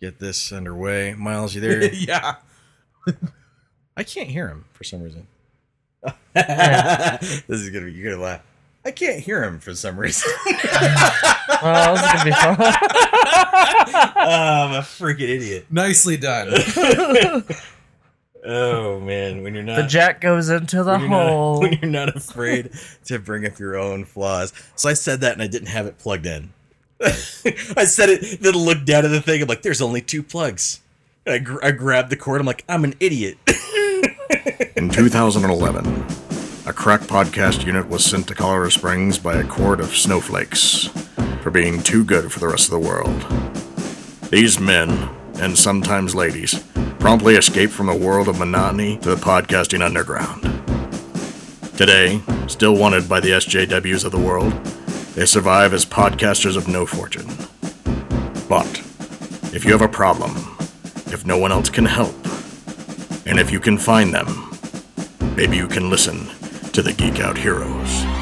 [0.00, 1.14] get this underway.
[1.14, 1.92] Miles, you there?
[1.92, 2.36] yeah.
[3.96, 5.26] I can't hear him for some reason.
[6.34, 8.42] this is gonna be you're gonna laugh.
[8.84, 10.30] I can't hear him for some reason.
[11.60, 12.56] Oh, this is gonna be fun.
[12.60, 15.66] oh, I'm a freaking idiot.
[15.70, 16.52] Nicely done.
[18.44, 21.60] Oh man, when you're not the jack goes into the when you're, not, hole.
[21.60, 22.70] when you're not afraid
[23.06, 24.52] to bring up your own flaws.
[24.76, 26.52] So I said that and I didn't have it plugged in.
[27.76, 29.40] I said it, then looked down at the thing.
[29.42, 30.80] I'm like, there's only two plugs.
[31.26, 32.40] I, gr- I grabbed the cord.
[32.40, 33.38] I'm like, I'm an idiot.
[34.76, 35.86] In 2011,
[36.66, 40.88] a crack podcast unit was sent to Colorado Springs by a court of snowflakes
[41.42, 43.22] for being too good for the rest of the world.
[44.30, 46.64] These men, and sometimes ladies,
[46.98, 50.42] promptly escaped from the world of monotony to the podcasting underground.
[51.76, 54.52] Today, still wanted by the SJWs of the world,
[55.18, 57.26] they survive as podcasters of no fortune.
[58.48, 58.68] But,
[59.52, 60.30] if you have a problem,
[61.08, 62.14] if no one else can help,
[63.26, 64.56] and if you can find them,
[65.34, 66.28] maybe you can listen
[66.70, 68.17] to the Geek Out Heroes.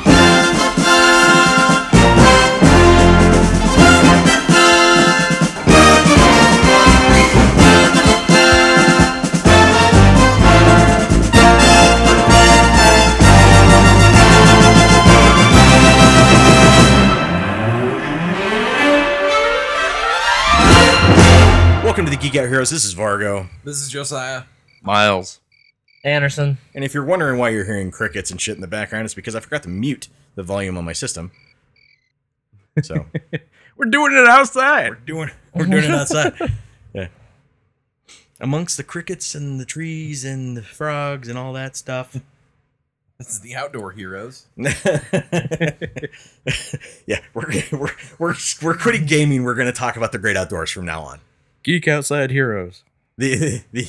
[21.96, 22.68] Welcome to the Geek Out Heroes.
[22.68, 23.48] This is Vargo.
[23.64, 24.42] This is Josiah.
[24.82, 25.40] Miles.
[26.04, 26.58] Anderson.
[26.74, 29.34] And if you're wondering why you're hearing crickets and shit in the background, it's because
[29.34, 31.30] I forgot to mute the volume on my system.
[32.82, 33.06] So
[33.78, 34.90] We're doing it outside.
[34.90, 36.34] We're doing we're doing it outside.
[36.92, 37.08] Yeah.
[38.40, 42.12] Amongst the crickets and the trees and the frogs and all that stuff.
[43.16, 44.48] This is the Outdoor Heroes.
[44.58, 44.68] yeah,
[47.32, 49.44] we're we're we're we're quitting gaming.
[49.44, 51.20] We're going to talk about the great outdoors from now on.
[51.66, 52.84] Geek outside heroes.
[53.18, 53.88] The the.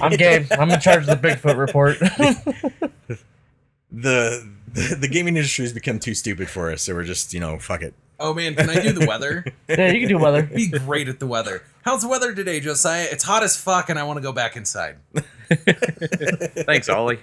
[0.00, 0.46] I'm game.
[0.52, 1.98] I'm in charge of the Bigfoot report.
[3.90, 7.40] the, the the gaming industry has become too stupid for us, so we're just you
[7.40, 7.94] know fuck it.
[8.20, 9.44] Oh man, can I do the weather?
[9.68, 10.44] yeah, you can do weather.
[10.44, 11.64] Be great at the weather.
[11.84, 13.08] How's the weather today, Josiah?
[13.10, 14.98] It's hot as fuck, and I want to go back inside.
[15.50, 17.18] Thanks, Ollie.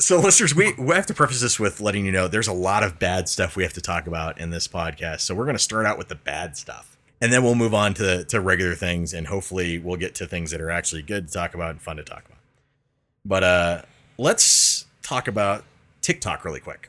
[0.00, 2.82] So, listeners, we, we have to preface this with letting you know there's a lot
[2.82, 5.20] of bad stuff we have to talk about in this podcast.
[5.20, 7.94] So, we're going to start out with the bad stuff, and then we'll move on
[7.94, 11.34] to to regular things, and hopefully, we'll get to things that are actually good to
[11.34, 12.38] talk about and fun to talk about.
[13.24, 13.82] But uh,
[14.18, 15.64] let's talk about
[16.00, 16.88] TikTok really quick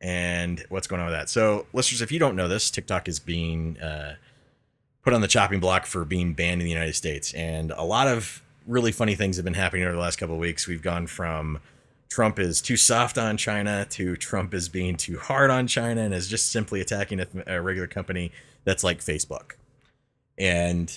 [0.00, 1.28] and what's going on with that.
[1.28, 4.16] So, listeners, if you don't know this, TikTok is being uh,
[5.02, 8.06] put on the chopping block for being banned in the United States, and a lot
[8.06, 10.66] of really funny things have been happening over the last couple of weeks.
[10.68, 11.58] We've gone from
[12.08, 16.14] Trump is too soft on China to Trump is being too hard on China and
[16.14, 18.30] is just simply attacking a, a regular company
[18.62, 19.52] that's like Facebook.
[20.38, 20.96] And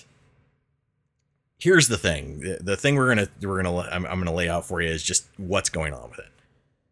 [1.59, 4.66] here's the thing: the, the thing we're gonna we're gonna I'm, I'm gonna lay out
[4.66, 6.31] for you is just what's going on with it.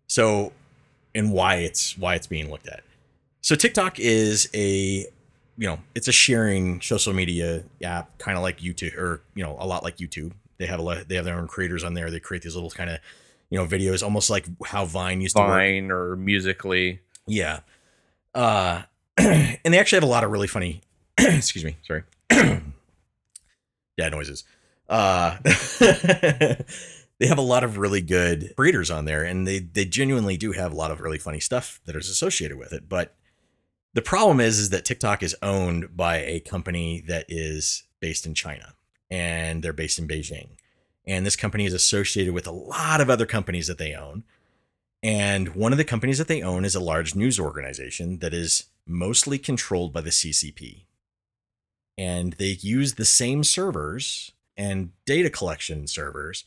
[0.08, 0.54] So,
[1.14, 2.84] and why it's why it's being looked at.
[3.42, 5.06] So TikTok is a
[5.58, 9.56] you know it's a sharing social media app, kind of like YouTube or you know
[9.60, 10.34] a lot like YouTube.
[10.58, 12.10] They have a lot, they have their own creators on there.
[12.10, 13.00] They create these little kind of
[13.50, 15.52] you know videos, almost like how Vine used to work.
[15.52, 17.00] Vine or Musical.ly.
[17.28, 17.62] Yeah.
[18.34, 18.84] Uh,
[19.18, 20.82] and they actually have a lot of really funny,
[21.18, 22.04] excuse me, sorry.
[22.32, 24.44] yeah, noises.
[24.88, 25.38] Uh,
[27.20, 30.52] they have a lot of really good creators on there, and they they genuinely do
[30.52, 32.88] have a lot of really funny stuff that is associated with it.
[32.90, 33.16] But
[33.94, 38.36] the problem is, is that TikTok is owned by a company that is based in
[38.36, 38.74] China,
[39.10, 40.50] and they're based in Beijing.
[41.08, 44.24] And this company is associated with a lot of other companies that they own.
[45.04, 48.66] And one of the companies that they own is a large news organization that is
[48.88, 50.86] mostly controlled by the CCP.
[51.98, 56.46] And they use the same servers and data collection servers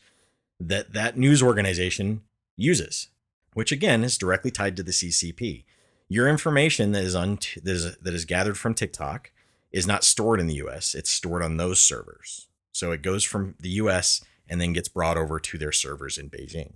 [0.59, 2.21] that that news organization
[2.57, 3.07] uses,
[3.53, 5.63] which again is directly tied to the CCP.
[6.07, 9.31] Your information that is that is gathered from TikTok
[9.71, 12.47] is not stored in the US, it's stored on those servers.
[12.71, 16.29] So it goes from the US and then gets brought over to their servers in
[16.29, 16.73] Beijing.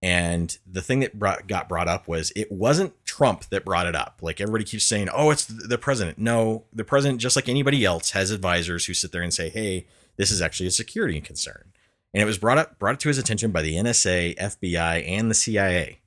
[0.00, 3.96] And the thing that brought, got brought up was it wasn't Trump that brought it
[3.96, 4.20] up.
[4.22, 6.18] Like everybody keeps saying, oh, it's the president.
[6.18, 9.86] No, the president, just like anybody else, has advisors who sit there and say, hey,
[10.16, 11.72] this is actually a security concern.
[12.14, 15.34] And it was brought up, brought to his attention by the NSA, FBI, and the
[15.34, 15.98] CIA.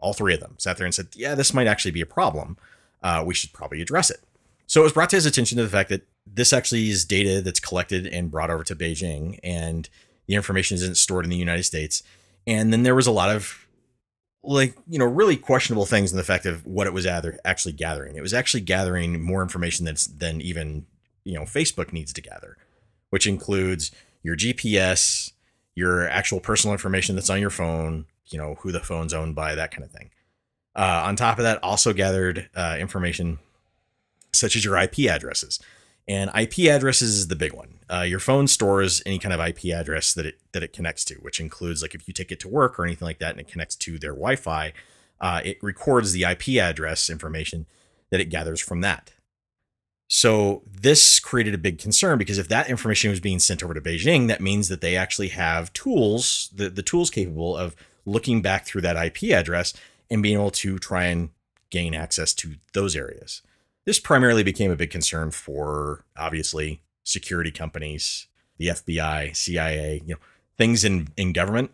[0.00, 2.56] All three of them sat there and said, yeah, this might actually be a problem.
[3.02, 4.20] Uh, we should probably address it.
[4.66, 7.40] So it was brought to his attention to the fact that this actually is data
[7.40, 9.88] that's collected and brought over to Beijing, and
[10.26, 12.02] the information isn't stored in the United States.
[12.48, 13.68] And then there was a lot of
[14.42, 18.16] like, you know, really questionable things in the fact of what it was actually gathering.
[18.16, 20.86] It was actually gathering more information than than even
[21.24, 22.56] you know Facebook needs to gather,
[23.10, 23.90] which includes
[24.22, 25.32] your GPS,
[25.74, 29.54] your actual personal information that's on your phone, you know who the phone's owned by,
[29.54, 30.10] that kind of thing.
[30.74, 33.38] Uh, on top of that, also gathered uh, information
[34.32, 35.60] such as your IP addresses.
[36.06, 37.77] And IP addresses is the big one.
[37.90, 41.14] Uh, your phone stores any kind of IP address that it that it connects to,
[41.16, 43.48] which includes like if you take it to work or anything like that, and it
[43.48, 44.72] connects to their Wi-Fi,
[45.20, 47.66] uh, it records the IP address information
[48.10, 49.12] that it gathers from that.
[50.08, 53.80] So this created a big concern because if that information was being sent over to
[53.80, 57.76] Beijing, that means that they actually have tools, the, the tools capable of
[58.06, 59.74] looking back through that IP address
[60.10, 61.28] and being able to try and
[61.70, 63.42] gain access to those areas.
[63.84, 68.26] This primarily became a big concern for obviously security companies,
[68.58, 70.20] the FBI, CIA, you know,
[70.56, 71.70] things in, in government.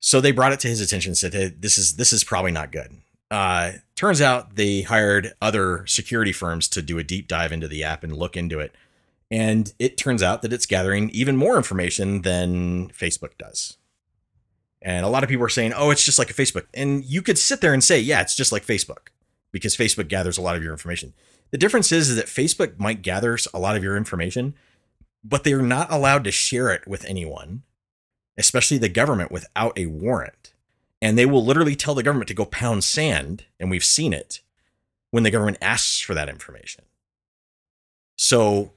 [0.00, 2.52] So they brought it to his attention and said, hey, this is this is probably
[2.52, 2.98] not good.
[3.30, 7.82] Uh, turns out they hired other security firms to do a deep dive into the
[7.82, 8.74] app and look into it.
[9.30, 13.78] And it turns out that it's gathering even more information than Facebook does.
[14.80, 16.66] And a lot of people are saying, oh, it's just like a Facebook.
[16.72, 19.08] And you could sit there and say, yeah, it's just like Facebook
[19.50, 21.12] because Facebook gathers a lot of your information.
[21.50, 24.54] The difference is, is that Facebook might gather a lot of your information,
[25.24, 27.62] but they're not allowed to share it with anyone,
[28.36, 30.52] especially the government, without a warrant.
[31.02, 34.40] And they will literally tell the government to go pound sand, and we've seen it
[35.10, 36.84] when the government asks for that information.
[38.16, 38.72] So,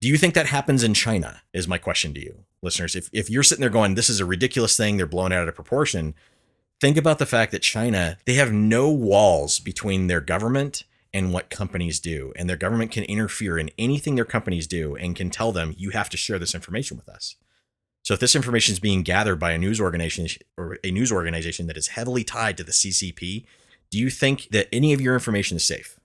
[0.00, 1.42] do you think that happens in China?
[1.52, 2.94] Is my question to you, listeners.
[2.94, 5.54] If, if you're sitting there going, this is a ridiculous thing, they're blown out of
[5.54, 6.14] proportion,
[6.80, 10.84] think about the fact that China, they have no walls between their government
[11.16, 12.30] and what companies do.
[12.36, 15.88] And their government can interfere in anything their companies do and can tell them, you
[15.90, 17.36] have to share this information with us.
[18.02, 21.68] So if this information is being gathered by a news organization or a news organization
[21.68, 23.46] that is heavily tied to the CCP,
[23.90, 25.98] do you think that any of your information is safe?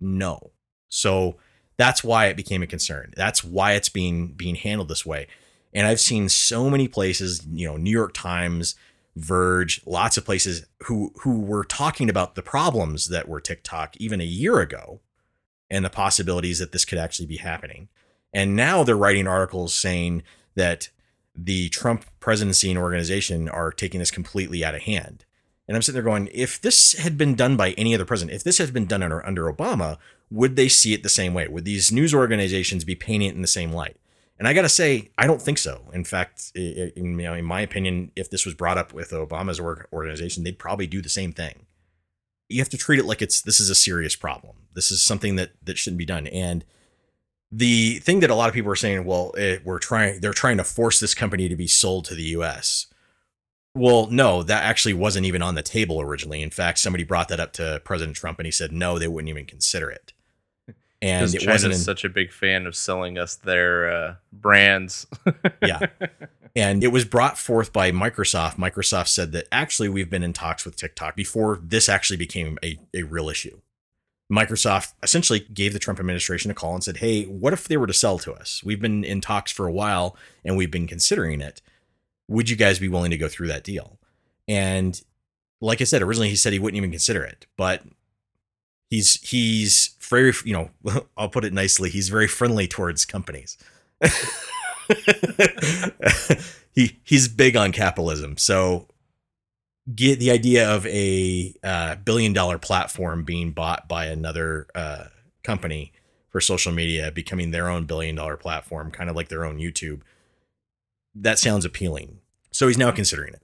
[0.00, 0.52] No.
[0.88, 1.36] So
[1.76, 3.12] that's why it became a concern.
[3.18, 5.26] That's why it's being being handled this way.
[5.74, 8.74] And I've seen so many places, you know, New York Times,
[9.16, 14.20] Verge, lots of places who who were talking about the problems that were TikTok even
[14.20, 15.00] a year ago
[15.70, 17.88] and the possibilities that this could actually be happening.
[18.32, 20.24] And now they're writing articles saying
[20.56, 20.90] that
[21.36, 25.24] the Trump presidency and organization are taking this completely out of hand.
[25.66, 28.44] And I'm sitting there going, if this had been done by any other president, if
[28.44, 29.98] this had been done under, under Obama,
[30.30, 31.48] would they see it the same way?
[31.48, 33.96] Would these news organizations be painting it in the same light?
[34.38, 35.82] And I got to say, I don't think so.
[35.92, 39.60] In fact, in, you know, in my opinion, if this was brought up with Obama's
[39.60, 41.66] organization, they'd probably do the same thing.
[42.48, 44.56] You have to treat it like it's this is a serious problem.
[44.74, 46.26] This is something that that shouldn't be done.
[46.26, 46.64] And
[47.56, 50.56] the thing that a lot of people are saying, well, it, we're trying, they're trying
[50.56, 52.86] to force this company to be sold to the U.S.
[53.76, 56.42] Well, no, that actually wasn't even on the table originally.
[56.42, 59.28] In fact, somebody brought that up to President Trump, and he said no, they wouldn't
[59.28, 60.12] even consider it.
[61.04, 65.06] And it China's wasn't in, such a big fan of selling us their uh, brands.
[65.62, 65.80] yeah.
[66.56, 68.56] And it was brought forth by Microsoft.
[68.56, 72.78] Microsoft said that actually we've been in talks with TikTok before this actually became a,
[72.94, 73.60] a real issue.
[74.32, 77.86] Microsoft essentially gave the Trump administration a call and said, Hey, what if they were
[77.86, 78.62] to sell to us?
[78.64, 81.60] We've been in talks for a while and we've been considering it.
[82.28, 83.98] Would you guys be willing to go through that deal?
[84.48, 84.98] And
[85.60, 87.82] like I said, originally he said he wouldn't even consider it, but
[88.94, 90.70] he's he's very you know
[91.16, 93.58] I'll put it nicely he's very friendly towards companies.
[96.72, 98.86] he he's big on capitalism, so
[99.94, 105.06] get the idea of a uh, billion dollar platform being bought by another uh,
[105.42, 105.92] company
[106.30, 110.00] for social media, becoming their own billion dollar platform, kind of like their own YouTube.
[111.14, 112.18] That sounds appealing.
[112.50, 113.42] So he's now considering it.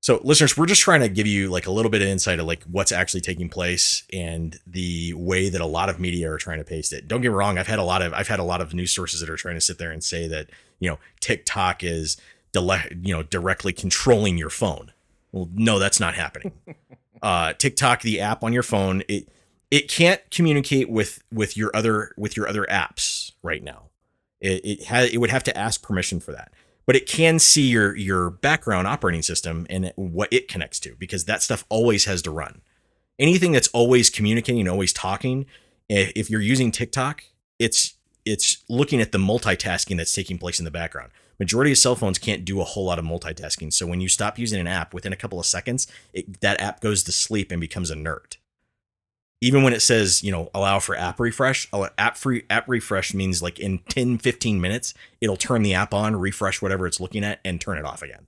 [0.00, 2.46] So listeners, we're just trying to give you like a little bit of insight of
[2.46, 6.58] like what's actually taking place and the way that a lot of media are trying
[6.58, 7.08] to paste it.
[7.08, 8.92] Don't get me wrong, I've had a lot of I've had a lot of news
[8.92, 12.16] sources that are trying to sit there and say that, you know, TikTok is
[12.54, 14.92] you know, directly controlling your phone.
[15.30, 16.52] Well, no, that's not happening.
[17.22, 19.28] uh TikTok, the app on your phone, it
[19.70, 23.84] it can't communicate with with your other with your other apps right now.
[24.40, 26.52] It it has it would have to ask permission for that
[26.88, 31.26] but it can see your your background operating system and what it connects to because
[31.26, 32.62] that stuff always has to run.
[33.18, 35.44] Anything that's always communicating, always talking,
[35.90, 37.24] if you're using TikTok,
[37.58, 41.12] it's it's looking at the multitasking that's taking place in the background.
[41.38, 43.70] Majority of cell phones can't do a whole lot of multitasking.
[43.70, 46.80] So when you stop using an app within a couple of seconds, it, that app
[46.80, 48.38] goes to sleep and becomes inert
[49.40, 53.42] even when it says you know allow for app refresh app free app refresh means
[53.42, 57.40] like in 10 15 minutes it'll turn the app on refresh whatever it's looking at
[57.44, 58.26] and turn it off again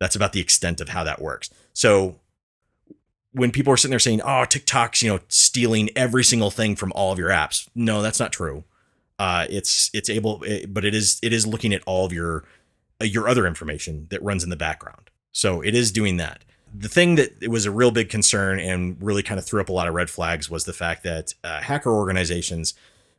[0.00, 2.16] that's about the extent of how that works so
[3.32, 6.92] when people are sitting there saying oh tiktok's you know stealing every single thing from
[6.94, 8.64] all of your apps no that's not true
[9.18, 12.42] Uh, it's it's able, it, but it is it is looking at all of your
[13.00, 15.08] uh, your other information that runs in the background.
[15.30, 16.44] So it is doing that.
[16.76, 19.68] The thing that it was a real big concern and really kind of threw up
[19.68, 22.74] a lot of red flags was the fact that uh, hacker organizations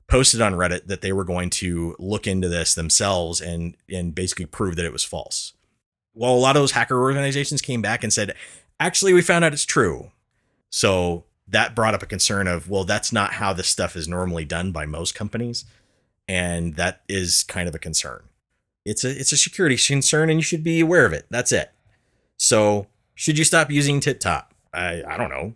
[0.07, 4.45] posted on Reddit that they were going to look into this themselves and and basically
[4.45, 5.53] prove that it was false.
[6.13, 8.35] Well, a lot of those hacker organizations came back and said,
[8.79, 10.12] actually, we found out it's true.
[10.69, 14.45] So that brought up a concern of, well, that's not how this stuff is normally
[14.45, 15.65] done by most companies,
[16.27, 18.24] and that is kind of a concern.
[18.85, 21.25] It's a it's a security concern, and you should be aware of it.
[21.29, 21.71] That's it.
[22.38, 24.51] So should you stop using TikTok?
[24.74, 25.55] I I don't know.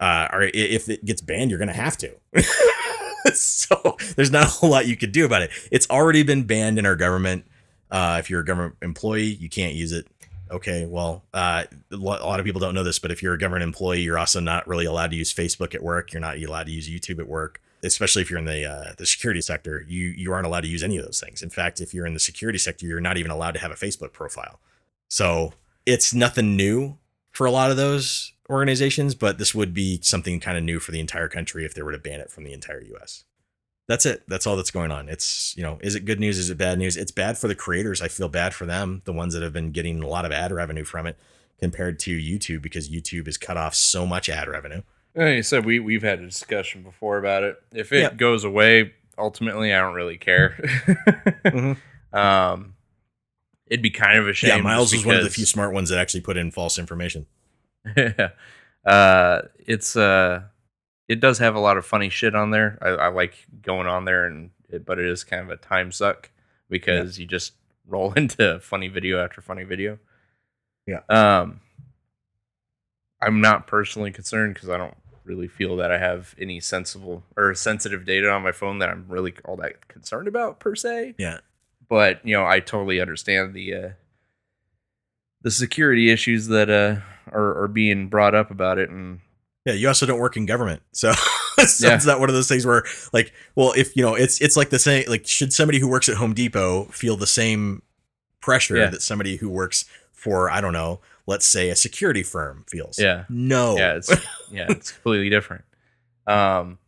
[0.00, 2.14] Uh, or if it gets banned, you're gonna have to.
[3.34, 5.50] so there's not a whole lot you could do about it.
[5.72, 7.44] It's already been banned in our government.
[7.90, 10.06] Uh, if you're a government employee, you can't use it.
[10.50, 13.64] Okay, well, uh, a lot of people don't know this, but if you're a government
[13.64, 16.12] employee, you're also not really allowed to use Facebook at work.
[16.12, 19.04] You're not allowed to use YouTube at work, especially if you're in the uh, the
[19.04, 19.84] security sector.
[19.86, 21.42] You you aren't allowed to use any of those things.
[21.42, 23.74] In fact, if you're in the security sector, you're not even allowed to have a
[23.74, 24.60] Facebook profile.
[25.08, 25.52] So
[25.88, 26.98] it's nothing new
[27.30, 30.92] for a lot of those organizations, but this would be something kind of new for
[30.92, 33.24] the entire country if they were to ban it from the entire US.
[33.86, 34.22] That's it.
[34.28, 35.08] That's all that's going on.
[35.08, 36.36] It's, you know, is it good news?
[36.38, 36.96] Is it bad news?
[36.98, 38.02] It's bad for the creators.
[38.02, 40.52] I feel bad for them, the ones that have been getting a lot of ad
[40.52, 41.16] revenue from it
[41.58, 44.82] compared to YouTube because YouTube has cut off so much ad revenue.
[45.14, 47.56] Like you said, we we've had a discussion before about it.
[47.72, 50.50] If it goes away, ultimately, I don't really care.
[51.46, 51.76] Mhm.
[52.12, 52.74] Um,
[53.70, 54.48] it'd be kind of a shame.
[54.48, 57.26] yeah, Miles was one of the few smart ones that actually put in false information.
[57.96, 58.30] yeah.
[58.84, 60.42] Uh, it's uh,
[61.08, 62.78] it does have a lot of funny shit on there.
[62.80, 65.92] I, I like going on there, and it, but it is kind of a time
[65.92, 66.30] suck
[66.68, 67.52] because you just
[67.86, 69.98] roll into funny video after funny video.
[70.86, 71.00] Yeah.
[71.08, 71.60] Um,
[73.20, 77.54] I'm not personally concerned because I don't really feel that I have any sensible or
[77.54, 81.38] sensitive data on my phone that I'm really all that concerned about per se Yeah.
[81.88, 83.88] But you know i totally understand the uh
[85.42, 86.96] the security issues that uh
[87.32, 89.20] are, are being brought up about it and
[89.66, 91.94] Yeah, you also don't work in government, so, so Yeah.
[91.94, 94.70] it's not one of those things where, like, well, if you know, it's it's like
[94.70, 95.04] the same.
[95.08, 97.82] Like, should somebody who works at Home Depot feel the same
[98.40, 98.88] pressure Yeah.
[98.90, 102.98] that somebody who works for, I don't know, let's say a security firm feels?
[102.98, 103.24] Yeah.
[103.28, 104.08] no, yeah it's
[104.50, 105.64] yeah it's completely different
[106.26, 106.78] um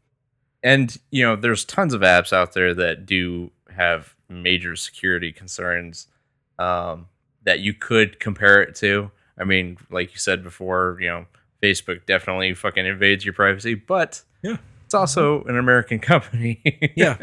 [0.63, 6.07] and you know there's tons of apps out there that do have major security concerns
[6.59, 7.07] um
[7.45, 11.27] that you could compare it to i mean like you said before you know
[11.63, 14.57] facebook definitely fucking invades your privacy but Yeah.
[14.85, 16.61] it's also an american company
[16.97, 17.17] Yeah.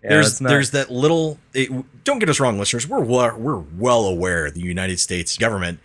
[0.00, 1.40] Yeah, there's there's that little.
[1.54, 1.70] It,
[2.04, 2.86] don't get us wrong, listeners.
[2.86, 5.80] We're well, we're well aware the United States government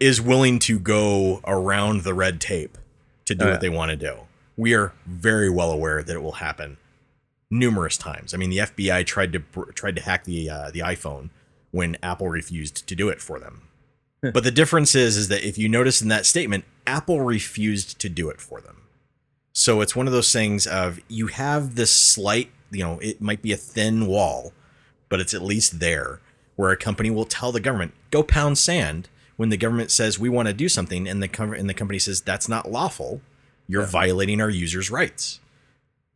[0.00, 2.78] is willing to go around the red tape
[3.26, 4.16] to do Oh, what they want to do.
[4.56, 6.78] We are very well aware that it will happen
[7.50, 8.32] numerous times.
[8.32, 9.40] I mean, the FBI tried to
[9.74, 11.30] tried to hack the uh, the iPhone
[11.72, 13.62] when Apple refused to do it for them.
[14.20, 18.08] but the difference is is that if you notice in that statement, Apple refused to
[18.08, 18.82] do it for them.
[19.52, 23.42] So it's one of those things of you have this slight, you know, it might
[23.42, 24.52] be a thin wall,
[25.08, 26.20] but it's at least there
[26.56, 30.28] where a company will tell the government, "Go pound sand." When the government says we
[30.28, 33.22] want to do something and the com- and the company says that's not lawful,
[33.66, 33.88] you're Yeah.
[33.88, 35.39] violating our users' rights.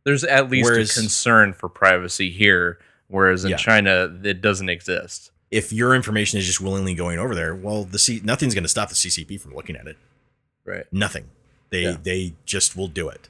[0.05, 3.57] There's at least Whereas- a concern for privacy here whereas in Yeah.
[3.57, 7.99] china it doesn't exist If your information is just willingly going over there, well, the
[7.99, 9.97] C- nothing's going to stop the CCP from looking at it.
[10.65, 11.25] right Nothing.
[11.69, 11.97] They Yeah.
[12.01, 13.29] they just will do it.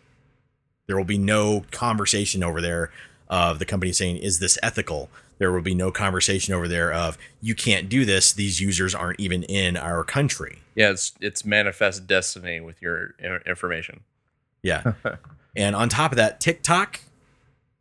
[0.87, 2.91] There will be no conversation over there
[3.27, 7.17] of the company saying, "Is this ethical?" There will be no conversation over there of,
[7.41, 8.31] "You can't do this.
[8.31, 13.39] These users aren't even in our country." Yeah, it's it's manifest destiny with your uh,
[13.45, 14.01] information.
[14.63, 14.93] Yeah.
[15.55, 16.99] and on top of that, TikTok,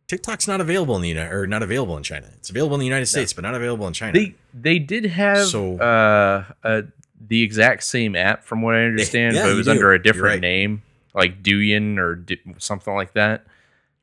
[0.07, 2.29] TikTok's not available in the United or not available in China.
[2.37, 4.13] It's available in the United States, but not available in China.
[4.13, 6.83] They they did have So- uh, uh
[7.27, 9.73] the exact same app from what I understand, yeah, but it was do.
[9.73, 10.41] under a different right.
[10.41, 10.83] name,
[11.15, 13.47] like Douyin or D- something like that.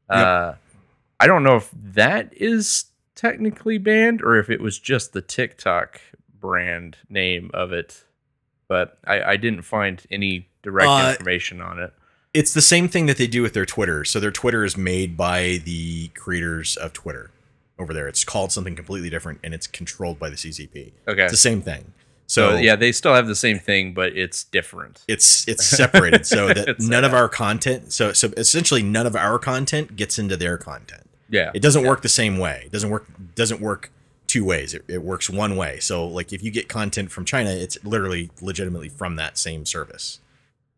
[0.10, 0.56] Uh,
[1.20, 2.86] I don't know if that is
[3.16, 6.02] technically banned or if it was just the TikTok
[6.40, 8.04] brand name of it,
[8.68, 11.94] but I, I didn't find any direct Uh, information on it.
[12.34, 14.06] It's the same thing that they do with their Twitter.
[14.06, 17.32] So their Twitter is made by the creators of Twitter
[17.78, 18.08] over there.
[18.08, 20.92] It's called something completely different and it's controlled by the CCP.
[21.08, 21.94] Okay, It's the same thing.
[22.28, 25.02] so So yeah, they still have the same thing, but it's different.
[25.08, 27.18] it's it's separated so that none of sad.
[27.18, 31.04] our content so so essentially none of our content gets into their content.
[31.30, 32.64] Yeah, It doesn't work the same way.
[32.66, 33.90] It doesn't work doesn't work
[34.28, 34.74] two ways.
[34.74, 35.80] It, it works one way.
[35.80, 40.20] So like if you get content from China, it's literally legitimately from that same service.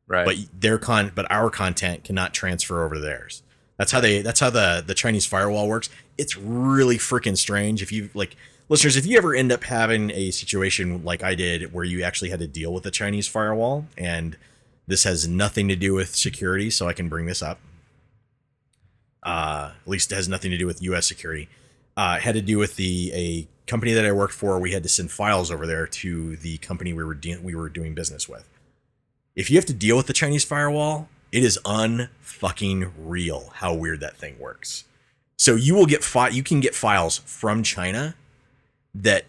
[0.08, 0.26] Right.
[0.26, 3.44] But their con but our content cannot transfer over to theirs.
[3.78, 4.22] That's how they.
[4.22, 5.90] That's how the the Chinese firewall works.
[6.18, 7.82] It's really freaking strange.
[7.82, 8.36] If you like,
[8.70, 12.30] listeners, if you ever end up having a situation like I did, where you actually
[12.30, 14.38] had to deal with the Chinese firewall, and
[14.88, 17.60] this has nothing to do with security, so I can bring this up.
[19.24, 21.08] Uh, at least it has nothing to do with U.S.
[21.08, 21.50] security.
[21.98, 24.60] Uh, it had to do with the a company that I worked for.
[24.60, 27.70] We had to send files over there to the company we were de- we were
[27.70, 28.48] doing business with.
[29.36, 34.00] If you have to deal with the Chinese firewall, it is unfucking real how weird
[34.02, 34.84] that thing works.
[35.38, 38.16] So you will get fi- you can get files from China
[38.94, 39.26] that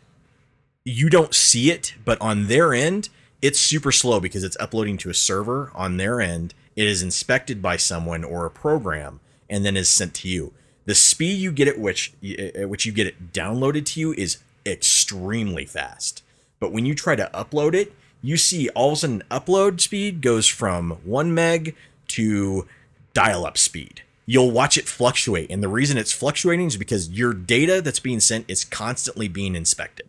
[0.84, 3.08] you don't see it, but on their end,
[3.40, 6.52] it's super slow because it's uploading to a server on their end.
[6.76, 10.52] It is inspected by someone or a program and then is sent to you.
[10.84, 14.38] The speed you get at which at which you get it downloaded to you is
[14.66, 16.22] extremely fast.
[16.60, 17.94] But when you try to upload it,
[18.24, 21.76] you see all of a sudden upload speed goes from one meg
[22.08, 22.66] to
[23.12, 24.02] dial-up speed.
[24.24, 28.20] You'll watch it fluctuate, and the reason it's fluctuating is because your data that's being
[28.20, 30.08] sent is constantly being inspected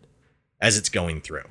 [0.62, 1.44] as it's going through.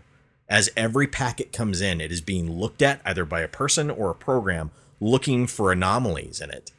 [0.50, 4.10] As every packet comes in, it is being looked at either by a person or
[4.10, 6.72] a program looking for anomalies in it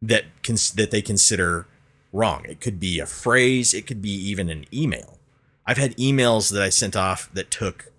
[0.00, 1.66] that cons- that they consider
[2.10, 2.46] wrong.
[2.48, 5.18] It could be a phrase, it could be even an email.
[5.66, 7.89] I've had emails that I sent off that took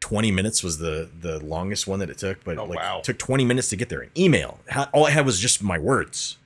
[0.00, 3.00] 20 minutes was the the longest one that it took, but Oh, like wow.
[3.02, 4.00] took 20 minutes to get there.
[4.00, 4.58] An email,
[4.92, 6.36] all I had was just my words.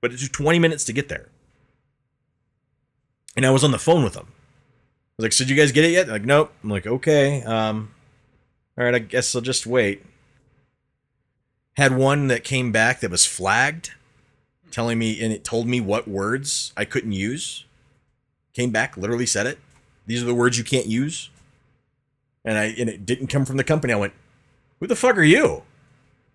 [0.00, 1.28] But it took 20 minutes to get there.
[3.36, 4.26] And I was on the phone with them.
[4.28, 6.86] I was like, "So did you guys get it yet?" They're like, "Nope." I'm like,
[6.86, 7.42] "Okay.
[7.42, 7.92] Um
[8.78, 10.04] all right, I guess I'll just wait."
[11.76, 13.92] Had one that came back that was flagged
[14.70, 17.64] telling me and it told me what words I couldn't use.
[18.52, 19.58] Came back, literally said it.
[20.06, 21.30] These are the words you can't use.
[22.46, 23.92] And I and it didn't come from the company.
[23.92, 24.14] I went,
[24.80, 25.64] "Who the fuck are you?"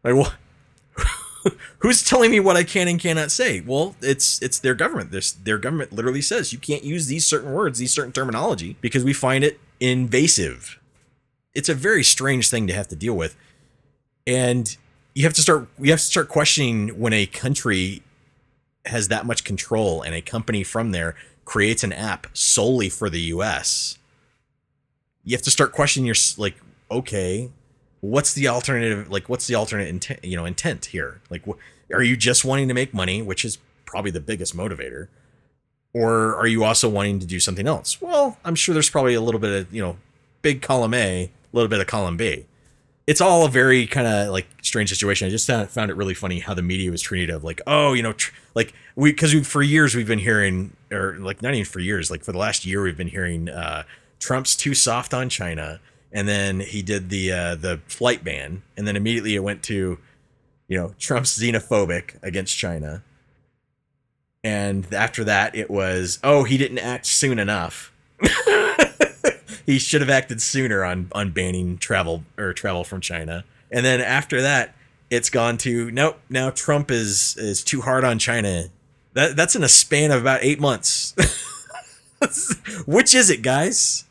[0.03, 0.35] Like, what?
[1.79, 3.61] Who's telling me what I can and cannot say?
[3.61, 5.11] Well, it's it's their government.
[5.11, 9.03] This their government literally says you can't use these certain words, these certain terminology because
[9.03, 10.79] we find it invasive.
[11.53, 13.35] It's a very strange thing to have to deal with.
[14.27, 14.75] And
[15.13, 18.03] you have to start you have to start questioning when a country
[18.85, 23.19] has that much control and a company from there creates an app solely for the
[23.21, 23.97] US.
[25.23, 26.55] You have to start questioning your like
[26.89, 27.49] okay,
[28.01, 31.21] what's the alternative like what's the alternate intent you know intent here?
[31.29, 35.07] Like wh- are you just wanting to make money, which is probably the biggest motivator?
[35.93, 38.01] Or are you also wanting to do something else?
[38.01, 39.97] Well, I'm sure there's probably a little bit of, you know,
[40.41, 42.45] big column A, a little bit of column B
[43.07, 45.27] it's all a very kind of like strange situation.
[45.27, 48.03] I just found, it really funny how the media was treated of like, oh, you
[48.03, 51.79] know, tr- like we because for years we've been hearing, or like not even for
[51.79, 53.83] years, like for the last year we've been hearing uh,
[54.21, 55.81] Trump's too soft on China,
[56.11, 59.97] and then he did the uh, the flight ban, and then immediately it went to,
[60.67, 63.03] you know, Trump's xenophobic against China,
[64.43, 67.91] and after that it was, oh, he didn't act soon enough.
[69.65, 73.43] he should have acted sooner on on banning travel or travel from China.
[73.71, 74.75] And then after that,
[75.09, 76.19] it's gone to nope.
[76.29, 78.65] Now Trump is is too hard on China.
[79.13, 81.15] That that's in a span of about eight months.
[82.85, 84.05] Which is it, guys?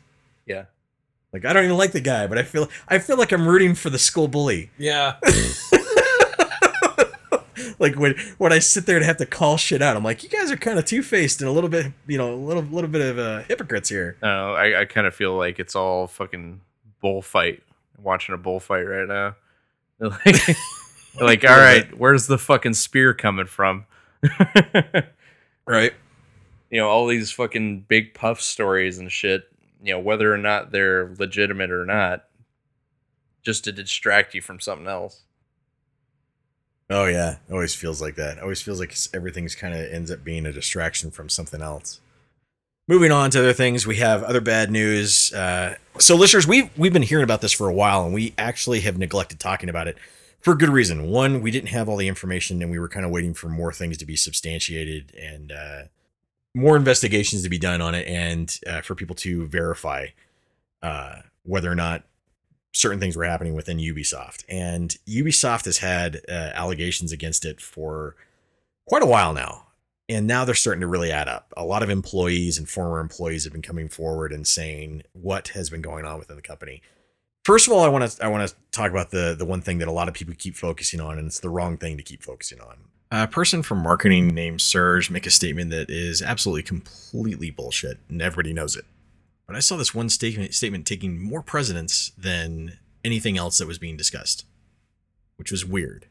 [1.31, 1.37] Yeah.
[1.37, 3.75] Like I don't even like the guy, but I feel I feel like I'm rooting
[3.75, 4.69] for the school bully.
[4.77, 5.15] Yeah.
[7.79, 10.29] Like when when I sit there and have to call shit out, I'm like, you
[10.29, 12.89] guys are kind of two faced and a little bit, you know, a little little
[12.89, 14.17] bit of uh, hypocrites here.
[14.21, 16.61] No, I, I kind of feel like it's all fucking
[17.01, 17.63] bullfight.
[17.99, 19.35] Watching a bullfight right now.
[20.25, 20.47] Like,
[21.21, 23.85] like all right, where's the fucking spear coming from?
[25.65, 25.93] Right.
[26.69, 29.50] you know, all these fucking big puff stories and shit,
[29.81, 32.25] you know, whether or not they're legitimate or not,
[33.43, 35.21] just to distract you from something else.
[36.89, 38.37] Oh yeah, it always feels like that.
[38.37, 42.01] It always feels like everything's kind of ends up being a distraction from something else.
[42.87, 45.31] Moving on to other things, we have other bad news.
[45.31, 48.81] Uh, so, listeners, we've we've been hearing about this for a while, and we actually
[48.81, 49.97] have neglected talking about it
[50.41, 51.09] for good reason.
[51.09, 53.71] One, we didn't have all the information, and we were kind of waiting for more
[53.71, 55.81] things to be substantiated and uh,
[56.53, 60.07] more investigations to be done on it, and uh, for people to verify
[60.81, 62.03] uh, whether or not
[62.73, 64.43] certain things were happening within Ubisoft.
[64.47, 68.15] And Ubisoft has had uh, allegations against it for
[68.87, 69.67] quite a while now.
[70.09, 71.53] And now they're starting to really add up.
[71.55, 75.69] A lot of employees and former employees have been coming forward and saying what has
[75.69, 76.81] been going on within the company.
[77.45, 79.77] First of all, I want to I want to talk about the the one thing
[79.77, 82.23] that a lot of people keep focusing on, and it's the wrong thing to keep
[82.23, 82.90] focusing on.
[83.11, 88.21] A person from marketing named Serge make a statement that is absolutely completely bullshit, and
[88.21, 88.85] everybody knows it.
[89.47, 93.77] But I saw this one statement statement taking more precedence than anything else that was
[93.79, 94.45] being discussed,
[95.35, 96.07] which was weird.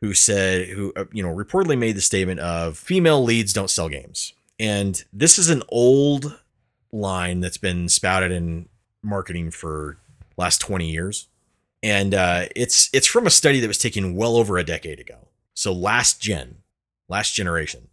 [0.00, 3.88] who said who uh, you know reportedly made the statement of female leads don't sell
[3.88, 4.32] games.
[4.58, 6.40] And this is an old
[6.92, 8.68] line that's been spouted in
[9.02, 9.98] marketing for
[10.36, 11.28] last 20 years.
[11.82, 15.27] And uh, it's it's from a study that was taken well over a decade ago.
[15.58, 16.58] So last gen,
[17.08, 17.88] last generation.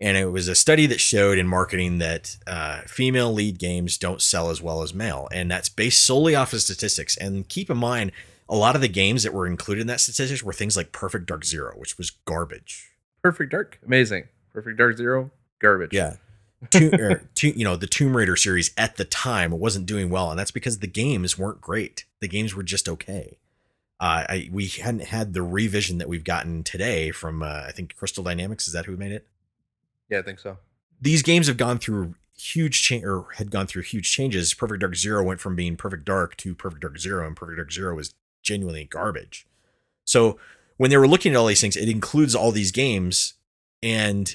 [0.00, 4.22] And it was a study that showed in marketing that uh, female lead games don't
[4.22, 5.28] sell as well as male.
[5.30, 7.18] And that's based solely off of statistics.
[7.18, 8.12] And keep in mind,
[8.48, 11.26] a lot of the games that were included in that statistics were things like Perfect
[11.26, 12.92] Dark Zero, which was garbage.
[13.22, 14.28] Perfect Dark, amazing.
[14.54, 15.92] Perfect Dark Zero, garbage.
[15.92, 16.14] Yeah.
[16.70, 20.30] To, er, to, you know, the Tomb Raider series at the time wasn't doing well.
[20.30, 22.06] And that's because the games weren't great.
[22.22, 23.36] The games were just okay.
[24.02, 27.94] Uh, I, we hadn't had the revision that we've gotten today from, uh, I think,
[27.94, 28.66] Crystal Dynamics.
[28.66, 29.28] Is that who made it?
[30.10, 30.58] yeah, I think so.
[31.00, 34.54] these games have gone through huge change or had gone through huge changes.
[34.54, 37.72] Perfect Dark Zero went from being Perfect Dark to Perfect Dark Zero, and Perfect Dark
[37.72, 38.12] Zero was
[38.42, 39.46] genuinely garbage.
[40.04, 40.36] So
[40.78, 43.34] when they were looking at all these things, it includes all these games,
[43.84, 44.34] and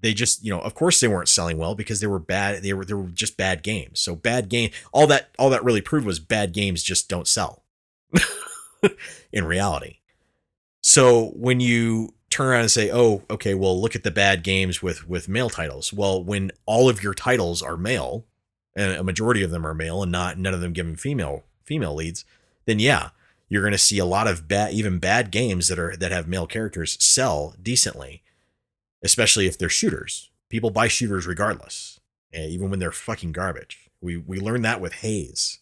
[0.00, 2.62] they just, you know, of course they weren't selling well because they were bad.
[2.62, 4.00] They were they were just bad games.
[4.00, 4.70] So bad game.
[4.92, 7.64] All that all that really proved was bad games just don't sell.
[9.32, 9.98] in reality.
[10.80, 14.82] So when you turn around and say, "Oh, okay, well, look at the bad games
[14.82, 18.24] with with male titles." Well, when all of your titles are male,
[18.76, 21.94] and a majority of them are male, and not none of them given female female
[21.94, 22.24] leads,
[22.66, 23.10] then yeah,
[23.48, 26.28] you're going to see a lot of bad, even bad games that are that have
[26.28, 28.22] male characters sell decently,
[29.02, 30.30] especially if they're shooters.
[30.48, 32.00] People buy shooters regardless,
[32.32, 33.90] eh, even when they're fucking garbage.
[34.00, 35.58] We we learned that with Haze.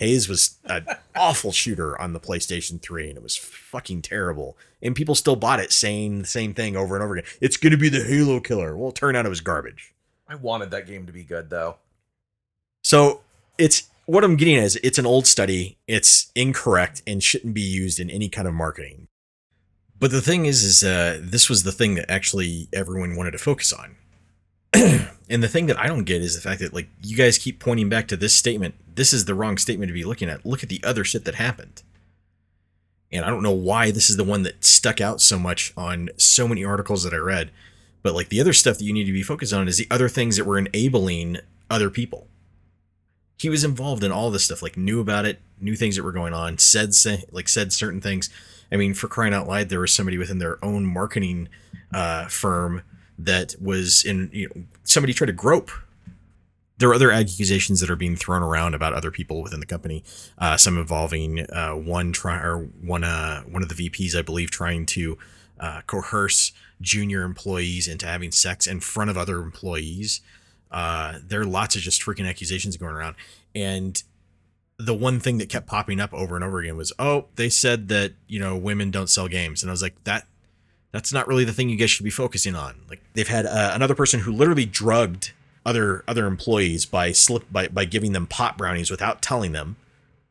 [0.00, 4.56] Haze was an awful shooter on the PlayStation 3 and it was fucking terrible.
[4.82, 7.30] And people still bought it saying the same thing over and over again.
[7.40, 8.76] It's going to be the Halo killer.
[8.76, 9.94] Well, it turned out it was garbage.
[10.26, 11.76] I wanted that game to be good though.
[12.82, 13.20] So
[13.58, 15.76] it's what I'm getting is it's an old study.
[15.86, 19.06] It's incorrect and shouldn't be used in any kind of marketing.
[19.98, 23.38] But the thing is, is uh, this was the thing that actually everyone wanted to
[23.38, 23.96] focus on.
[25.30, 27.60] and the thing that I don't get is the fact that like you guys keep
[27.60, 28.74] pointing back to this statement.
[28.96, 30.44] This is the wrong statement to be looking at.
[30.44, 31.82] Look at the other shit that happened.
[33.12, 36.10] And I don't know why this is the one that stuck out so much on
[36.16, 37.50] so many articles that I read.
[38.02, 40.08] But like the other stuff that you need to be focused on is the other
[40.08, 41.38] things that were enabling
[41.70, 42.26] other people.
[43.38, 46.12] He was involved in all this stuff, like knew about it, knew things that were
[46.12, 46.92] going on, said
[47.30, 48.30] like said certain things.
[48.72, 51.48] I mean, for crying out loud, there was somebody within their own marketing
[51.92, 52.82] uh, firm
[53.24, 55.70] that was in you know somebody tried to grope.
[56.78, 60.02] There are other accusations that are being thrown around about other people within the company
[60.38, 64.50] uh, some involving uh, one try or one uh, one of the vps i believe
[64.50, 65.18] trying to
[65.60, 70.20] uh, coerce junior employees into having sex in front of other employees.
[70.70, 73.16] Uh, there are lots of just freaking accusations going around.
[73.54, 74.02] And
[74.78, 77.88] the one thing that kept popping up over and over again was oh they said
[77.88, 79.62] that you know women don't sell games.
[79.62, 80.26] And i was like that
[80.92, 82.76] that's not really the thing you guys should be focusing on.
[82.88, 85.32] Like they've had uh, another person who literally drugged
[85.64, 89.76] other other employees by slip by by giving them pot brownies without telling them.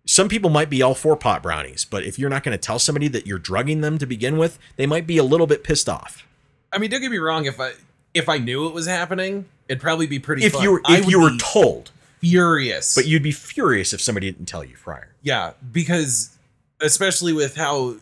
[0.06, 2.80] Some people might be all for pot brownies, but if you're not going to tell
[2.80, 5.88] somebody that you're drugging them to begin with, they might be a little bit pissed
[5.88, 6.26] off.
[6.74, 7.46] I mean, don't get me wrong.
[7.46, 7.74] If I
[8.14, 10.44] if I knew it was happening, it'd probably be pretty.
[10.44, 10.64] If fun.
[10.64, 14.64] you were if you were told, furious, but you'd be furious if somebody didn't tell
[14.64, 15.10] you prior.
[15.22, 16.36] yeah, because
[16.82, 17.96] especially with how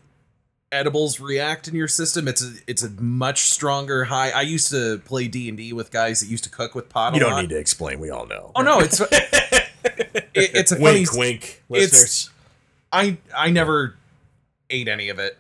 [0.72, 4.32] edibles react in your system, it's a it's a much stronger high.
[4.32, 7.14] I used to play D and D with guys that used to cook with pot.
[7.14, 7.42] You a don't lot.
[7.42, 8.00] need to explain.
[8.00, 8.52] We all know.
[8.56, 9.10] Oh no, it's it,
[10.34, 11.00] it's a funny.
[11.02, 12.30] wink, wink, it's- listeners.
[12.92, 13.96] I I never
[14.70, 15.38] ate any of it.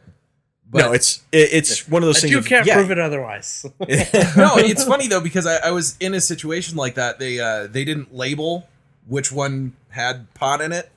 [0.69, 2.31] But no, it's it, it's one of those But things.
[2.33, 2.73] you can't yeah.
[2.75, 3.65] prove it otherwise.
[3.79, 7.19] no, it's funny though because I, I was in a situation like that.
[7.19, 8.67] They uh they didn't label
[9.07, 10.91] which one had pot in it,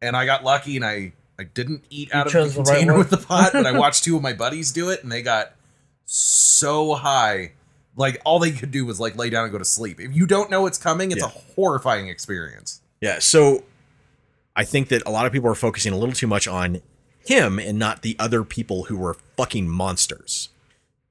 [0.00, 2.68] and I got lucky and I I didn't eat out of the chose the right
[2.78, 3.50] container with the pot.
[3.52, 5.52] But I watched two of my buddies do it, and they got
[6.04, 7.52] so high,
[7.96, 10.00] like all they could do was like lay down and go to sleep.
[10.00, 11.26] If you don't know what's coming, it's Yeah.
[11.26, 12.80] a horrifying experience.
[13.00, 13.64] Yeah, so
[14.54, 16.80] I think that a lot of people are focusing a little too much on
[17.26, 20.48] him and not the other people who were fucking monsters.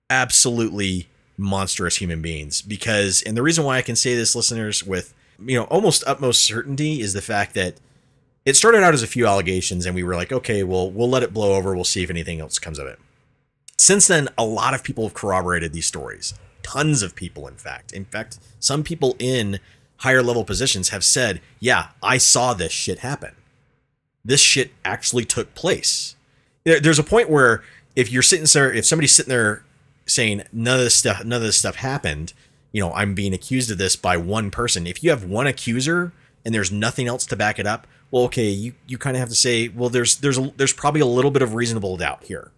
[0.09, 1.07] Absolutely
[1.37, 2.61] monstrous human beings.
[2.61, 5.13] Because, and the reason why I can say this, listeners, with,
[5.45, 7.75] you know, almost utmost certainty is the fact that
[8.45, 11.23] it started out as a few allegations and we were like, okay, well, we'll let
[11.23, 11.73] it blow over.
[11.73, 12.99] We'll see if anything else comes of it.
[13.77, 16.33] Since then, a lot of people have corroborated these stories.
[16.63, 17.91] Tons of people, in fact.
[17.91, 19.59] In fact, some people in
[19.97, 23.33] higher level positions have said, yeah, I saw this shit happen.
[24.23, 26.15] This shit actually took place.
[26.63, 27.63] There, there's a point where
[27.95, 29.63] if you're sitting there, if somebody's sitting there
[30.05, 32.33] saying none of this stuff, none of this stuff happened,
[32.71, 34.85] you know, I'm being accused of this by one person.
[34.85, 36.11] If you have one accuser
[36.43, 39.27] and there's nothing else to back it up, well, okay, you, you kind of have
[39.27, 42.49] to say, well, there's there's a, there's probably a little bit of reasonable doubt here.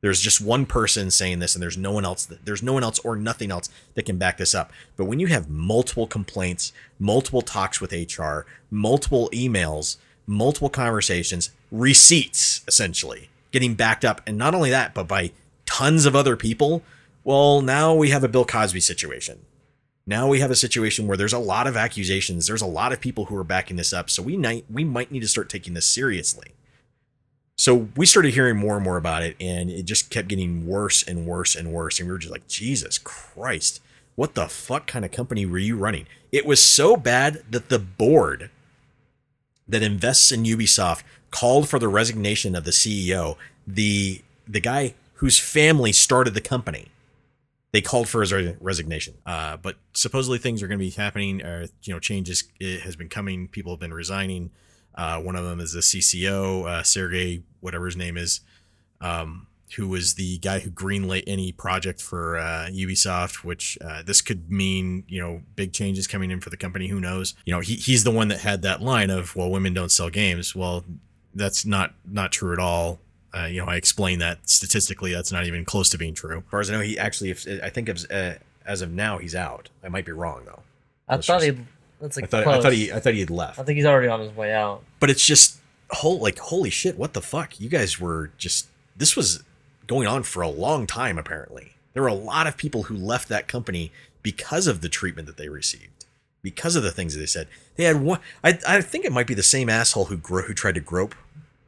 [0.00, 2.26] There's just one person saying this, and there's no one else.
[2.26, 4.72] That, there's no one else or nothing else that can back this up.
[4.96, 8.40] But when you have multiple complaints, multiple talks with HR,
[8.72, 15.30] multiple emails, multiple conversations, receipts, essentially getting backed up, and not only that, but by
[15.64, 16.82] tons of other people.
[17.22, 19.46] Well, now we have a Bill Cosby situation.
[20.08, 22.46] Now we have a situation where there's a lot of accusations.
[22.46, 24.08] There's a lot of people who are backing this up.
[24.08, 26.54] So we might we might need to start taking this seriously.
[27.56, 31.02] So we started hearing more and more about it, and it just kept getting worse
[31.02, 31.98] and worse and worse.
[31.98, 33.82] And we were just like, Jesus Christ,
[34.14, 36.06] what the fuck kind of company were you running?
[36.32, 38.48] It was so bad that the board
[39.68, 45.38] that invests in Ubisoft called for the resignation of the CEO, the the guy whose
[45.38, 46.88] family started the company.
[47.72, 49.14] They called for his re- resignation.
[49.26, 51.42] Uh, but supposedly things are going to be happening.
[51.42, 53.48] Or you know, changes has been coming.
[53.48, 54.50] People have been resigning.
[54.94, 58.40] Uh, one of them is the CCO, uh, Sergey, whatever his name is,
[59.00, 63.44] um, who was the guy who greenlit any project for uh, Ubisoft.
[63.44, 66.88] Which uh, this could mean, you know, big changes coming in for the company.
[66.88, 67.34] Who knows?
[67.44, 70.10] You know, he, he's the one that had that line of, "Well, women don't sell
[70.10, 70.84] games." Well,
[71.34, 72.98] that's not not true at all.
[73.34, 76.38] Uh, you know, I explained that statistically, that's not even close to being true.
[76.38, 79.18] As far as I know, he actually, if, I think as, uh, as of now,
[79.18, 79.68] he's out.
[79.84, 80.62] I might be wrong though.
[81.08, 81.64] I Let's thought just- he.
[82.00, 82.58] That's like I thought, close.
[82.58, 83.58] I thought he, I thought he had left.
[83.58, 84.84] I think he's already on his way out.
[85.00, 85.58] but it's just
[85.90, 89.42] whole like holy shit what the fuck you guys were just this was
[89.86, 93.26] going on for a long time apparently there were a lot of people who left
[93.30, 93.90] that company
[94.22, 96.04] because of the treatment that they received
[96.42, 99.26] because of the things that they said they had one i, I think it might
[99.26, 101.14] be the same asshole who gro- who tried to grope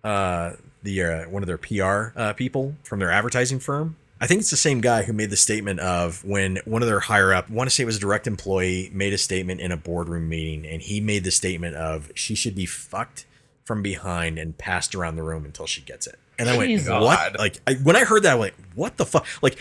[0.05, 4.41] uh the uh, one of their pr uh, people from their advertising firm I think
[4.41, 7.47] it's the same guy who made the statement of when one of their higher up,
[7.49, 10.29] I want to say it was a direct employee, made a statement in a boardroom
[10.29, 13.25] meeting, and he made the statement of she should be fucked
[13.65, 16.19] from behind and passed around the room until she gets it.
[16.39, 16.91] And I went, Jesus.
[16.91, 17.39] what?
[17.39, 19.27] Like I, when I heard that, I went, what the fuck?
[19.43, 19.59] Like,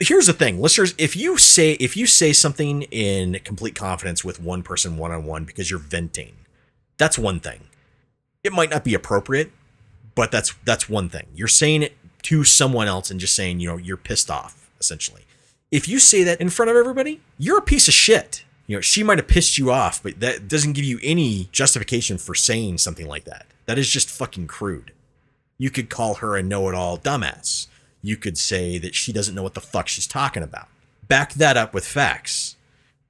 [0.00, 0.94] here's the thing, listeners.
[0.98, 5.24] If you say if you say something in complete confidence with one person one on
[5.24, 6.34] one because you're venting,
[6.96, 7.68] that's one thing.
[8.42, 9.52] It might not be appropriate,
[10.14, 11.26] but that's that's one thing.
[11.34, 15.22] You're saying it to someone else and just saying, you know, you're pissed off, essentially.
[15.70, 18.44] If you say that in front of everybody, you're a piece of shit.
[18.66, 22.18] You know, she might have pissed you off, but that doesn't give you any justification
[22.18, 23.46] for saying something like that.
[23.66, 24.92] That is just fucking crude.
[25.58, 27.66] You could call her a know-it-all dumbass.
[28.02, 30.68] You could say that she doesn't know what the fuck she's talking about.
[31.08, 32.56] Back that up with facts.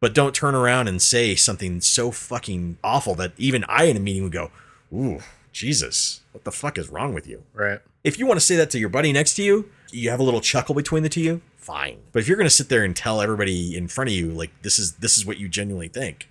[0.00, 4.00] But don't turn around and say something so fucking awful that even I in a
[4.00, 4.50] meeting would go,
[4.92, 5.20] "Ooh,
[5.52, 7.80] Jesus, what the fuck is wrong with you?" Right.
[8.04, 10.22] If you want to say that to your buddy next to you, you have a
[10.24, 11.98] little chuckle between the two of you, fine.
[12.12, 14.50] But if you're going to sit there and tell everybody in front of you like
[14.62, 16.28] this is this is what you genuinely think,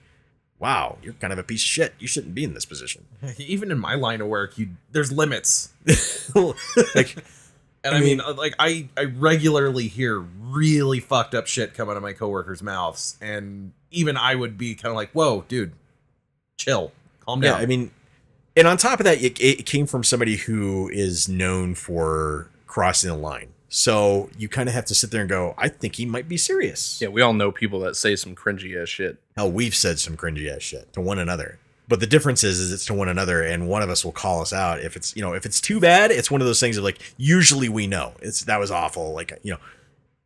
[0.60, 1.94] wow, you're kind of a piece of shit.
[2.00, 3.06] You shouldn't be in this position.
[3.38, 5.70] Even in my line of work, you there's limits.
[6.96, 7.16] like
[7.84, 11.90] And I I, mean, mean- like I I regularly hear really fucked up shit come
[11.90, 15.72] out of my coworkers' mouths, and even I would be kind of like, "Whoa, dude,
[16.58, 17.48] chill, calm down.
[17.48, 17.92] yeah, down." I mean,
[18.56, 23.10] and on top of that, it, it came from somebody who is known for crossing
[23.10, 23.50] the line.
[23.70, 26.36] So you kind of have to sit there and go, I think he might be
[26.36, 27.00] serious.
[27.02, 29.18] Yeah, we all know people that say some cringy ass shit.
[29.38, 31.58] Hell, we've said some cringy ass shit to one another.
[31.88, 34.42] But the difference is, is it's to one another, and one of us will call
[34.42, 36.12] us out if it's you know if it's too bad.
[36.12, 39.14] It's one of those things of like usually we know it's that was awful.
[39.14, 39.60] Like you know,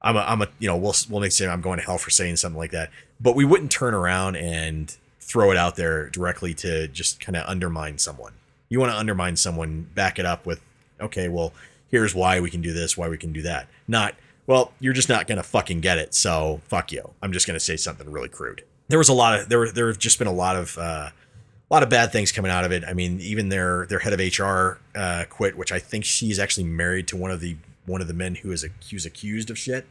[0.02, 2.12] I'm a I'm a you know we'll we'll make say I'm going to hell for
[2.12, 2.92] saying something like that.
[3.20, 7.48] But we wouldn't turn around and throw it out there directly to just kind of
[7.48, 8.34] undermine someone.
[8.70, 10.62] You want to undermine someone, back it up with
[11.02, 11.52] okay, well
[11.90, 13.68] here's why we can do this, why we can do that.
[13.88, 14.16] Not
[14.48, 17.12] well, you're just not gonna fucking get it, so fuck you.
[17.22, 18.64] I'm just gonna say something really crude.
[18.88, 21.10] There was a lot of there were there have just been a lot of uh,
[21.10, 22.84] a lot of bad things coming out of it.
[22.86, 26.66] I mean, even their their head of HR uh, quit, which I think she's actually
[26.66, 27.58] married to one of the
[27.88, 29.88] one of the men who is accused accused of shit.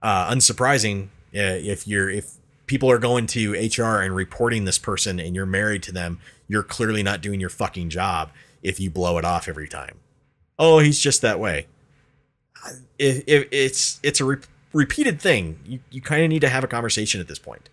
[0.00, 2.34] Uh, unsurprising uh, if you're if
[2.68, 6.62] people are going to HR and reporting this person and you're married to them, you're
[6.62, 8.30] clearly not doing your fucking job
[8.62, 9.98] if you blow it off every time.
[10.58, 11.66] Oh, he's just that way.
[12.98, 14.36] If, if it's it's a re-
[14.72, 17.68] repeated thing, you you kind of need to have a conversation at this point.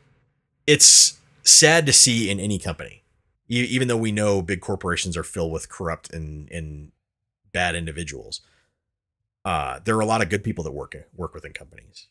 [0.68, 3.04] It's sad to see in any company,
[3.48, 6.92] even though we know big corporations are filled with corrupt and and
[7.52, 8.42] bad individuals.
[9.44, 12.08] Uh, there are a lot of good people that work work within companies,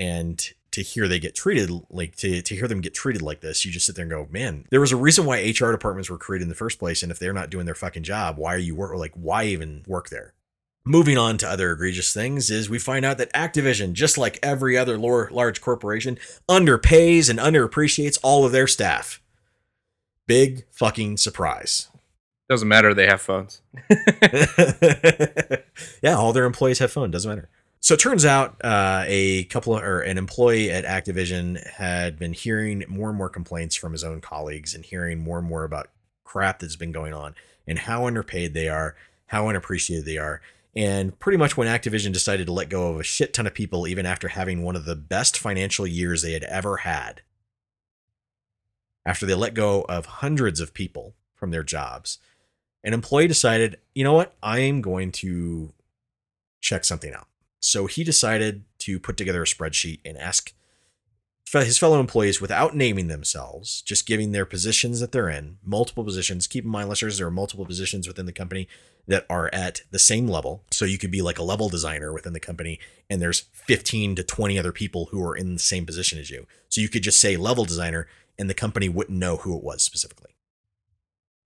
[0.00, 3.64] and to hear they get treated like to to hear them get treated like this,
[3.64, 6.18] you just sit there and go, man, there was a reason why HR departments were
[6.18, 8.58] created in the first place, and if they're not doing their fucking job, why are
[8.58, 10.34] you work like why even work there?
[10.84, 14.78] Moving on to other egregious things is we find out that Activision, just like every
[14.78, 16.16] other large corporation,
[16.48, 19.20] underpays and underappreciates all of their staff.
[20.26, 21.88] Big fucking surprise.
[22.48, 22.94] Doesn't matter.
[22.94, 23.60] They have phones.
[26.02, 27.12] yeah, all their employees have phones.
[27.12, 27.50] Doesn't matter.
[27.80, 32.32] So it turns out uh, a couple of, or an employee at Activision had been
[32.32, 35.88] hearing more and more complaints from his own colleagues and hearing more and more about
[36.24, 37.34] crap that's been going on
[37.66, 40.40] and how underpaid they are, how unappreciated they are.
[40.74, 43.86] And pretty much when Activision decided to let go of a shit ton of people,
[43.86, 47.22] even after having one of the best financial years they had ever had,
[49.06, 52.18] after they let go of hundreds of people from their jobs,
[52.84, 55.72] an employee decided, you know what, I am going to
[56.60, 57.26] check something out.
[57.60, 60.52] So he decided to put together a spreadsheet and ask
[61.52, 66.46] his fellow employees without naming themselves, just giving their positions that they're in, multiple positions.
[66.46, 68.68] Keep in mind, listeners, there are multiple positions within the company
[69.06, 70.62] that are at the same level.
[70.70, 74.22] So you could be like a level designer within the company, and there's 15 to
[74.22, 76.46] 20 other people who are in the same position as you.
[76.68, 78.06] So you could just say level designer,
[78.38, 80.32] and the company wouldn't know who it was specifically.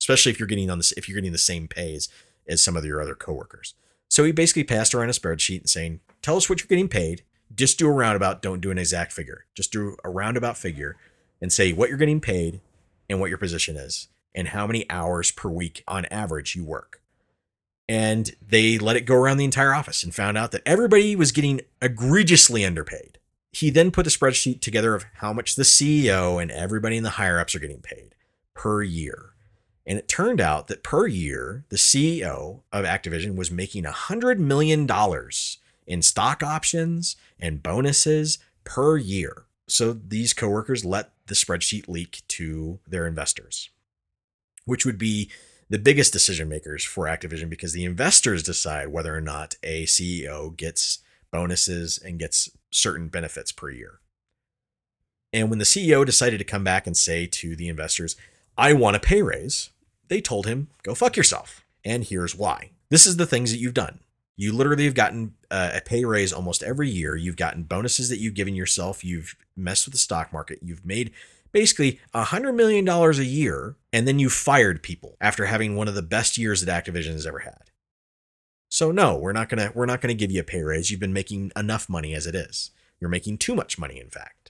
[0.00, 2.08] Especially if you're getting on this, if you're getting the same pays
[2.48, 3.74] as some of your other coworkers.
[4.12, 7.22] So he basically passed around a spreadsheet and saying, "Tell us what you're getting paid.
[7.54, 8.42] Just do a roundabout.
[8.42, 9.46] Don't do an exact figure.
[9.54, 10.98] Just do a roundabout figure,
[11.40, 12.60] and say what you're getting paid,
[13.08, 17.00] and what your position is, and how many hours per week on average you work."
[17.88, 21.32] And they let it go around the entire office and found out that everybody was
[21.32, 23.18] getting egregiously underpaid.
[23.50, 27.16] He then put a spreadsheet together of how much the CEO and everybody in the
[27.16, 28.14] higher ups are getting paid
[28.52, 29.31] per year.
[29.86, 34.88] And it turned out that per year, the CEO of Activision was making $100 million
[35.86, 39.44] in stock options and bonuses per year.
[39.66, 43.70] So these coworkers let the spreadsheet leak to their investors,
[44.64, 45.30] which would be
[45.68, 50.54] the biggest decision makers for Activision because the investors decide whether or not a CEO
[50.56, 50.98] gets
[51.30, 53.98] bonuses and gets certain benefits per year.
[55.32, 58.16] And when the CEO decided to come back and say to the investors,
[58.56, 59.70] I want a pay raise,
[60.12, 61.64] they told him, go fuck yourself.
[61.84, 62.72] And here's why.
[62.90, 64.00] This is the things that you've done.
[64.36, 67.16] You literally have gotten uh, a pay raise almost every year.
[67.16, 69.04] You've gotten bonuses that you've given yourself.
[69.04, 70.58] You've messed with the stock market.
[70.60, 71.12] You've made
[71.50, 73.76] basically a $100 million a year.
[73.90, 77.26] And then you fired people after having one of the best years that Activision has
[77.26, 77.70] ever had.
[78.68, 80.90] So no, we're not gonna we're not gonna give you a pay raise.
[80.90, 82.70] You've been making enough money as it is.
[83.00, 84.41] You're making too much money, in fact.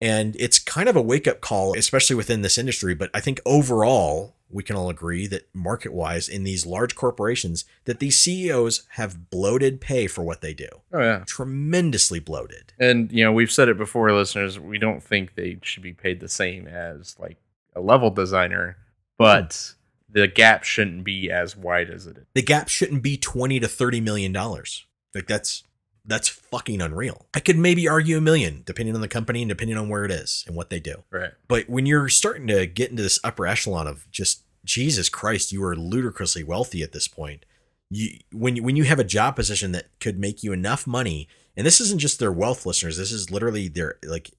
[0.00, 2.94] And it's kind of a wake up call, especially within this industry.
[2.94, 7.64] But I think overall, we can all agree that market wise, in these large corporations,
[7.84, 10.68] that these CEOs have bloated pay for what they do.
[10.92, 11.24] Oh yeah.
[11.26, 12.72] Tremendously bloated.
[12.78, 14.60] And you know, we've said it before, listeners.
[14.60, 17.38] We don't think they should be paid the same as like
[17.74, 18.76] a level designer,
[19.18, 19.74] but
[20.08, 20.20] hmm.
[20.20, 22.24] the gap shouldn't be as wide as it is.
[22.34, 24.84] The gap shouldn't be 20 to 30 million dollars.
[25.14, 25.64] Like that's
[26.06, 27.26] that's fucking unreal.
[27.34, 30.10] I could maybe argue a million, depending on the company and depending on where it
[30.10, 31.02] is and what they do.
[31.10, 31.32] Right.
[31.48, 35.64] But when you're starting to get into this upper echelon of just Jesus Christ, you
[35.64, 37.44] are ludicrously wealthy at this point.
[37.90, 41.28] You when you, when you have a job position that could make you enough money,
[41.56, 44.30] and this isn't just their wealth listeners, this is literally their like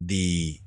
[0.00, 0.60] the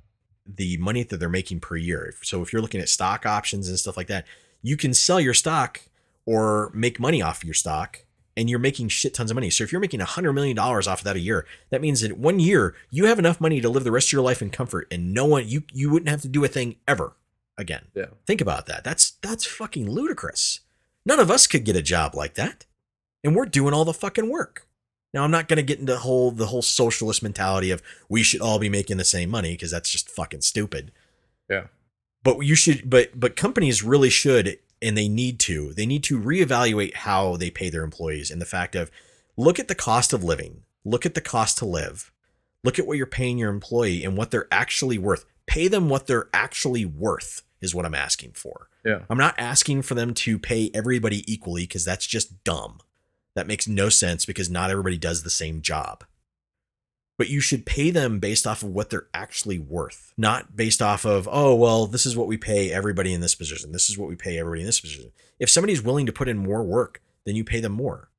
[0.45, 2.13] the money that they're making per year.
[2.21, 4.25] So if you're looking at stock options and stuff like that,
[4.61, 5.81] you can sell your stock
[6.25, 8.02] or make money off your stock
[8.35, 9.49] and you're making shit tons of money.
[9.49, 12.01] So if you're making a hundred million dollars off of that a year, that means
[12.01, 14.49] that one year you have enough money to live the rest of your life in
[14.49, 17.13] comfort, and no one you you wouldn't have to do a thing ever
[17.57, 17.85] again.
[17.93, 18.07] Yeah.
[18.25, 18.83] Think about that.
[18.83, 20.61] That's that's fucking ludicrous.
[21.05, 22.65] None of us could get a job like that,
[23.23, 24.67] and we're doing all the fucking work.
[25.13, 28.23] Now I'm not going to get into the whole the whole socialist mentality of we
[28.23, 30.91] should all be making the same money because that's just fucking stupid.
[31.49, 31.67] Yeah.
[32.23, 36.19] But you should but but companies really should and they need to they need to
[36.19, 38.91] reevaluate how they pay their employees and the fact of
[39.37, 42.11] look at the cost of living look at the cost to live
[42.63, 45.25] look at what you're paying your employee and what they're actually worth.
[45.45, 48.69] Pay them what they're actually worth is what i'm asking for.
[48.85, 48.99] Yeah.
[49.09, 52.79] i'm not asking for them to pay everybody equally because that's just dumb.
[53.35, 56.03] That makes no sense because not everybody does the same job
[57.17, 61.05] but you should pay them based off of what they're actually worth, not based off
[61.05, 63.71] of, oh, well, this is what we pay everybody in this position.
[63.71, 65.11] This is what we pay everybody in this position.
[65.39, 68.09] If somebody's willing to put in more work, then you pay them more.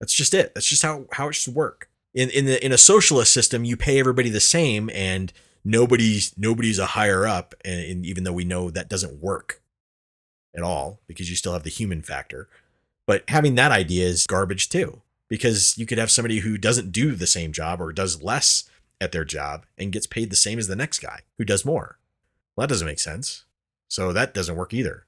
[0.00, 0.54] That's just it.
[0.54, 1.88] That's just how, how it should work.
[2.12, 5.32] In in the in a socialist system, you pay everybody the same and
[5.64, 9.62] nobody's nobody's a higher up, and, and even though we know that doesn't work
[10.56, 12.48] at all because you still have the human factor.
[13.06, 17.14] But having that idea is garbage too because you could have somebody who doesn't do
[17.14, 18.64] the same job or does less
[19.00, 21.98] at their job and gets paid the same as the next guy who does more.
[22.54, 23.44] Well, that doesn't make sense.
[23.88, 25.06] So that doesn't work either.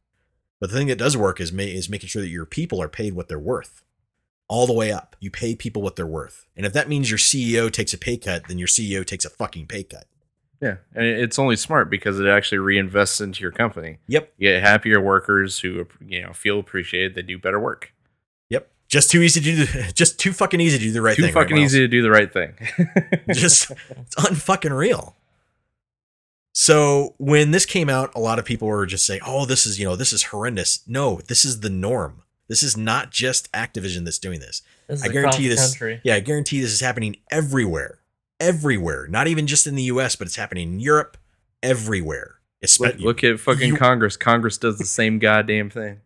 [0.60, 2.88] But the thing that does work is ma- is making sure that your people are
[2.88, 3.82] paid what they're worth.
[4.48, 5.16] All the way up.
[5.18, 6.46] You pay people what they're worth.
[6.56, 9.30] And if that means your CEO takes a pay cut, then your CEO takes a
[9.30, 10.06] fucking pay cut.
[10.60, 13.98] Yeah, and it's only smart because it actually reinvests into your company.
[14.06, 14.34] Yep.
[14.38, 17.16] You get happier workers who you know feel appreciated.
[17.16, 17.92] They do better work.
[18.92, 19.00] Yep.
[19.00, 19.56] Just too easy to do.
[19.64, 21.30] The, just too fucking easy to do the right Too thing.
[21.32, 21.66] Too fucking Miles?
[21.72, 22.54] easy to do the right thing.
[23.32, 25.16] just it's unfucking real.
[26.54, 29.78] So when this came out, a lot of people were just saying, "Oh, this is
[29.78, 32.22] you know this is horrendous." No, this is the norm.
[32.48, 34.60] This is not just Activision that's doing this.
[34.88, 35.70] This is I guarantee the this.
[35.72, 36.00] Country.
[36.04, 38.00] Yeah, I guarantee this is happening everywhere,
[38.38, 39.06] everywhere.
[39.08, 41.16] Not even just in the U.S., but it's happening in Europe,
[41.62, 42.34] everywhere.
[42.60, 44.18] look, Especially, look at fucking you- Congress.
[44.18, 46.00] Congress does the same goddamn thing.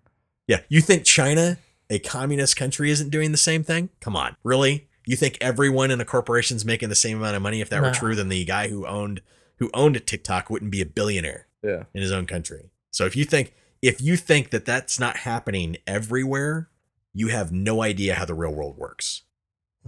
[0.46, 0.60] yeah.
[0.68, 1.58] You think China,
[1.90, 3.90] a communist country, isn't doing the same thing?
[4.00, 4.88] Come on, really?
[5.06, 7.60] You think everyone in a corporation's making the same amount of money?
[7.60, 9.22] If that were true, then the guy who owned
[9.58, 11.84] who owned TikTok wouldn't be a billionaire Yeah.
[11.94, 12.70] in his own country.
[12.90, 16.68] So if you think if you think that that's not happening everywhere,
[17.14, 19.22] you have no idea how the real world works.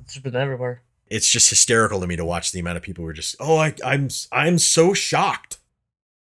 [0.01, 0.83] It's been everywhere.
[1.09, 3.57] It's just hysterical to me to watch the amount of people who are just, oh,
[3.57, 5.59] I, I'm I'm so shocked.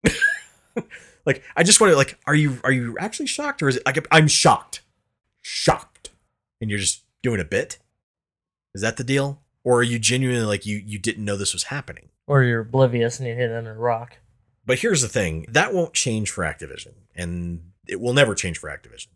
[1.26, 3.82] like I just want to like, are you are you actually shocked or is it
[3.86, 4.80] like I'm shocked,
[5.43, 6.11] shocked,
[6.61, 7.78] and you're just doing a bit?
[8.74, 11.64] Is that the deal, or are you genuinely like you you didn't know this was
[11.64, 12.09] happening?
[12.26, 14.18] Or you're oblivious and you hit under a rock.
[14.64, 18.70] But here's the thing that won't change for Activision, and it will never change for
[18.70, 19.09] Activision.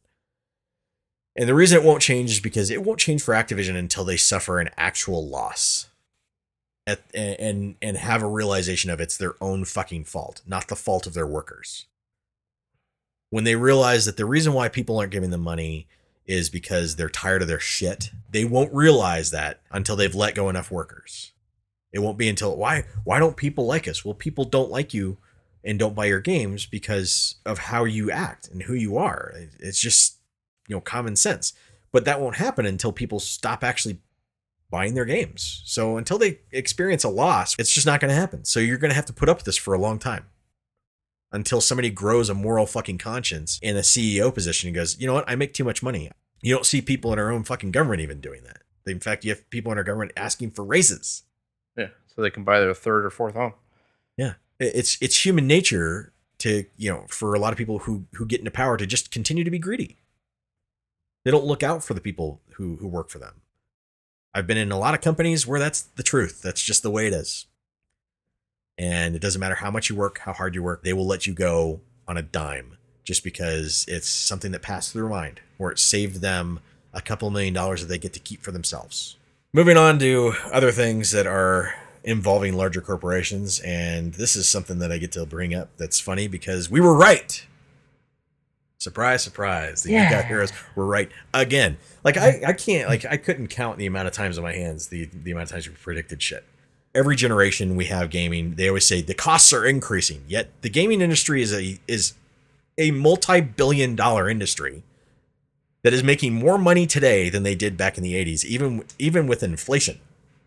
[1.37, 4.17] And the reason it won't change is because it won't change for Activision until they
[4.17, 5.89] suffer an actual loss.
[6.87, 11.07] At, and and have a realization of it's their own fucking fault, not the fault
[11.07, 11.87] of their workers.
[13.31, 15.89] When they realize that the reason why people aren't giving them money
[16.27, 20.49] is because they're tired of their shit, they won't realize that until they've let go
[20.49, 21.33] enough workers.
[21.93, 24.05] It won't be until why why don't people like us?
[24.05, 25.19] Well, people don't like you
[25.63, 29.33] and don't buy your games because of how you act and who you are.
[29.61, 30.19] It's just
[30.69, 31.53] you know common sense.
[31.93, 34.01] But that won't happen until people stop actually
[34.69, 35.63] buying their games.
[35.65, 38.45] So until they experience a loss, it's just not going to happen.
[38.45, 40.27] So you're going to have to put up with this for a long time.
[41.35, 45.15] Until somebody grows a moral fucking conscience in a CEO position and goes, you know
[45.15, 46.11] what, I make too much money.
[46.41, 48.63] You don't see people in our own fucking government even doing that.
[48.87, 51.25] In fact, you have people in our government asking for raises.
[51.77, 51.89] Yeah.
[52.15, 53.55] So they can buy their third or fourth home.
[54.17, 58.27] Yeah, it's it's human nature to you know for a lot of people who who
[58.27, 59.99] get into power to just continue to be greedy.
[61.25, 63.41] They don't look out for the people who who work for them.
[64.33, 66.43] I've been in a lot of companies where that's the truth.
[66.43, 67.47] That's just the way it is.
[68.77, 71.27] And it doesn't matter how much you work, how hard you work, they will let
[71.27, 75.71] you go on a dime just because it's something that passed through their mind or
[75.71, 76.61] it saved them
[76.93, 79.17] a couple million dollars that they get to keep for themselves.
[79.53, 84.91] Moving on to other things that are involving larger corporations, and this is something that
[84.91, 87.47] I get to bring up that's funny because we were right.
[88.79, 89.83] Surprise, surprise.
[89.83, 90.21] The Yeah.
[90.21, 91.79] Geek Heroes were right again.
[92.03, 94.89] Like I, I can't like I couldn't count the amount of times on my hands
[94.89, 96.45] the the amount of times we predicted shit.
[96.95, 100.23] Every generation we have gaming, they always say the costs are increasing.
[100.29, 102.15] Yet the gaming industry is a is
[102.79, 104.83] a multi-billion dollar industry
[105.83, 109.27] that is making more money today than they did back in the 80s, even even
[109.27, 110.01] with inflation.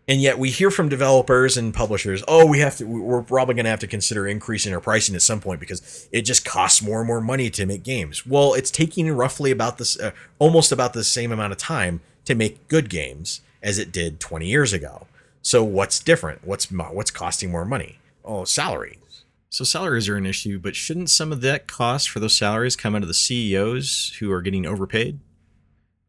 [0.08, 3.64] And yet we hear from developers and publishers, oh, we have to, we're probably going
[3.64, 7.00] to have to consider increasing our pricing at some point because it just costs more
[7.00, 8.26] and more money to make games.
[8.26, 12.34] Well, it's taking roughly about this, uh, almost about the same amount of time to
[12.34, 15.06] make good games as it did 20 years ago.
[15.42, 16.46] So what's different?
[16.46, 17.98] What's what's costing more money?
[18.24, 19.24] Oh, salaries.
[19.50, 22.94] So salaries are an issue, but shouldn't some of that cost for those salaries come
[22.94, 25.20] out of the CEOs who are getting overpaid?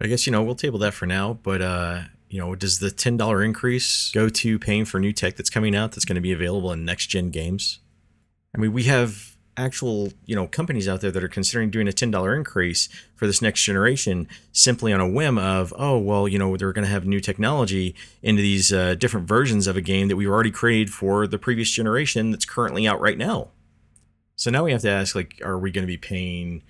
[0.02, 2.92] I guess you know we'll table that for now, but uh, you know, does the
[2.92, 6.22] ten dollar increase go to paying for new tech that's coming out that's going to
[6.22, 7.80] be available in next gen games?
[8.56, 11.94] I mean, we have actual you know companies out there that are considering doing a
[11.94, 16.40] ten dollar increase for this next generation simply on a whim of oh well you
[16.40, 17.94] know they're going to have new technology
[18.24, 21.70] into these uh, different versions of a game that we've already created for the previous
[21.70, 23.50] generation that's currently out right now.
[24.36, 26.64] So now we have to ask like, are we going to be paying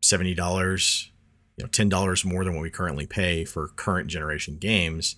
[0.00, 1.10] seventy dollars?
[1.56, 5.16] you know ten dollars more than what we currently pay for current generation games.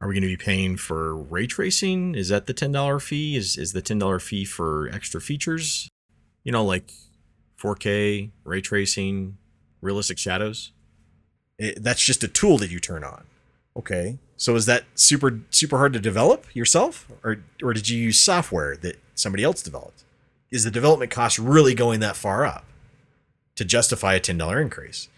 [0.00, 2.14] Are we going to be paying for ray tracing?
[2.16, 3.36] Is that the ten dollar fee?
[3.36, 5.88] Is is the ten dollar fee for extra features?
[6.44, 6.90] You know, like
[7.60, 9.36] 4K ray tracing,
[9.80, 10.72] realistic shadows.
[11.58, 13.24] It, that's just a tool that you turn on.
[13.76, 18.20] Okay, so is that super super hard to develop yourself, or or did you use
[18.20, 20.04] software that somebody else developed?
[20.50, 22.64] Is the development cost really going that far up
[23.56, 25.08] to justify a ten dollar increase?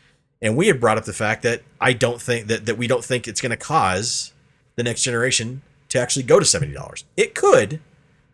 [0.40, 3.04] And we had brought up the fact that I don't think that, that we don't
[3.04, 4.32] think it's going to cause
[4.76, 7.04] the next generation to actually go to $70.
[7.16, 7.80] It could,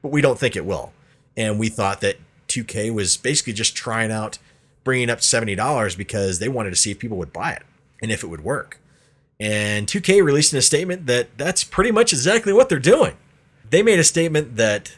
[0.02, 0.92] but we don't think it will.
[1.36, 2.16] And we thought that
[2.50, 4.38] 2K was basically just trying out
[4.84, 7.62] bringing up $70 because they wanted to see if people would buy it
[8.02, 8.80] and if it would work.
[9.38, 13.16] And 2K released in a statement that that's pretty much exactly what they're doing.
[13.68, 14.96] They made a statement that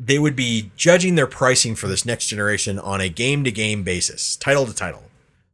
[0.00, 3.82] they would be judging their pricing for this next generation on a game to game
[3.82, 5.04] basis, title to title.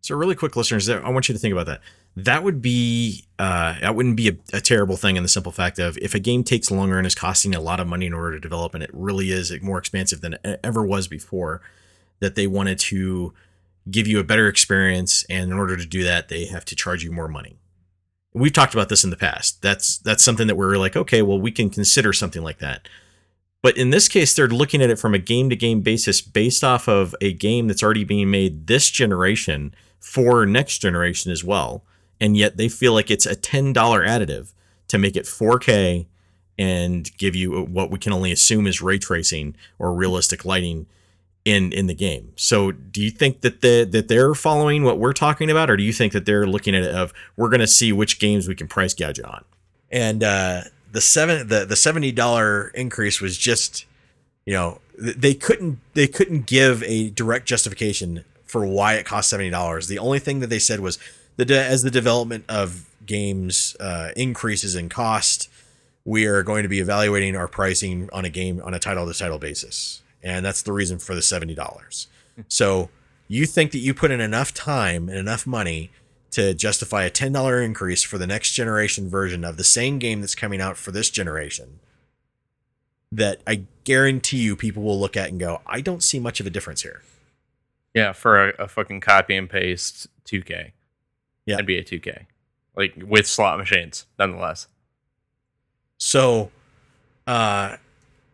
[0.01, 1.80] So, really quick, listeners, I want you to think about that.
[2.16, 5.78] That would be uh, that wouldn't be a, a terrible thing in the simple fact
[5.78, 8.32] of if a game takes longer and is costing a lot of money in order
[8.32, 11.60] to develop, and it really is more expensive than it ever was before,
[12.20, 13.34] that they wanted to
[13.90, 17.02] give you a better experience, and in order to do that, they have to charge
[17.02, 17.56] you more money.
[18.32, 19.60] We've talked about this in the past.
[19.62, 22.88] That's that's something that we're like, okay, well, we can consider something like that.
[23.62, 26.62] But in this case, they're looking at it from a game to game basis based
[26.62, 31.82] off of a game that's already being made this generation for next generation as well.
[32.20, 34.52] And yet they feel like it's a $10 additive
[34.88, 36.06] to make it 4K
[36.58, 40.86] and give you what we can only assume is ray tracing or realistic lighting
[41.44, 42.32] in in the game.
[42.36, 45.82] So do you think that the that they're following what we're talking about or do
[45.82, 48.54] you think that they're looking at it of we're going to see which games we
[48.54, 49.44] can price gouge on?
[49.90, 50.62] And uh
[50.92, 53.84] the seven the the seventy dollar increase was just
[54.46, 59.50] you know they couldn't they couldn't give a direct justification for why it cost seventy
[59.50, 59.88] dollars.
[59.88, 60.98] The only thing that they said was
[61.37, 65.49] the de- as the development of games uh, increases in cost,
[66.05, 69.18] we are going to be evaluating our pricing on a game on a title to
[69.18, 72.09] title basis, and that's the reason for the seventy dollars.
[72.49, 72.91] so
[73.26, 75.91] you think that you put in enough time and enough money
[76.30, 80.35] to justify a $10 increase for the next generation version of the same game that's
[80.35, 81.78] coming out for this generation
[83.12, 86.47] that I guarantee you people will look at and go, I don't see much of
[86.47, 87.03] a difference here.
[87.95, 90.72] Yeah, for a, a fucking copy and paste 2K.
[91.47, 91.59] Yeah.
[91.59, 92.26] NBA 2K.
[92.76, 94.66] Like with slot machines, nonetheless.
[95.99, 96.51] So,
[97.26, 97.76] uh,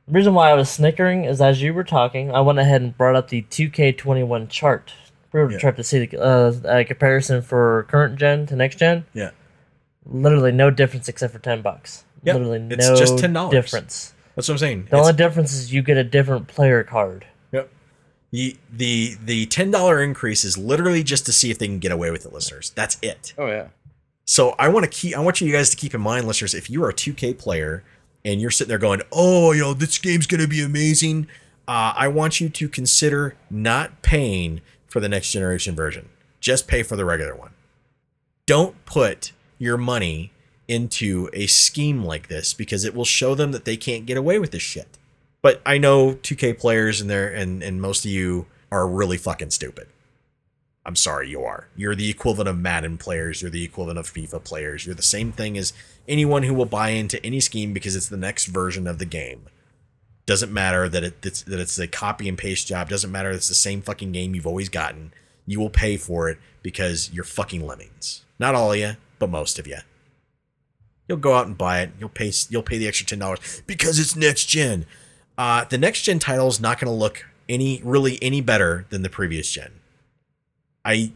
[0.06, 2.96] The reason why I was snickering is as you were talking, I went ahead and
[2.96, 4.92] brought up the 2K21 chart.
[5.32, 5.58] We were Yeah.
[5.58, 9.04] trying to see the uh, a comparison for current gen to next gen.
[9.14, 9.30] Yeah.
[10.04, 12.04] Literally no difference except for 10 bucks.
[12.24, 13.50] Yep, Literally it's no just $10.
[13.50, 14.14] difference.
[14.34, 14.80] that's what I'm saying.
[14.82, 17.26] The It's- only difference is you get a different player card.
[18.30, 21.92] The the the ten dollar increase is literally just to see if they can get
[21.92, 22.70] away with it, listeners.
[22.70, 23.34] That's it.
[23.36, 23.68] Oh yeah.
[24.24, 26.70] So I want to keep I want you guys to keep in mind, listeners, if
[26.70, 27.82] you are a 2K player
[28.24, 31.26] and you're sitting there going, "Oh, yo, this game's gonna be amazing,"
[31.66, 36.08] uh, I want you to consider not paying for the next generation version.
[36.38, 37.50] Just pay for the regular one.
[38.46, 40.32] Don't put your money
[40.68, 44.38] into a scheme like this because it will show them that they can't get away
[44.38, 44.98] with this shit.
[45.43, 49.51] But I know 2K players and there and and most of you are really fucking
[49.51, 49.88] stupid.
[50.84, 51.68] I'm sorry, you are.
[51.76, 53.43] You're the equivalent of Madden players.
[53.43, 54.86] You're the equivalent of FIFA players.
[54.86, 55.72] You're the same thing as
[56.09, 59.47] anyone who will buy into any scheme because it's the next version of the game.
[60.26, 62.88] Doesn't matter that it, it's that it's a copy and paste job.
[62.88, 65.12] Doesn't matter it's the same fucking game you've always gotten.
[65.47, 68.24] You will pay for it because you're fucking lemmings.
[68.38, 69.78] Not all of you, but most of you.
[71.09, 71.91] You'll go out and buy it.
[71.99, 72.32] You'll pay.
[72.49, 74.86] You'll pay the extra ten dollars because it's next gen.
[75.41, 79.01] Uh, the next gen title is not going to look any really any better than
[79.01, 79.72] the previous gen.
[80.84, 81.12] I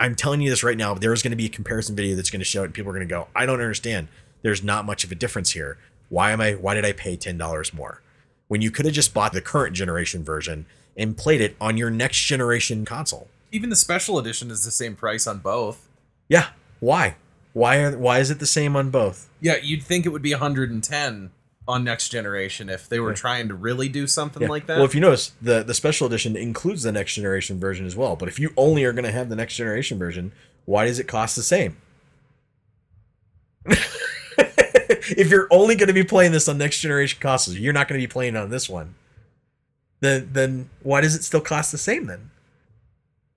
[0.00, 0.94] I'm telling you this right now.
[0.94, 2.94] There's going to be a comparison video that's going to show it, and people are
[2.94, 4.08] going to go, "I don't understand.
[4.40, 5.76] There's not much of a difference here.
[6.08, 6.52] Why am I?
[6.52, 8.00] Why did I pay ten dollars more
[8.48, 10.64] when you could have just bought the current generation version
[10.96, 13.28] and played it on your next generation console?
[13.50, 15.90] Even the special edition is the same price on both.
[16.26, 16.48] Yeah.
[16.80, 17.16] Why?
[17.52, 19.28] Why are why is it the same on both?
[19.42, 21.32] Yeah, you'd think it would be 110
[21.68, 24.48] on next generation if they were trying to really do something Yeah.
[24.48, 24.76] like that.
[24.78, 28.16] Well, if you notice, the the special edition includes the next generation version as well.
[28.16, 30.32] But if you only are going to have the next generation version,
[30.64, 31.76] why does it cost the same?
[33.68, 38.00] if you're only going to be playing this on next generation consoles, you're not going
[38.00, 38.94] to be playing on this one.
[40.00, 42.30] Then then why does it still cost the same then?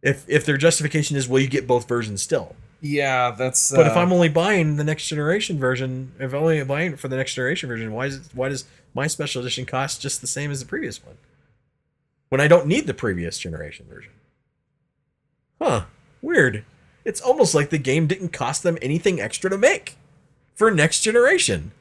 [0.02, 2.56] If if their justification is well, you get both versions still.
[2.86, 3.72] Yeah, that's.
[3.72, 7.00] But if uh, I'm only buying the next generation version, if I'm only buying it
[7.00, 10.22] for the next generation version, why is it, why does my special edition cost just
[10.22, 11.18] the same as the previous one?
[12.30, 14.12] When I don't need the previous generation version.
[15.62, 15.86] Huh.
[16.22, 16.64] Weird.
[17.04, 19.96] It's almost like the game didn't cost them anything extra to make
[20.56, 21.72] for next generation.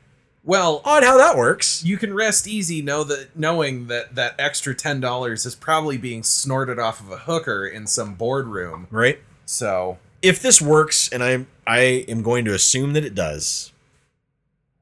[0.44, 1.82] well, Odd how that works.
[1.84, 6.22] you can rest easy know that knowing that that extra ten dollars is probably being
[6.22, 8.86] snorted off of a hooker in some boardroom.
[8.90, 9.18] Right?
[9.46, 13.72] So if this works, and I'm I am going to assume that it does,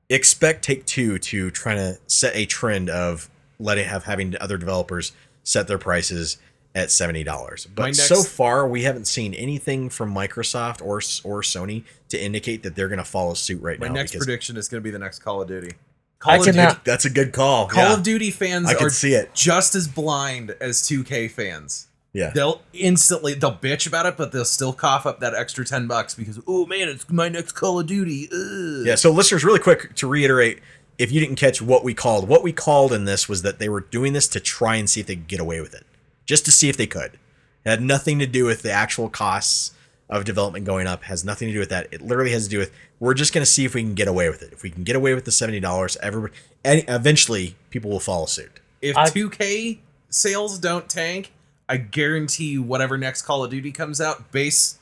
[0.09, 3.29] expect Take Two to try to set a trend of
[3.59, 5.13] letting have having other developers
[5.45, 6.39] set their prices
[6.75, 7.67] at seventy dollars.
[7.67, 10.97] But My next- so far, we haven't seen anything from Microsoft or
[11.29, 13.93] or Sony to indicate that they're going to follow suit right my now.
[13.93, 15.73] My next prediction is going to be the next Call of Duty.
[15.73, 17.67] I Call of cannot- Duty, that's a good call.
[17.69, 17.95] Call yeah.
[17.95, 19.35] of Duty fans I can are see it.
[19.35, 21.89] just as blind as 2K fans.
[22.13, 22.31] Yeah.
[22.31, 26.15] They'll instantly they'll bitch about it, but they'll still cough up that extra ten bucks
[26.15, 28.29] because oh man, it's my next Call of Duty.
[28.33, 28.87] Ugh.
[28.87, 28.97] Yeah.
[28.97, 30.61] So, listeners, really quick to reiterate,
[30.99, 33.69] if you didn't catch what we called, what we called in this was that they
[33.69, 35.87] were doing this to try and see if they could get away with it,
[36.27, 37.19] just to see if they could.
[37.65, 39.73] It had nothing to do with the actual costs
[40.11, 41.05] of development going up.
[41.05, 41.89] Has nothing to do with that.
[41.93, 44.07] It literally has to do with we're just going to see if we can get
[44.07, 44.53] away with it.
[44.53, 48.27] If we can get away with the seventy dollars, everybody, and eventually people will follow
[48.27, 48.61] suit.
[48.83, 49.79] If 2K
[50.11, 51.33] sales don't tank,
[51.73, 54.79] I guarantee you whatever next Call of Duty comes out, base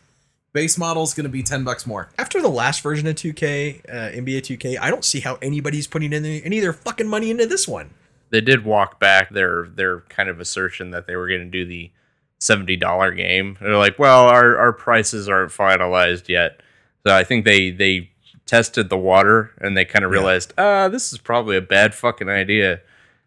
[0.52, 2.08] base model is going to be 10 bucks more.
[2.18, 6.12] After the last version of 2K, uh, NBA 2K, I don't see how anybody's putting
[6.12, 7.90] in any of their fucking money into this one.
[8.30, 11.64] They did walk back their their kind of assertion that they were going to do
[11.64, 11.90] the
[12.38, 13.56] seventy dollar game.
[13.60, 16.60] They're like, well, our our prices aren't finalized yet,
[17.06, 18.10] so I think they they
[18.46, 20.18] tested the water and they kind of Yeah.
[20.18, 22.80] realized, ah, this is probably a bad fucking idea.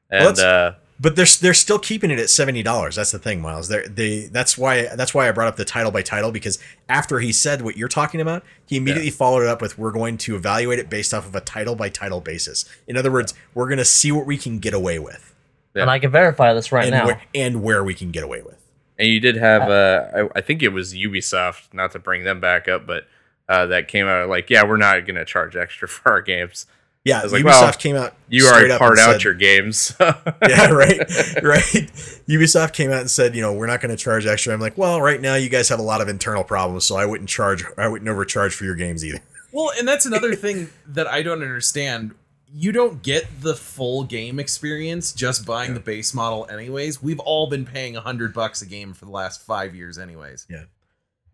[0.09, 2.95] And that's- uh, But they're they're still keeping it at seventy dollars.
[2.95, 3.67] That's the thing, Miles.
[3.67, 7.19] They they that's why that's why I brought up the title by title because after
[7.19, 10.37] he said what you're talking about, he immediately followed it up with we're going to
[10.37, 12.63] evaluate it based off of a title by title basis.
[12.87, 15.35] In other words, we're going to see what we can get away with
[15.75, 15.81] Yeah.
[15.81, 17.05] And I can verify this right and now.
[17.07, 18.65] where, and where we can get away with.
[18.97, 22.39] And you did have, uh, I, I think it was Ubisoft, not to bring them
[22.39, 23.07] back up, but
[23.49, 26.65] uh, that came out like, yeah, we're not going to charge extra for our games.
[27.05, 28.13] Yeah, was like, Ubisoft well, came out.
[28.29, 29.93] You straight already part out said- your games.
[29.99, 30.99] yeah, right,
[31.43, 31.91] right.
[32.29, 34.53] Ubisoft came out and said, you know, we're not going to charge extra.
[34.53, 37.05] I'm like, well, right now you guys have a lot of internal problems, so I
[37.05, 37.65] wouldn't charge.
[37.77, 39.19] I wouldn't overcharge for your games either.
[39.51, 42.15] Well, and that's another thing that I don't understand.
[42.55, 47.01] You don't get the full game experience just buying the base model anyways.
[47.03, 50.45] We've all been paying a hundred bucks a game for the last five years anyways.
[50.49, 50.65] yeah,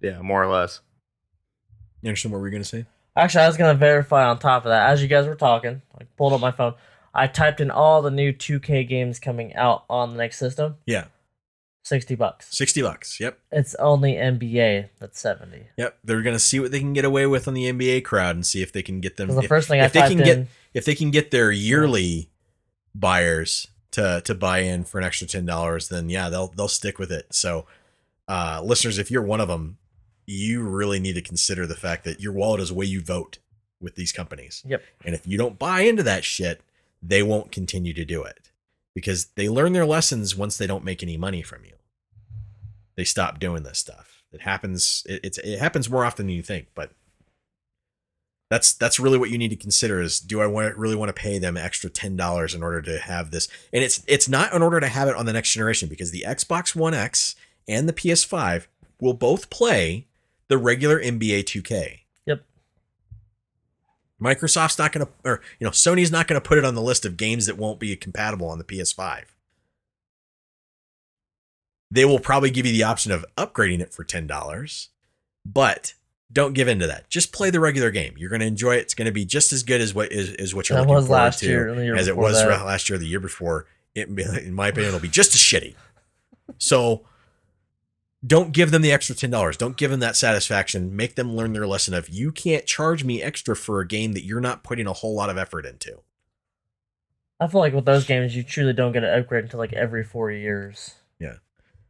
[0.02, 0.80] yeah, more or less.
[2.02, 2.86] You understand what we're going to say?
[3.20, 4.90] Actually, I was gonna verify on top of that.
[4.90, 6.74] As you guys were talking, I pulled up my phone.
[7.14, 10.78] I typed in all the new 2K games coming out on the next system.
[10.86, 11.06] Yeah,
[11.90, 12.56] Sixty bucks.
[12.56, 13.20] sixty bucks.
[13.20, 13.40] Yep.
[13.52, 15.64] It's only NBA that's seventy.
[15.76, 18.46] Yep, they're gonna see what they can get away with on the NBA crowd and
[18.46, 19.28] see if they can get them.
[19.30, 21.52] The if, first thing I if they can in, get if they can get their
[21.52, 22.30] yearly
[22.94, 27.00] buyers to to buy in for an extra ten dollars, then yeah, they'll they'll stick
[27.00, 27.26] with it.
[27.32, 27.66] So,
[28.28, 29.79] uh, listeners, if you're one of them,
[30.30, 33.40] you really need to consider the fact that your wallet is the way you vote
[33.82, 34.64] with these companies.
[34.68, 34.84] Yep.
[35.04, 36.62] And if you don't buy into that shit,
[37.02, 38.52] they won't continue to do it
[38.94, 41.74] because they learn their lessons once they don't make any money from you.
[42.96, 44.22] They stop doing this stuff.
[44.32, 45.04] It happens.
[45.08, 46.92] It, it's it happens more often than you think, but
[48.52, 51.20] that's that's really what you need to consider is do I want really want to
[51.20, 53.48] pay them extra ten dollars in order to have this?
[53.74, 56.26] And it's it's not in order to have it on the next generation because the
[56.28, 57.36] Xbox One X
[57.68, 58.68] and the PS5
[59.00, 60.06] will both play
[60.50, 62.00] the regular NBA 2K.
[62.26, 62.44] Yep.
[64.22, 66.82] Microsoft's not going to, or you know, Sony's not going to put it on the
[66.82, 69.24] list of games that won't be compatible on the PS5.
[71.92, 74.90] They will probably give you the option of upgrading it for ten dollars,
[75.46, 75.94] but
[76.32, 77.10] don't give in to that.
[77.10, 78.14] Just play the regular game.
[78.16, 78.82] You're going to enjoy it.
[78.82, 80.96] It's going to be just as good as what is, is what you're That looking
[80.96, 82.66] was forward last to year the year as it was that.
[82.66, 83.66] last year, or the year before.
[83.96, 84.08] It,
[84.44, 85.74] in my opinion, it'll be just as shitty.
[86.60, 87.06] So
[88.26, 89.58] don't give them the extra ten dollars.
[89.58, 90.96] Don't give them that satisfaction.
[90.96, 94.26] Make them learn their lesson of you can't charge me extra for a game that
[94.26, 96.00] you're not putting a whole lot of effort into.
[97.40, 100.04] I feel like with those games, you truly don't get an upgrade until like every
[100.04, 100.96] four years.
[101.20, 101.36] Yeah.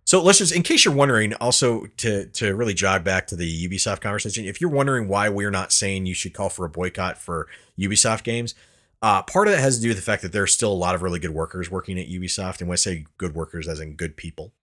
[0.05, 3.67] So let's just, in case you're wondering, also to to really jog back to the
[3.67, 7.17] Ubisoft conversation, if you're wondering why we're not saying you should call for a boycott
[7.17, 7.47] for
[7.79, 8.53] Ubisoft games,
[9.01, 10.93] uh, part of that has to do with the fact that there's still a lot
[10.93, 13.93] of really good workers working at Ubisoft, and when I say good workers, as in
[13.93, 14.53] good people.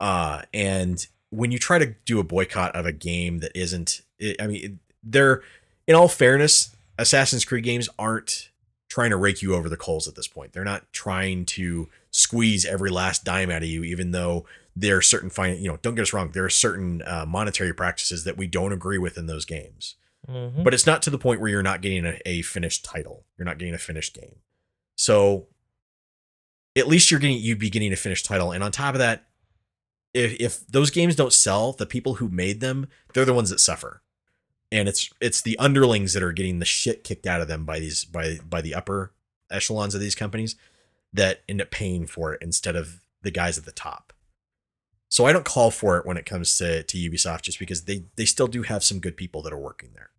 [0.00, 4.40] Uh, and when you try to do a boycott of a game that isn't, it,
[4.40, 5.42] I mean, they're
[5.86, 8.50] in all fairness, Assassin's Creed games aren't
[8.88, 10.52] trying to rake you over the coals at this point.
[10.52, 15.02] They're not trying to squeeze every last dime out of you, even though there are
[15.02, 18.36] certain fine, you know, don't get us wrong, there are certain uh, monetary practices that
[18.36, 19.96] we don't agree with in those games.
[20.28, 20.62] Mm-hmm.
[20.62, 23.24] But it's not to the point where you're not getting a, a finished title.
[23.36, 24.36] You're not getting a finished game.
[24.96, 25.48] So
[26.76, 28.52] at least you're getting you'd be getting a finished title.
[28.52, 29.26] And on top of that,
[30.14, 33.60] if if those games don't sell, the people who made them, they're the ones that
[33.60, 34.02] suffer.
[34.72, 37.80] And it's it's the underlings that are getting the shit kicked out of them by
[37.80, 39.12] these by by the upper
[39.50, 40.56] echelons of these companies
[41.12, 44.12] that end up paying for it instead of the guys at the top.
[45.08, 48.04] So I don't call for it when it comes to to Ubisoft just because they
[48.16, 50.10] they still do have some good people that are working there.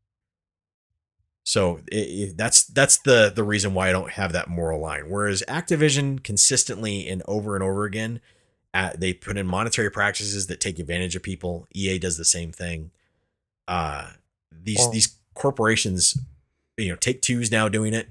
[1.43, 5.09] So it, it- that's that's the the reason why I don't have that moral line.
[5.09, 8.21] Whereas Activision consistently and over and over again,
[8.75, 11.65] uh, they put in monetary practices that take advantage of people.
[11.73, 12.91] EA does the same thing.
[13.69, 14.11] Uh,
[14.51, 16.17] these Well- these corporations,
[16.77, 18.09] you know, Take Two's now doing it.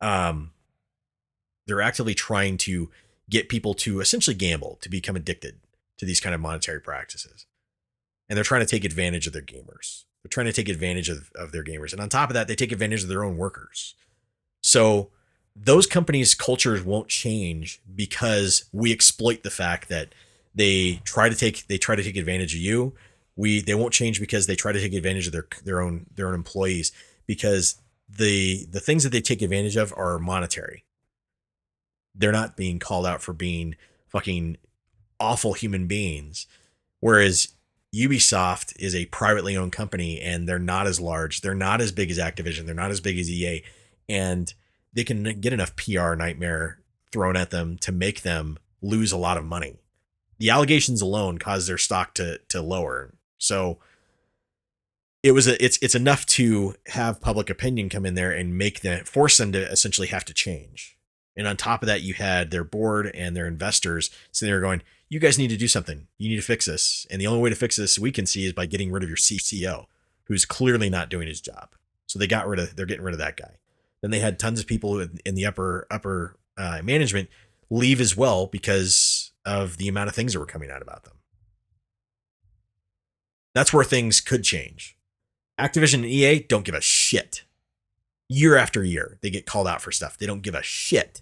[0.00, 0.52] Um,
[1.66, 2.90] they're actively trying to
[3.28, 5.58] get people to essentially gamble to become addicted
[5.98, 7.46] to these kind of monetary practices,
[8.28, 10.04] and they're trying to take advantage of their gamers.
[10.22, 11.92] They're trying to take advantage of, of their gamers.
[11.92, 13.94] And on top of that, they take advantage of their own workers.
[14.62, 15.10] So
[15.56, 20.14] those companies' cultures won't change because we exploit the fact that
[20.54, 22.94] they try to take they try to take advantage of you.
[23.36, 26.28] We they won't change because they try to take advantage of their their own their
[26.28, 26.92] own employees
[27.26, 27.76] because
[28.08, 30.84] the the things that they take advantage of are monetary.
[32.14, 33.76] They're not being called out for being
[34.08, 34.56] fucking
[35.20, 36.46] awful human beings.
[36.98, 37.48] Whereas
[37.94, 41.40] Ubisoft is a privately owned company and they're not as large.
[41.40, 42.66] They're not as big as Activision.
[42.66, 43.62] They're not as big as EA.
[44.08, 44.52] And
[44.92, 46.80] they can get enough PR nightmare
[47.12, 49.80] thrown at them to make them lose a lot of money.
[50.38, 53.14] The allegations alone cause their stock to to lower.
[53.38, 53.78] So
[55.22, 58.80] it was a, it's it's enough to have public opinion come in there and make
[58.80, 60.96] them force them to essentially have to change.
[61.36, 64.82] And on top of that, you had their board and their investors sitting there going,
[65.08, 66.08] "You guys need to do something.
[66.18, 68.46] You need to fix this." And the only way to fix this we can see
[68.46, 69.86] is by getting rid of your CCO,
[70.24, 71.74] who's clearly not doing his job.
[72.06, 73.59] So they got rid of they're getting rid of that guy.
[74.02, 77.28] Then they had tons of people in the upper upper uh, management
[77.70, 81.14] leave as well because of the amount of things that were coming out about them.
[83.54, 84.96] That's where things could change.
[85.58, 87.44] Activision and EA don't give a shit.
[88.28, 90.16] Year after year, they get called out for stuff.
[90.16, 91.20] They don't give a shit.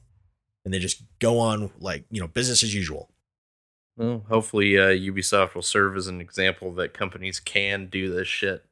[0.64, 3.11] And they just go on like, you know, business as usual.
[3.97, 8.64] Well, hopefully, uh, Ubisoft will serve as an example that companies can do this shit,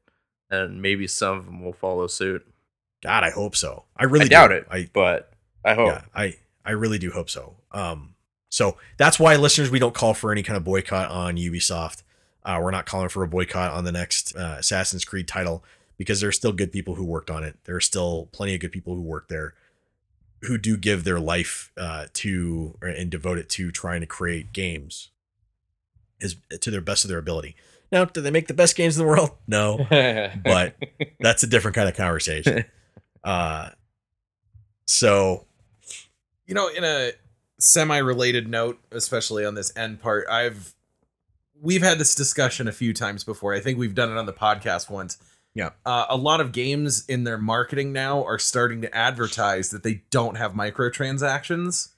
[0.49, 2.47] and maybe some of them will follow suit.
[3.03, 3.85] God, I hope so.
[3.97, 4.55] I really I doubt do.
[4.55, 5.33] it, I but
[5.65, 5.89] I hope.
[5.89, 7.55] yeah, I I really do hope so.
[7.73, 8.15] Um,
[8.49, 12.03] so that's why listeners, we don't call for any kind of boycott on Ubisoft.
[12.45, 15.65] Uh, we're not calling for a boycott on the next uh, Assassin's Creed title
[15.99, 17.57] because there are still good people who worked on it.
[17.65, 19.55] There are still plenty of good people who work there
[20.43, 25.11] who do give their life uh, to and devote it to trying to create games
[26.23, 27.57] as to their best of their ability.
[27.93, 29.31] Now, do they make the best games in the world?
[29.47, 29.87] No,
[30.45, 30.77] but
[31.21, 32.65] that's a different kind of conversation.
[33.27, 33.71] Uh,
[34.87, 35.47] so
[36.47, 37.13] You know, in a
[37.59, 40.75] semi-related note, especially on this end part, I've
[41.61, 43.53] we've had this discussion a few times before.
[43.53, 45.19] I think we've done it on the podcast once.
[45.55, 45.71] Yeah.
[45.85, 50.03] Uh, a lot of games in their marketing now are starting to advertise that they
[50.11, 51.93] don't have microtransactions,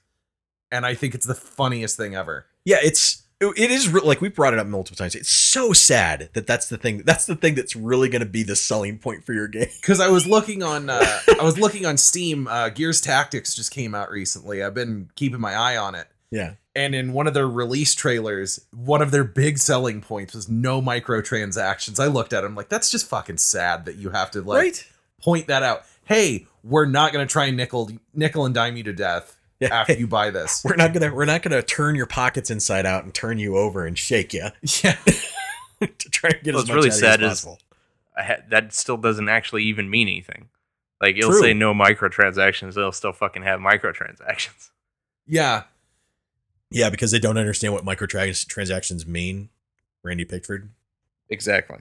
[0.71, 2.45] and I think it's the funniest thing ever.
[2.65, 6.45] yeah it's it is like we brought it up multiple times it's so sad that
[6.45, 9.33] that's the thing that's the thing that's really going to be the selling point for
[9.33, 12.47] your game Because I was looking on, uh, I was looking on Steam.
[12.47, 14.61] Uh, Gears Tactics just came out recently.
[14.61, 16.07] I've been keeping my eye on it.
[16.31, 20.49] yeah And in one of their release trailers, one of their big selling points was
[20.49, 21.99] no microtransactions.
[21.99, 24.87] I looked at them like that's just fucking sad that you have to like right
[25.21, 25.83] point that out.
[26.03, 29.38] Hey, we're not gonna try and nickel nickel and dime you to death
[29.69, 30.63] yeah after you buy this.
[30.63, 33.85] we're not gonna we're not gonna turn your pockets inside out and turn you over
[33.85, 34.47] and shake you
[34.83, 34.95] yeah,
[35.81, 37.59] to try and get What's as much really out sad as possible.
[38.17, 40.49] I ha- that still doesn't actually even mean anything.
[41.01, 41.41] Like it'll True.
[41.41, 44.69] say no microtransactions, they'll still fucking have microtransactions.
[45.25, 45.63] yeah.
[46.69, 49.49] yeah because they don't understand what microtransactions mean
[50.03, 50.69] Randy Pitchford
[51.29, 51.79] Exactly.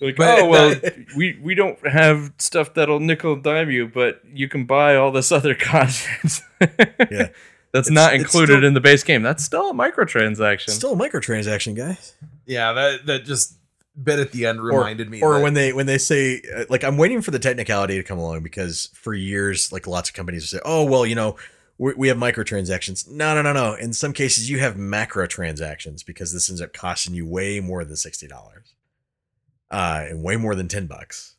[0.00, 3.86] Like, But oh well, that- we we don't have stuff that'll nickel and dime you,
[3.88, 6.40] but you can buy all this other content.
[6.60, 7.28] Yeah.
[7.72, 9.22] that's It's- not included still- in the base game.
[9.22, 10.70] That's still a microtransaction.
[10.70, 12.14] still a microtransaction guys
[12.46, 13.56] Yeah, that that just
[14.02, 15.20] bit at the end reminded me.
[15.20, 18.04] or that- when they when they say uh, like i'm waiting for the technicality to
[18.04, 21.34] come along because for years like lots of companies say oh well you know
[21.78, 26.04] we, we have microtransactions no no no no in some cases you have macro transactions
[26.04, 28.30] because this ends up costing you way more than $60
[29.70, 31.36] uh and way more than 10 bucks.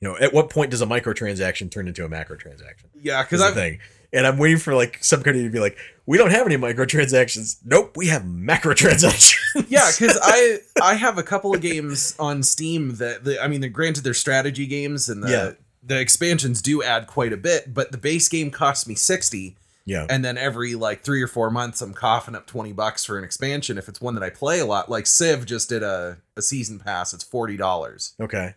[0.00, 3.40] You know at what point does a microtransaction turn into a macro transaction yeah, because
[3.40, 3.78] because the I thing.
[4.14, 7.58] And i'm waiting for like some company to be like we don't have any microtransactions.
[7.64, 9.38] Nope we have macro transactions
[9.68, 13.60] yeah, because I I have a couple of games on Steam that the, I mean,
[13.60, 15.52] they're granted they're strategy games and the Yeah.
[15.82, 20.06] the expansions do add quite a bit, but the base game costs me sixty, yeah
[20.08, 23.24] and then every like three or four months I'm coughing up twenty bucks for an
[23.24, 24.90] expansion if it's one that I play a lot.
[24.90, 28.14] Like Civ just did a a season pass, it's forty dollars.
[28.20, 28.54] okay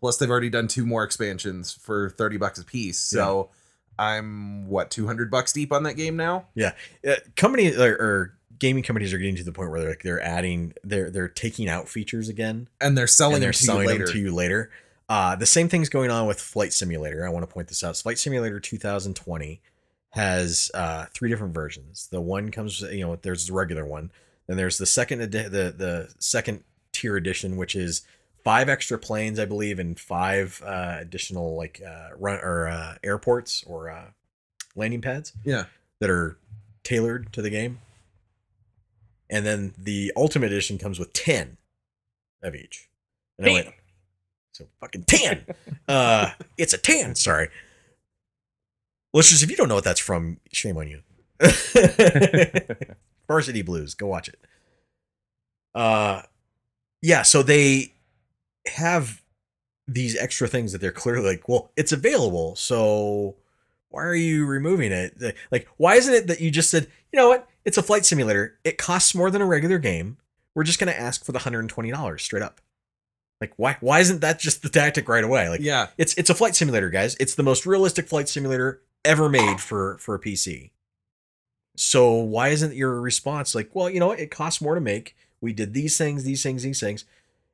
[0.00, 2.98] Plus they've already done two more expansions for thirty bucks a piece.
[2.98, 3.50] So
[3.98, 6.46] I'm what two hundred bucks deep on that game now.
[6.54, 6.72] Yeah.
[7.06, 10.22] Uh, companies or, or gaming companies are getting to the point where they're like they're
[10.22, 13.82] adding they're they're taking out features again And they're selling and they're them to selling
[13.82, 14.04] you later.
[14.06, 14.70] them to you later.
[15.08, 17.26] Uh, the same thing's going on with Flight Simulator.
[17.26, 17.96] I want to point this out.
[17.96, 19.60] Flight Simulator 2020
[20.10, 22.08] has uh, three different versions.
[22.10, 24.10] The one comes, you know, there's the regular one.
[24.46, 28.02] Then there's the second edi- the the second tier edition, which is
[28.42, 33.62] five extra planes, I believe, and five uh, additional like uh, run or uh, airports
[33.66, 34.06] or uh,
[34.74, 35.66] landing pads Yeah.
[36.00, 36.36] that are
[36.82, 37.78] tailored to the game.
[39.28, 41.56] And then the ultimate edition comes with 10
[42.42, 42.88] of each.
[43.38, 43.68] And I went,
[44.52, 45.44] so fucking 10.
[45.88, 47.48] uh, it's a 10, sorry.
[49.12, 51.02] Listeners, if you don't know what that's from, shame on you.
[53.26, 54.38] Varsity Blues, go watch it.
[55.74, 56.22] Uh
[57.02, 57.94] yeah, so they
[58.66, 59.22] have
[59.88, 63.36] these extra things that they're clearly like, well, it's available, so
[63.88, 65.16] why are you removing it?
[65.50, 67.48] Like, why isn't it that you just said, you know what?
[67.64, 68.58] It's a flight simulator.
[68.64, 70.18] It costs more than a regular game.
[70.54, 72.60] We're just gonna ask for the hundred and twenty dollars straight up.
[73.40, 75.48] Like, why why isn't that just the tactic right away?
[75.48, 77.16] Like, yeah, it's it's a flight simulator, guys.
[77.20, 80.70] It's the most realistic flight simulator ever made for for a PC.
[81.76, 85.16] So why isn't your response like, well, you know, it costs more to make.
[85.40, 87.04] We did these things, these things, these things.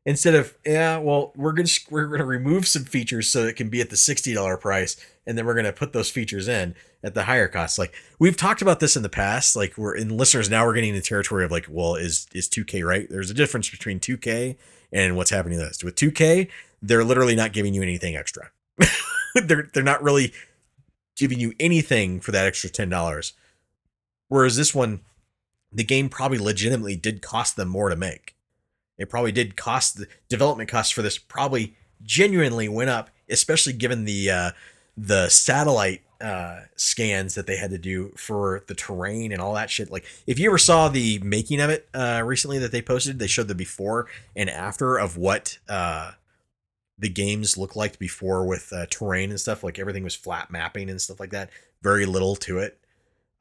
[0.05, 3.81] Instead of, yeah, well, we're gonna we're gonna remove some features so it can be
[3.81, 7.25] at the sixty dollar price, and then we're gonna put those features in at the
[7.25, 7.79] higher cost.
[7.79, 9.57] Like we've talked about this in the past.
[9.57, 12.65] Like we're in listeners now we're getting into territory of like, well, is is two
[12.65, 13.09] K right?
[13.11, 14.57] There's a difference between two K
[14.93, 15.83] and what's happening to this.
[15.83, 16.49] With two K,
[16.81, 18.51] they're literally not giving you anything extra.
[19.35, 20.33] they're they're not really
[21.17, 23.33] giving you anything for that extra ten dollars.
[24.29, 25.01] Whereas this one,
[25.73, 28.35] the game probably legitimately did cost them more to make.
[28.99, 34.05] It probably did cost the development costs for this probably genuinely went up, especially given
[34.05, 34.51] the uh,
[34.97, 39.71] the satellite uh, scans that they had to do for the terrain and all that
[39.71, 39.91] shit.
[39.91, 43.27] Like if you ever saw the making of it uh, recently that they posted, they
[43.27, 46.13] showed the before and after of what uh,
[46.99, 49.63] the games looked like before with uh, terrain and stuff.
[49.63, 51.51] Like everything was flat mapping and stuff like that.
[51.83, 52.79] Very little to it.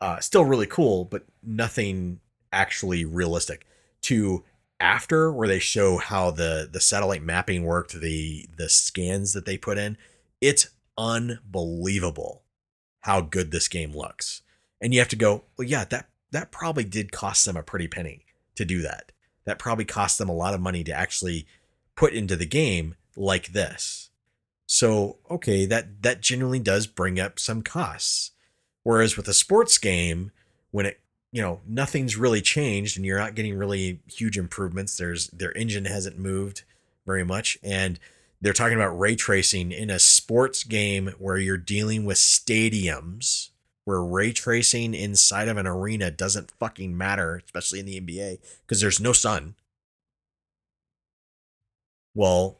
[0.01, 2.19] Uh, still really cool, but nothing
[2.51, 3.65] actually realistic.
[4.03, 4.43] To
[4.79, 9.57] after where they show how the the satellite mapping worked, the the scans that they
[9.57, 9.97] put in,
[10.41, 12.43] it's unbelievable
[13.01, 14.41] how good this game looks.
[14.81, 17.87] And you have to go, well, yeah, that that probably did cost them a pretty
[17.87, 18.25] penny
[18.55, 19.11] to do that.
[19.45, 21.47] That probably cost them a lot of money to actually
[21.95, 24.09] put into the game like this.
[24.67, 28.31] So, okay, that that genuinely does bring up some costs.
[28.83, 30.31] Whereas with a sports game,
[30.71, 30.99] when it
[31.31, 35.85] you know nothing's really changed and you're not getting really huge improvements, there's their engine
[35.85, 36.63] hasn't moved
[37.05, 37.99] very much, and
[38.41, 43.49] they're talking about ray tracing in a sports game where you're dealing with stadiums
[43.85, 48.81] where ray tracing inside of an arena doesn't fucking matter, especially in the NBA, because
[48.81, 49.55] there's no sun.
[52.15, 52.57] Well,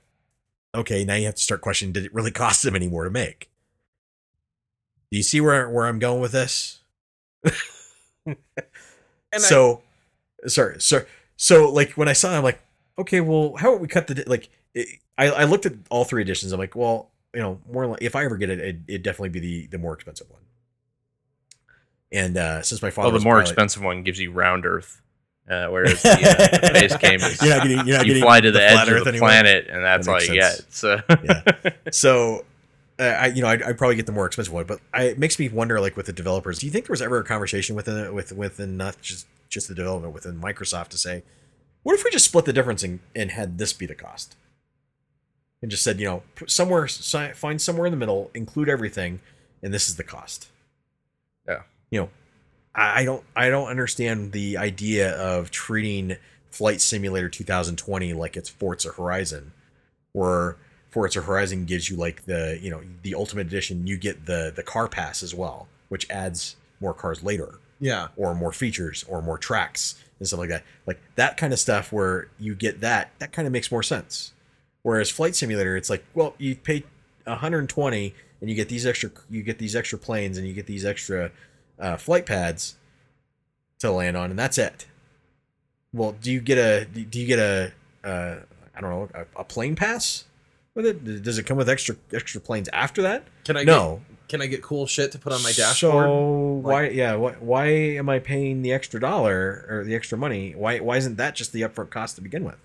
[0.75, 3.09] okay, now you have to start questioning did it really cost them any more to
[3.09, 3.49] make?
[5.11, 6.81] Do you see where, where I'm going with this?
[8.25, 8.35] and
[9.33, 9.81] I, so
[10.47, 11.05] sorry, sorry.
[11.37, 12.59] So like when I saw it, I'm like,
[12.97, 16.03] okay, well, how about we cut the di- like it, I, I looked at all
[16.05, 16.51] three editions.
[16.51, 19.29] I'm like, well, you know, more like if I ever get it, it it'd definitely
[19.29, 20.41] be the the more expensive one.
[22.11, 25.01] And uh since my father Well, the more pilot- expensive one gives you round Earth,
[25.49, 28.23] uh, whereas the, uh, the base game is you're not getting you're not you getting
[28.23, 30.65] fly to the, flat edge of the planet, and that's That all you sense.
[30.65, 30.73] get.
[30.73, 31.71] So Yeah.
[31.91, 32.45] So,
[32.99, 35.19] uh, I you know I'd, I'd probably get the more expensive one, but I, it
[35.19, 36.59] makes me wonder like with the developers.
[36.59, 39.75] Do you think there was ever a conversation within with within not just just the
[39.75, 41.23] development within Microsoft to say,
[41.83, 44.35] what if we just split the difference and, and had this be the cost?
[45.61, 49.19] And just said, you know, somewhere find somewhere in the middle, include everything,
[49.61, 50.47] and this is the cost.
[51.47, 51.61] Yeah.
[51.91, 52.09] You know,
[52.75, 56.17] I, don't I don't understand the idea of treating
[56.51, 59.51] Flight Simulator 2020 like it's Forza Horizon,
[60.13, 60.57] where
[60.89, 63.87] Forza Horizon gives you like the you know the Ultimate Edition.
[63.87, 68.33] You get the the car pass as well, which adds more cars later, yeah, or
[68.35, 70.63] more features, or more tracks and stuff like that.
[70.85, 74.33] Like that kind of stuff where you get that that kind of makes more sense.
[74.83, 76.83] Whereas Flight Simulator, it's like, well, you pay
[77.23, 80.85] 120 and you get these extra you get these extra planes and you get these
[80.85, 81.31] extra
[81.79, 82.75] uh, flight pads
[83.79, 84.85] to land on, and that's it.
[85.93, 87.71] Well, do you get a do you get a
[88.03, 88.35] uh,
[88.75, 90.25] I don't know a, a plane pass
[90.73, 91.23] with it?
[91.23, 93.23] Does it come with extra extra planes after that?
[93.45, 94.01] can I no.
[94.09, 96.05] get, can I get cool shit to put on my dashboard?
[96.05, 100.53] So why yeah why, why am I paying the extra dollar or the extra money?
[100.55, 102.57] Why why isn't that just the upfront cost to begin with?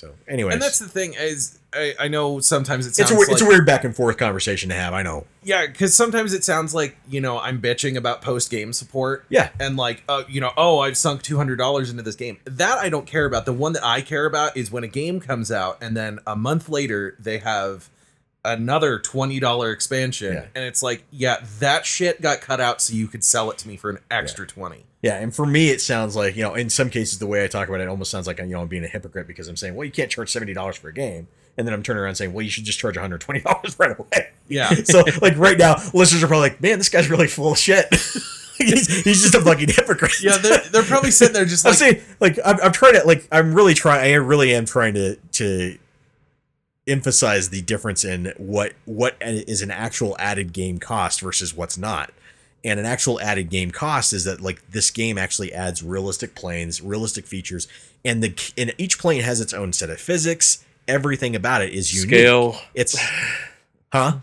[0.00, 3.28] So anyways, and that's the thing is I, I know sometimes it it's a weird,
[3.28, 4.94] like it's a weird back and forth conversation to have.
[4.94, 5.26] I know.
[5.42, 9.50] yeah because sometimes it sounds like you know I'm bitching about post game support Yeah.
[9.60, 12.78] and like uh, you know oh I've sunk two hundred dollars into this game that
[12.78, 15.52] I don't care about the one that I care about is when a game comes
[15.52, 17.90] out and then a month later they have
[18.44, 20.46] another twenty dollar expansion Yeah.
[20.54, 23.68] and it's like yeah that shit got cut out so you could sell it to
[23.68, 26.68] me for an extra twenty Yeah, and for me, it sounds like you know, in
[26.70, 28.68] some cases, the way I talk about it, it almost sounds like you know, I'm
[28.68, 31.26] being a hypocrite because I'm saying, well, you can't charge seventy dollars for a game,
[31.58, 33.76] and then I'm turning around saying, well, you should just charge one hundred twenty dollars
[33.78, 34.30] right away.
[34.48, 37.58] yeah so, like right now, listeners are probably like, man, this guy's really full of
[37.58, 37.86] shit.
[38.58, 40.22] he's, he's just a fucking hypocrite.
[40.22, 43.04] yeah they're, they're probably sitting there just I'm like saying, like, I'm, I'm trying to,
[43.06, 44.00] like, I'm really trying.
[44.12, 45.78] I really am trying to to
[46.90, 52.12] emphasize the difference in what what is an actual added game cost versus what's not.
[52.62, 56.82] And an actual added game cost is that like this game actually adds realistic planes,
[56.82, 57.68] realistic features,
[58.04, 60.64] and the and each plane has its own set of physics.
[60.86, 62.18] Everything about it is unique.
[62.18, 62.60] Scale.
[62.74, 62.98] It's,
[63.92, 64.18] huh?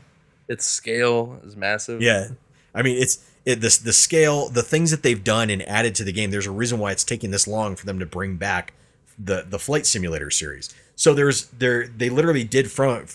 [0.48, 2.02] Its scale is massive.
[2.02, 2.30] Yeah,
[2.76, 6.04] I mean it's it this the scale, the things that they've done and added to
[6.04, 6.30] the game.
[6.30, 8.74] There's a reason why it's taking this long for them to bring back
[9.18, 10.76] the the flight simulator series.
[10.98, 13.06] So there's there they literally did from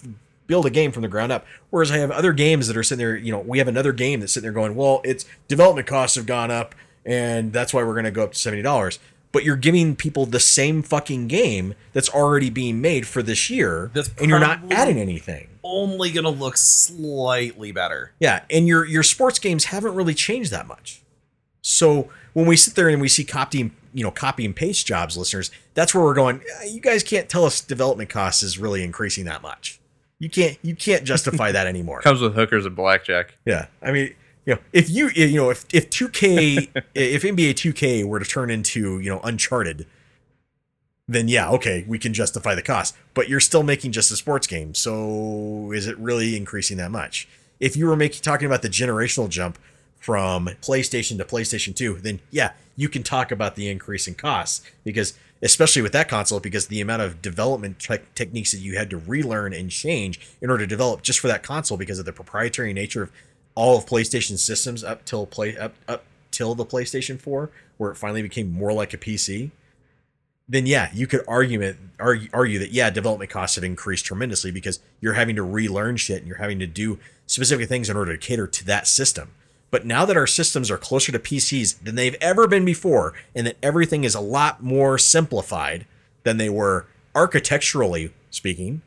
[0.47, 1.45] build a game from the ground up.
[1.71, 3.17] Whereas I have other games that are sitting there.
[3.17, 6.27] You know, we have another game that's sitting there going, well, its development costs have
[6.27, 6.75] gone up,
[7.05, 8.99] and that's why we're going to go up to seventy dollars.
[9.33, 13.91] But you're giving people the same fucking game that's already being made for this year,
[13.95, 15.49] That's and you're not adding anything.
[15.65, 18.13] Only gonna look slightly better.
[18.21, 21.01] Yeah, and your your sports games haven't really changed that much.
[21.63, 25.17] So when we sit there and we see copy, you know, copy and paste jobs,
[25.17, 26.41] listeners, that's where we're going.
[26.63, 29.81] "Eh, You guys can't tell us development costs is really increasing that much.
[30.19, 32.01] You can't you can't justify that anymore.
[32.01, 33.35] Comes with hookers and blackjack.
[33.45, 34.15] Yeah, I mean,
[34.47, 38.51] you know, if you you know if if 2K if NBA 2K were to turn
[38.51, 39.87] into you know Uncharted,
[41.09, 42.97] then yeah, okay, we can justify the cost.
[43.15, 47.29] But you're still making just a sports game, so is it really increasing that much?
[47.61, 49.59] If you were making talking about the generational jump
[50.03, 54.61] from PlayStation to PlayStation 2, then yeah, you can talk about the increase in costs
[54.83, 58.91] because especially with that console because the amount of development tech techniques that you had
[58.91, 62.13] to relearn and change in order to develop just for that console because of the
[62.13, 63.13] proprietary nature of
[63.55, 67.97] all of PlayStation systems up till play up up till the PlayStation 4 where it
[67.97, 69.53] finally became more like a PC
[70.49, 74.81] then yeah, you could argument argue, argue that yeah, development costs have increased tremendously because
[75.01, 78.19] you're having to relearn shit and you're having to do specific things in order to
[78.19, 79.31] cater to that system.
[79.73, 83.47] But now that our systems are closer to PCs than they've ever been before, and
[83.47, 85.87] that everything is a lot more simplified
[86.25, 88.83] than they were architecturally speaking,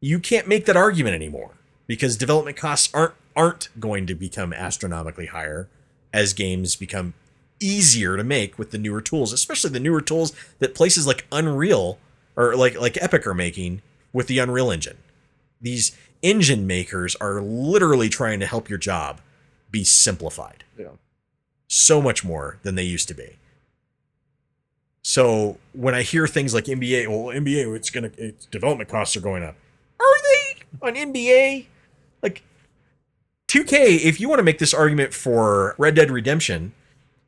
[0.00, 1.52] you can't make that argument anymore
[1.86, 5.68] because development costs aren't aren't going to become astronomically higher
[6.12, 7.14] as games become
[7.60, 11.98] easier to make with the newer tools, especially the newer tools that places like Unreal
[12.36, 13.80] or like like Epic are making
[14.12, 14.98] with the Unreal Engine.
[15.60, 19.20] These engine makers are literally trying to help your job
[19.72, 20.90] be simplified Yeah.
[21.66, 23.38] so much more than they used to be.
[25.02, 29.20] So when I hear things like NBA, well, NBA, it's gonna its development costs are
[29.20, 29.56] going up.
[29.98, 31.66] Are they on NBA?
[32.22, 32.42] Like
[33.48, 36.72] 2K, if you want to make this argument for Red Dead Redemption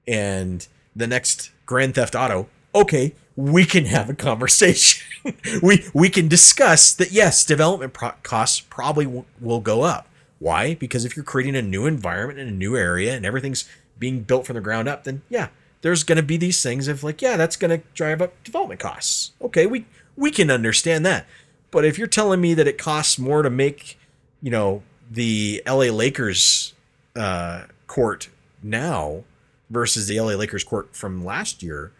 [0.07, 5.05] and the next Grand Theft Auto, okay, we can have a conversation.
[5.62, 7.11] we we can discuss that.
[7.11, 10.07] Yes, development pro- costs probably w- will go up.
[10.39, 10.74] Why?
[10.74, 13.68] Because if you're creating a new environment in a new area and everything's
[13.99, 15.49] being built from the ground up, then yeah,
[15.82, 18.80] there's going to be these things of like, yeah, that's going to drive up development
[18.80, 19.32] costs.
[19.41, 21.26] Okay, we we can understand that.
[21.70, 23.99] But if you're telling me that it costs more to make,
[24.41, 26.72] you know, the LA Lakers
[27.16, 28.28] uh, court
[28.62, 29.24] now
[29.70, 31.93] versus the LA Lakers court from last year,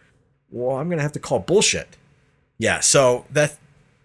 [0.49, 1.97] well, I'm gonna have to call bullshit.
[2.57, 3.57] Yeah, so that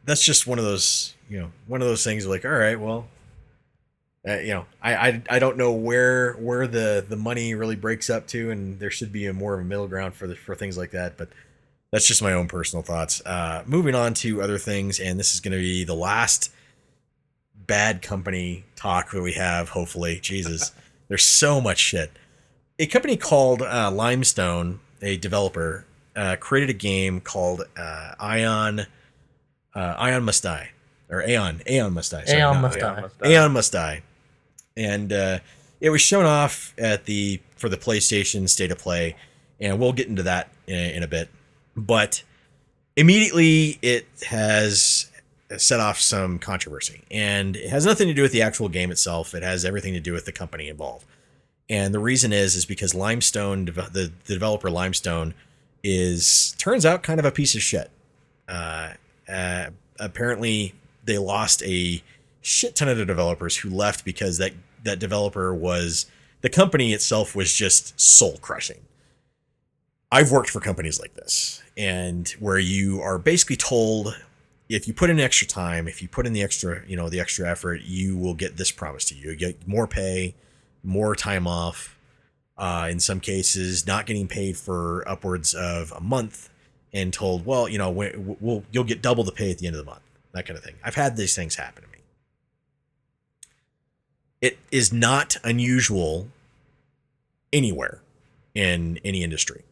[0.04, 2.26] that's just one of those, you know, one of those things.
[2.26, 3.06] Like, all right, well,
[4.28, 8.10] uh, you know, I, I I don't know where where the the money really breaks
[8.10, 10.54] up to, and there should be a more of a middle ground for the for
[10.54, 11.16] things like that.
[11.16, 11.28] But
[11.90, 13.24] that's just my own personal thoughts.
[13.24, 16.52] Uh, moving on to other things, and this is going to be the last
[17.54, 19.70] bad company talk that we have.
[19.70, 20.72] Hopefully, Jesus,
[21.08, 22.10] there's so much shit.
[22.78, 28.86] A company called uh, Limestone, a developer, uh, created a game called uh, Ion.
[29.74, 30.70] Uh, Ion Must Die,
[31.08, 31.62] or Aeon.
[31.68, 32.24] Aeon Must Die.
[32.24, 33.10] sorry, Aeon not Must Ion.
[33.22, 33.28] Die.
[33.30, 34.02] Aeon Must Die,
[34.80, 35.38] and uh,
[35.80, 39.14] it was shown off at the for the PlayStation State of Play,
[39.60, 41.28] and we'll get into that in, in a bit.
[41.76, 42.22] But
[42.96, 45.10] immediately, it has
[45.58, 49.34] set off some controversy, and it has nothing to do with the actual game itself.
[49.34, 51.04] It has everything to do with the company involved,
[51.68, 55.34] and the reason is is because Limestone, the, the developer Limestone,
[55.84, 57.90] is turns out kind of a piece of shit.
[58.48, 58.94] Uh,
[59.28, 59.66] uh,
[59.98, 60.74] apparently,
[61.04, 62.02] they lost a
[62.42, 64.52] shit ton of the developers who left because that
[64.84, 66.06] that developer was
[66.40, 68.80] the company itself was just soul crushing.
[70.12, 74.16] I've worked for companies like this, and where you are basically told
[74.68, 77.20] if you put in extra time, if you put in the extra, you know, the
[77.20, 79.30] extra effort, you will get this promise to you.
[79.30, 80.34] You get more pay,
[80.82, 81.96] more time off.
[82.56, 86.50] Uh, in some cases, not getting paid for upwards of a month,
[86.92, 89.76] and told, well, you know, we- we'll you'll get double the pay at the end
[89.76, 90.02] of the month.
[90.32, 90.74] That kind of thing.
[90.84, 91.84] I've had these things happen.
[94.40, 96.28] It is not unusual
[97.52, 98.00] anywhere
[98.54, 99.64] in any industry.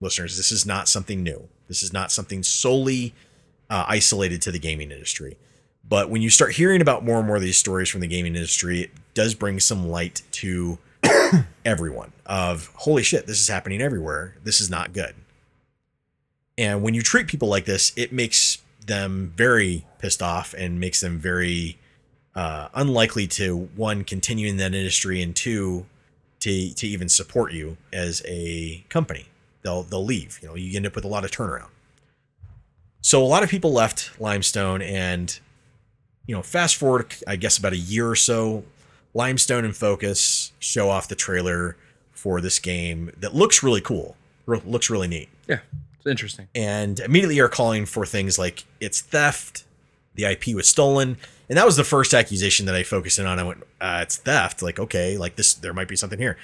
[0.00, 1.48] Listeners, this is not something new.
[1.68, 3.14] This is not something solely
[3.70, 5.36] uh, isolated to the gaming industry.
[5.88, 8.34] But when you start hearing about more and more of these stories from the gaming
[8.34, 10.78] industry, it does bring some light to
[11.64, 14.36] everyone of holy shit, this is happening everywhere.
[14.42, 15.14] This is not good.
[16.56, 21.00] And when you treat people like this, it makes them very pissed off and makes
[21.00, 21.78] them very
[22.34, 25.86] uh, unlikely to one continue in that industry and two
[26.40, 29.26] to to even support you as a company.
[29.62, 30.38] They'll they'll leave.
[30.42, 31.68] You know, you end up with a lot of turnaround.
[33.00, 35.38] So a lot of people left Limestone, and
[36.26, 38.64] you know, fast forward, I guess about a year or so,
[39.12, 41.76] Limestone and Focus show off the trailer
[42.12, 44.16] for this game that looks really cool.
[44.46, 45.60] Looks really neat Yeah,
[45.96, 46.48] it's interesting.
[46.54, 49.64] and immediately are calling for things like it's theft,
[50.14, 51.16] the IP was stolen,
[51.48, 53.38] and that was the first accusation that I focused in on.
[53.38, 54.62] I went, uh, it's theft.
[54.62, 56.36] Like, okay, like this, there might be something here.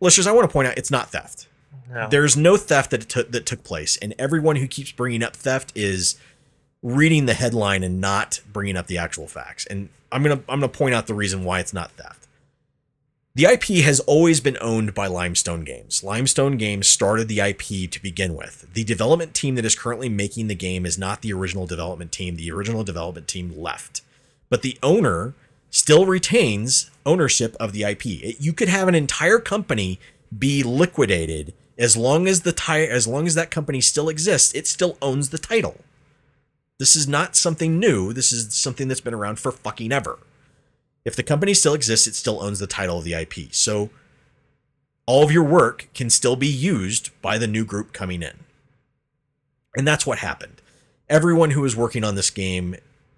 [0.00, 1.46] Listeners, I want to point out it's not theft.
[1.92, 2.08] No.
[2.08, 5.72] There's no theft that took that took place, and everyone who keeps bringing up theft
[5.74, 6.16] is
[6.82, 9.66] reading the headline and not bringing up the actual facts.
[9.66, 12.19] And I'm gonna I'm gonna point out the reason why it's not theft.
[13.40, 16.04] The IP has always been owned by Limestone Games.
[16.04, 18.66] Limestone Games started the IP to begin with.
[18.74, 22.36] The development team that is currently making the game is not the original development team.
[22.36, 24.02] The original development team left.
[24.50, 25.32] But the owner
[25.70, 28.22] still retains ownership of the IP.
[28.22, 29.98] It- you could have an entire company
[30.38, 34.66] be liquidated as long as the ti- as long as that company still exists, it
[34.66, 35.80] still owns the title.
[36.78, 38.12] This is not something new.
[38.12, 40.18] This is something that's been around for fucking ever.
[41.04, 43.52] If the company still exists, it still owns the title of the IP.
[43.52, 43.90] So
[45.06, 48.44] all of your work can still be used by the new group coming in.
[49.76, 50.60] And that's what happened.
[51.08, 52.76] Everyone who was working on this game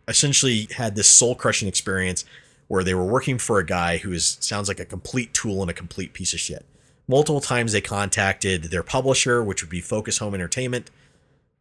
[0.09, 2.25] essentially had this soul crushing experience
[2.69, 5.71] where they were working for a guy who is sounds like a complete tool and
[5.71, 6.65] a complete piece of shit.
[7.09, 10.91] Multiple times they contacted their publisher, which would be Focus Home Entertainment,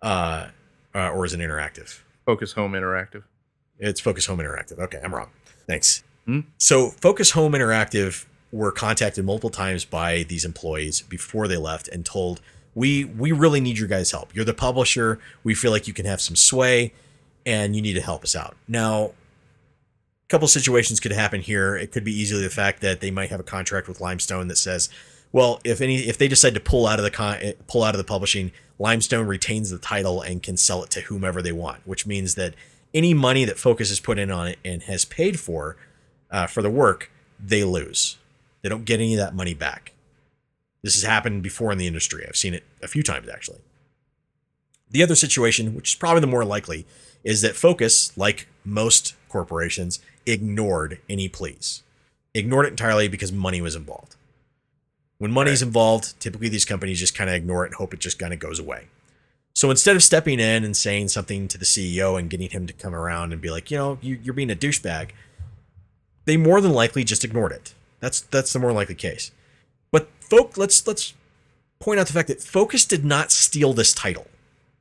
[0.01, 0.47] uh,
[0.95, 1.99] uh, or is it interactive?
[2.25, 3.23] Focus Home Interactive.
[3.79, 4.79] It's Focus Home Interactive.
[4.79, 5.29] Okay, I'm wrong.
[5.67, 6.03] Thanks.
[6.57, 12.05] So Focus Home Interactive were contacted multiple times by these employees before they left and
[12.05, 12.41] told,
[12.75, 14.35] "We we really need your guys' help.
[14.35, 15.19] You're the publisher.
[15.43, 16.93] We feel like you can have some sway,
[17.45, 19.13] and you need to help us out." Now, a
[20.29, 21.75] couple situations could happen here.
[21.75, 24.57] It could be easily the fact that they might have a contract with Limestone that
[24.57, 24.89] says,
[25.31, 27.99] "Well, if any if they decide to pull out of the con- pull out of
[27.99, 32.05] the publishing, Limestone retains the title and can sell it to whomever they want," which
[32.05, 32.53] means that
[32.93, 35.77] any money that Focus has put in on it and has paid for
[36.31, 38.17] uh, for the work, they lose.
[38.61, 39.93] They don't get any of that money back.
[40.81, 42.25] This has happened before in the industry.
[42.27, 43.59] I've seen it a few times actually.
[44.89, 46.85] The other situation, which is probably the more likely,
[47.23, 51.83] is that Focus, like most corporations, ignored any pleas.
[52.33, 54.15] Ignored it entirely because money was involved.
[55.17, 57.99] When money money's involved, typically these companies just kind of ignore it and hope it
[57.99, 58.87] just kind of goes away.
[59.53, 62.73] So instead of stepping in and saying something to the CEO and getting him to
[62.73, 65.11] come around and be like, you know, you, you're being a douchebag,
[66.31, 67.73] they more than likely just ignored it.
[67.99, 69.31] That's that's the more likely case.
[69.91, 71.13] But folk, let's let's
[71.81, 74.27] point out the fact that Focus did not steal this title.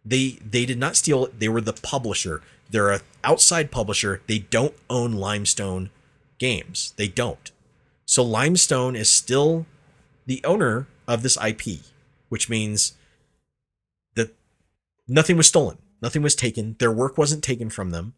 [0.04, 1.40] They they did not steal it.
[1.40, 2.40] They were the publisher.
[2.70, 4.22] They're a outside publisher.
[4.28, 5.90] They don't own Limestone
[6.38, 6.94] Games.
[6.96, 7.50] They don't.
[8.06, 9.66] So Limestone is still
[10.26, 11.80] the owner of this IP,
[12.28, 12.92] which means
[14.14, 14.36] that
[15.08, 18.14] nothing was stolen, nothing was taken, their work wasn't taken from them.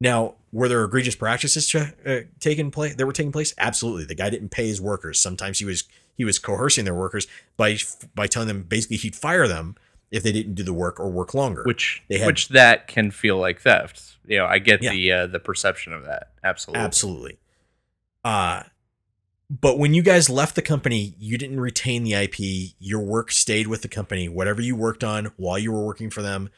[0.00, 2.94] Now, were there egregious practices uh, taking place?
[2.94, 3.52] That were taking place.
[3.58, 4.04] Absolutely.
[4.04, 5.18] The guy didn't pay his workers.
[5.18, 5.84] Sometimes he was
[6.16, 7.26] he was coercing their workers
[7.56, 7.76] by
[8.14, 9.74] by telling them basically he'd fire them
[10.10, 11.62] if they didn't do the work or work longer.
[11.64, 14.16] Which They had- which that can feel like theft.
[14.26, 14.92] You know, I get Yeah.
[14.92, 16.30] the uh, the perception of that.
[16.44, 16.84] Absolutely.
[16.84, 17.38] Absolutely.
[18.24, 18.62] Uh
[19.50, 22.74] but when you guys left the company, you didn't retain the IP.
[22.78, 24.28] Your work stayed with the company.
[24.28, 26.50] Whatever you worked on while you were working for them,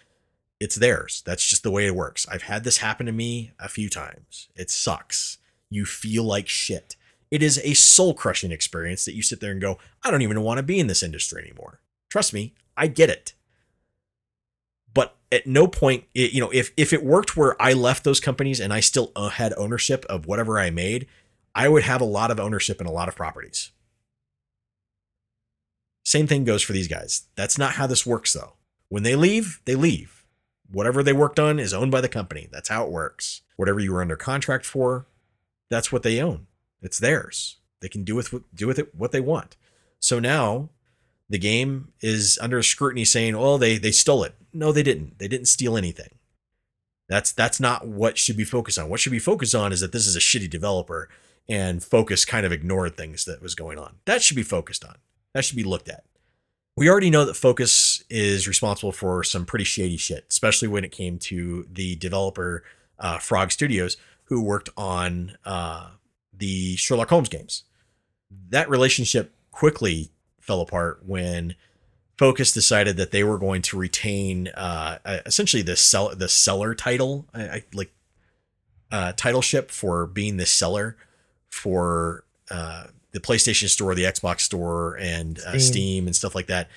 [0.60, 1.22] it's theirs.
[1.24, 2.26] That's just the way it works.
[2.30, 4.48] I've had this happen to me a few times.
[4.54, 5.38] It sucks.
[5.70, 6.96] You feel like shit.
[7.30, 10.42] It is a soul crushing experience that you sit there and go, I don't even
[10.42, 11.80] want to be in this industry anymore.
[12.10, 13.34] Trust me, I get it.
[14.92, 18.18] But at no point, it, you know, if if it worked where I left those
[18.18, 21.06] companies and I still uh, had ownership of whatever I made,
[21.54, 23.70] I would have a lot of ownership in a lot of properties.
[26.04, 27.28] Same thing goes for these guys.
[27.36, 28.54] That's not how this works, though.
[28.88, 30.19] When they leave, they leave.
[30.70, 32.48] Whatever they worked on is owned by the company.
[32.50, 33.42] That's how it works.
[33.56, 35.06] Whatever you were under contract for,
[35.68, 36.46] that's what they own.
[36.80, 37.56] It's theirs.
[37.80, 39.56] They can do with do with it what they want.
[39.98, 40.70] So now
[41.28, 45.18] the game is under scrutiny saying, "Oh, they they stole it." No, they didn't.
[45.18, 46.18] They didn't steal anything.
[47.08, 48.88] That's that's not what should be focused on.
[48.88, 51.08] What should be focused on is that this is a shitty developer
[51.48, 53.96] and Focus kind of ignored things that was going on.
[54.04, 54.96] That should be focused on.
[55.34, 56.04] That should be looked at.
[56.76, 60.92] We already know that Focus is responsible for some pretty shady shit, especially when it
[60.92, 62.64] came to the developer
[62.98, 65.90] uh, Frog Studios, who worked on uh,
[66.36, 67.64] the Sherlock Holmes games.
[68.50, 70.10] That relationship quickly
[70.40, 71.54] fell apart when
[72.18, 77.26] Focus decided that they were going to retain uh, essentially the sell the seller title,
[77.32, 77.92] I, I like
[78.92, 80.96] uh, titleship for being the seller
[81.48, 85.60] for uh, the PlayStation Store, the Xbox Store, and uh, Steam.
[85.60, 86.68] Steam and stuff like that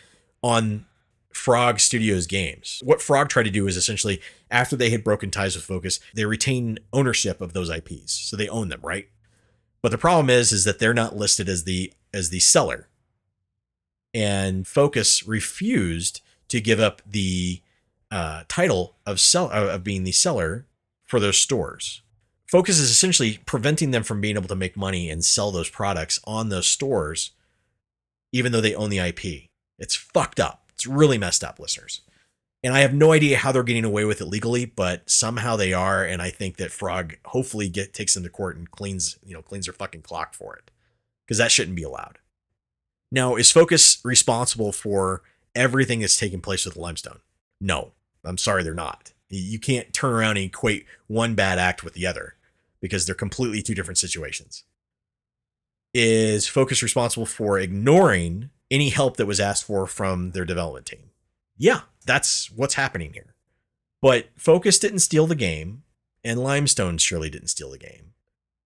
[0.41, 0.85] on
[1.33, 2.81] Frog Studios games.
[2.85, 6.25] What Frog tried to do is essentially after they had broken ties with Focus, they
[6.25, 9.09] retain ownership of those IPs, so they own them, right?
[9.81, 12.87] But the problem is, is that they're not listed as the as the seller,
[14.13, 17.61] and Focus refused to give up the
[18.11, 20.67] uh, title of sell of being the seller
[21.03, 22.01] for those stores.
[22.47, 26.19] Focus is essentially preventing them from being able to make money and sell those products
[26.25, 27.31] on those stores,
[28.31, 29.49] even though they own the IP.
[29.79, 30.62] It's fucked up.
[30.73, 32.01] It's really messed up, listeners.
[32.63, 35.73] And I have no idea how they're getting away with it legally, but somehow they
[35.73, 36.05] are.
[36.05, 39.41] And I think that Frog hopefully get takes them to court and cleans, you know,
[39.41, 40.71] cleans their fucking clock for it.
[41.25, 42.19] Because that shouldn't be allowed.
[43.11, 45.23] Now, is Focus responsible for
[45.55, 47.19] everything that's taking place with Limestone?
[47.59, 47.91] No.
[48.25, 49.11] I'm sorry, they're not.
[49.29, 52.35] You can't turn around and equate one bad act with the other
[52.79, 54.63] because they're completely two different situations.
[55.93, 61.11] Is Focus responsible for ignoring any help that was asked for from their development team?
[61.57, 63.35] Yeah, that's what's happening here.
[64.01, 65.83] But Focus didn't steal the game,
[66.23, 68.13] and Limestone surely didn't steal the game.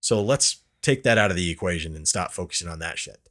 [0.01, 3.29] So let's take that out of the equation and stop focusing on that shit.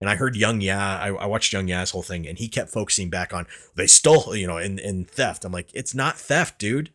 [0.00, 3.32] And I heard YongYea, I, I watched YongYea's whole thing, and he kept focusing back
[3.32, 5.44] on they stole, you know, in, in theft.
[5.44, 6.90] I'm like, it's not theft, dude.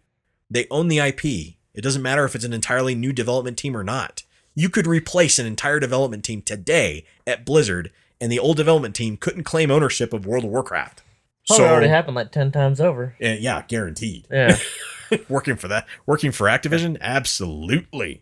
[0.50, 1.26] They own the IP.
[1.74, 4.24] It doesn't matter if it's an entirely new development team or not.
[4.54, 7.92] You could replace an entire development team today at Blizzard,
[8.22, 11.02] and the old development team couldn't claim ownership of World of Warcraft.
[11.48, 13.16] Probably already happened like ten times over.
[13.22, 14.28] Uh, yeah, guaranteed.
[14.32, 14.58] Yeah.
[15.30, 18.22] working for that, working for Activision, absolutely.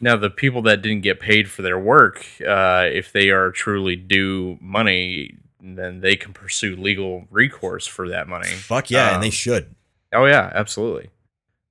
[0.00, 3.96] Now, the people that didn't get paid for their work, uh, if they are truly
[3.96, 8.48] due money, then they can pursue legal recourse for that money.
[8.48, 9.74] Fuck yeah, and they Um, should.
[10.12, 11.10] Oh yeah, absolutely.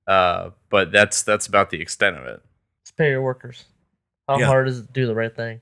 [0.06, 2.40] Uh, but that's that's about the extent of
[2.84, 3.64] Just pay your workers.
[4.28, 4.46] How Yeah.
[4.46, 5.60] hard is it to do the right thing?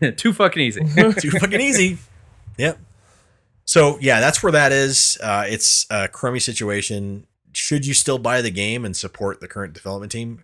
[0.00, 0.18] It.
[0.18, 0.80] Too fucking easy.
[1.18, 1.98] Too fucking easy.
[2.58, 2.78] Yep.
[3.64, 5.18] So yeah, that's where that is.
[5.22, 7.26] Uh, it's a crummy situation.
[7.52, 10.42] Should you still buy the game and support the current development team?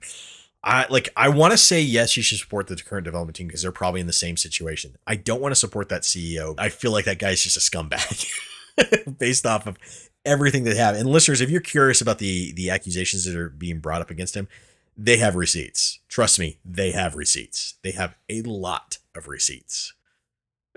[0.63, 1.09] I like.
[1.17, 2.17] I want to say yes.
[2.17, 4.97] You should support the current development team because they're probably in the same situation.
[5.07, 6.55] I don't want to support that CEO.
[6.59, 8.29] I feel like that guy's just a scumbag,
[9.19, 9.79] based off of
[10.25, 10.97] everything they have.
[10.97, 14.37] And listeners, if you're curious about the the accusations that are being brought up against
[14.37, 14.49] him,
[14.97, 16.01] they have receipts.
[16.09, 17.75] Trust me, they have receipts.
[17.83, 19.95] They have a lot of receipts.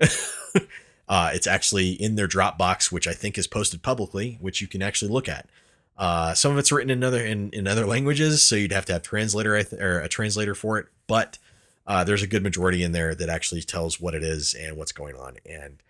[1.08, 4.82] uh, it's actually in their Dropbox, which I think is posted publicly, which you can
[4.82, 5.48] actually look at.
[5.96, 8.94] Uh, some of it's written in other in, in other languages, so you'd have to
[8.94, 10.86] have translator or a translator for it.
[11.06, 11.38] But
[11.86, 14.92] uh, there's a good majority in there that actually tells what it is and what's
[14.92, 15.82] going on, and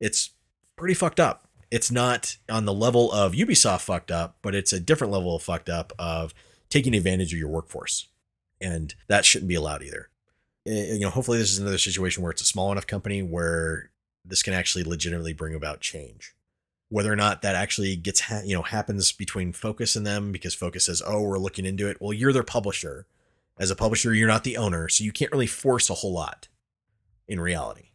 [0.00, 0.30] it's
[0.76, 1.48] pretty fucked up.
[1.70, 5.42] It's not on the level of Ubisoft fucked up, but it's a different level of
[5.42, 6.32] fucked up of
[6.70, 8.08] taking advantage of your workforce,
[8.62, 10.08] and that shouldn't be allowed either.
[10.68, 13.90] Eh, You know, hopefully this is another situation where it's a small enough company where
[14.24, 16.34] this can actually legitimately bring about change.
[16.90, 20.54] Whether or not that actually gets ha- you know happens between Focus and them because
[20.54, 23.06] Focus says, "Oh, we're looking into it." Well, you're their publisher.
[23.58, 26.48] As a publisher, you're not the owner, so you can't really force a whole lot.
[27.26, 27.90] In reality,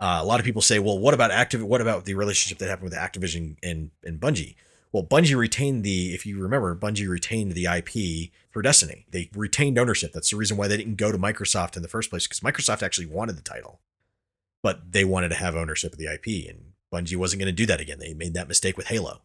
[0.00, 1.62] uh, a lot of people say, "Well, what about active?
[1.64, 4.56] What about the relationship that happened with Activision and and Bungie?"
[4.92, 9.06] Well, Bungie retained the, if you remember, Bungie retained the IP for Destiny.
[9.10, 10.12] They retained ownership.
[10.12, 12.82] That's the reason why they didn't go to Microsoft in the first place, because Microsoft
[12.82, 13.80] actually wanted the title,
[14.62, 17.66] but they wanted to have ownership of the IP, and Bungie wasn't going to do
[17.66, 17.98] that again.
[17.98, 19.20] They made that mistake with Halo.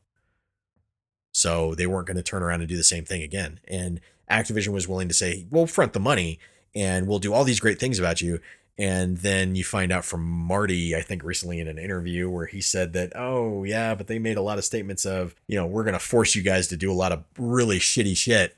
[1.32, 3.60] So they weren't going to turn around and do the same thing again.
[3.68, 6.40] And Activision was willing to say, we'll front the money
[6.76, 8.40] and we'll do all these great things about you.
[8.78, 12.60] And then you find out from Marty, I think recently in an interview where he
[12.60, 15.84] said that, oh, yeah, but they made a lot of statements of, you know, we're
[15.84, 18.56] going to force you guys to do a lot of really shitty shit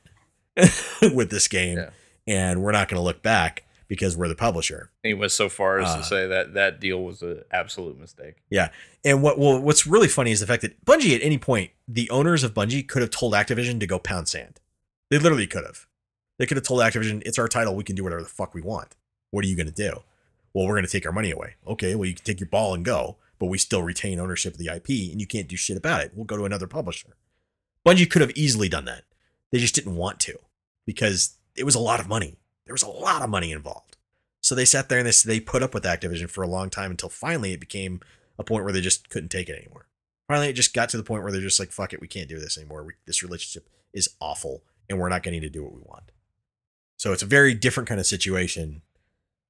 [1.13, 1.77] with this game.
[1.77, 1.89] Yeah.
[2.27, 4.89] And we're not going to look back because we're the publisher.
[5.03, 8.35] he went so far as Uh, to say that that deal was an absolute mistake.
[8.49, 8.69] Yeah,
[9.03, 12.09] and what well, what's really funny is the fact that Bungie at any point, the
[12.09, 14.59] owners of Bungie could have told Activision to go pound sand.
[15.11, 15.85] They literally could have.
[16.39, 17.75] They could have told Activision, "It's our title.
[17.75, 18.95] We can do whatever the fuck we want.
[19.35, 20.03] What are you going to do?"
[20.53, 21.55] Well, we're going to take our money away.
[21.67, 24.59] Okay, well you can take your ball and go, but we still retain ownership of
[24.59, 26.13] the IP, and you can't do shit about it.
[26.15, 27.17] We'll go to another publisher.
[27.85, 29.03] Bungie could have easily done that.
[29.51, 30.39] They just didn't want to
[30.85, 32.37] because it was a lot of money.
[32.65, 33.97] There was a lot of money involved.
[34.41, 36.91] So they sat there and they they put up with Activision for a long time
[36.91, 37.99] until finally it became
[38.39, 39.87] a point where they just couldn't take it anymore.
[40.27, 42.29] Finally, it just got to the point where they're just like, "Fuck it, we can't
[42.29, 42.83] do this anymore.
[42.83, 46.11] We, this relationship is awful, and we're not getting to do what we want."
[46.97, 48.81] So it's a very different kind of situation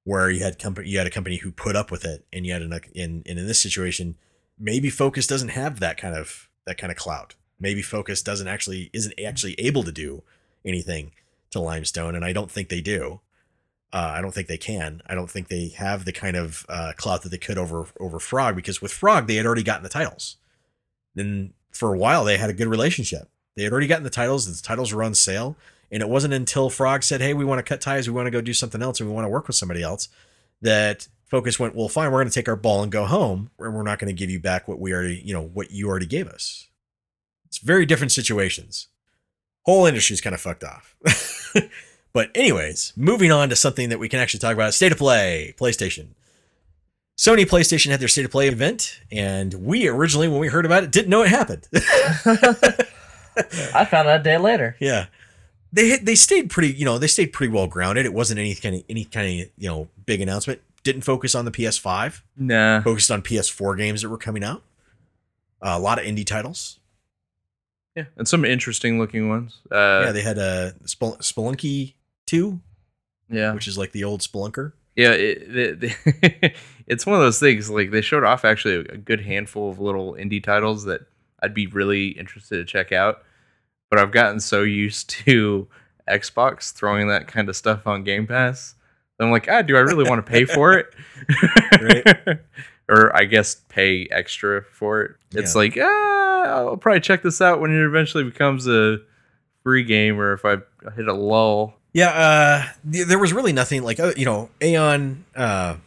[0.06, 2.52] where you had company, you had a company who put up with it, and you
[2.52, 4.14] had an, in, and in this situation,
[4.56, 7.34] maybe Focus doesn't have that kind of that kind of clout.
[7.58, 10.22] Maybe Focus doesn't actually isn't actually able to do
[10.64, 11.10] anything
[11.50, 13.20] to Limestone, and I don't think they do.
[13.92, 15.02] Uh, I don't think they can.
[15.06, 18.20] I don't think they have the kind of uh, clout that they could over over
[18.20, 20.36] Frog because with Frog they had already gotten the titles.
[21.16, 23.28] Then for a while they had a good relationship.
[23.56, 24.46] They had already gotten the titles.
[24.46, 25.56] The titles were on sale,
[25.90, 28.08] and it wasn't until Frog said, "Hey, we want to cut ties.
[28.08, 30.08] We want to go do something else, and we want to work with somebody else,"
[30.62, 32.10] that Focus went, "Well, fine.
[32.10, 34.30] We're going to take our ball and go home, and we're not going to give
[34.30, 36.68] you back what we already, you know, what you already gave us."
[37.46, 38.88] It's very different situations.
[39.62, 40.96] Whole industry's kind of fucked off.
[42.12, 45.54] but anyways, moving on to something that we can actually talk about: state of play,
[45.58, 46.08] PlayStation.
[47.16, 50.84] Sony PlayStation had their state of play event, and we originally, when we heard about
[50.84, 51.66] it, didn't know it happened.
[53.74, 54.76] I found out a day later.
[54.80, 55.06] yeah,
[55.72, 58.06] they they stayed pretty, you know, they stayed pretty well grounded.
[58.06, 60.60] It wasn't any kind of any kind of you know big announcement.
[60.82, 62.20] Didn't focus on the PS5.
[62.36, 62.80] Nah.
[62.82, 64.62] Focused on PS4 games that were coming out.
[65.60, 66.78] Uh, a lot of indie titles.
[67.96, 69.58] Yeah, and some interesting looking ones.
[69.72, 71.94] Uh, yeah, they had a uh, Spel- Spelunky
[72.26, 72.60] Two,
[73.30, 74.72] yeah, which is like the old Spelunker.
[74.94, 75.12] yeah.
[75.12, 76.56] It, it-
[76.86, 77.70] it's one of those things.
[77.70, 81.02] Like they showed off actually a good handful of little indie titles that
[81.42, 83.22] I'd be really interested to check out.
[83.90, 85.68] But I've gotten so used to
[86.08, 88.74] Xbox throwing that kind of stuff on Game Pass.
[89.18, 90.92] that I'm like, ah, do I really want to pay for it?
[92.88, 95.16] Or I guess pay extra for it.
[95.32, 95.58] It's Yeah.
[95.58, 98.98] like, ah, I'll probably check this out when it eventually becomes a
[99.64, 100.58] free game or if I
[100.94, 101.74] hit a lull.
[101.92, 105.78] Yeah, uh, there was really nothing like uh, you know, Aeon uh,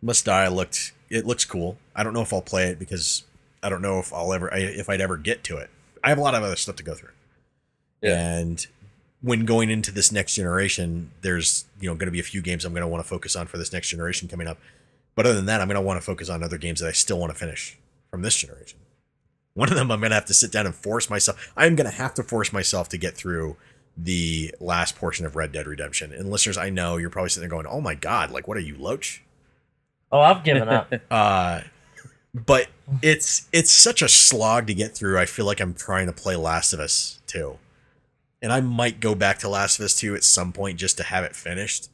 [0.00, 1.76] Must Die looked it looks cool.
[1.94, 3.24] I don't know if I'll play it because
[3.62, 5.68] I don't know if I'll ever I, if I'd ever get to it.
[6.02, 7.10] I have a lot of other stuff to go through.
[8.00, 8.38] Yeah.
[8.38, 8.66] And
[9.22, 12.64] when going into this next generation, there's you know going to be a few games
[12.64, 14.58] I'm going to want to focus on for this next generation coming up.
[15.14, 16.92] But other than that, I'm going to want to focus on other games that I
[16.92, 17.76] still want to finish
[18.10, 18.78] from this generation.
[19.54, 21.52] One of them I'm going to have to sit down and force myself.
[21.56, 23.56] I'm going to have to force myself to get through
[23.96, 26.12] the last portion of Red Dead Redemption.
[26.12, 28.60] And listeners, I know you're probably sitting there going, "Oh my god, like what are
[28.60, 29.24] you, Loach?"
[30.12, 30.92] Oh, I've given up.
[31.10, 31.62] Uh,
[32.34, 32.68] but
[33.02, 35.18] it's it's such a slog to get through.
[35.18, 37.58] I feel like I'm trying to play Last of Us 2.
[38.40, 41.02] And I might go back to Last of Us 2 at some point just to
[41.02, 41.90] have it finished.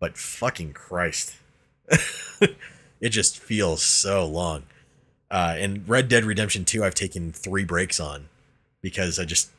[0.00, 1.34] But fucking Christ.
[2.40, 4.64] it just feels so long.
[5.30, 8.28] Uh, and Red Dead Redemption 2, I've taken three breaks on
[8.80, 9.50] because I just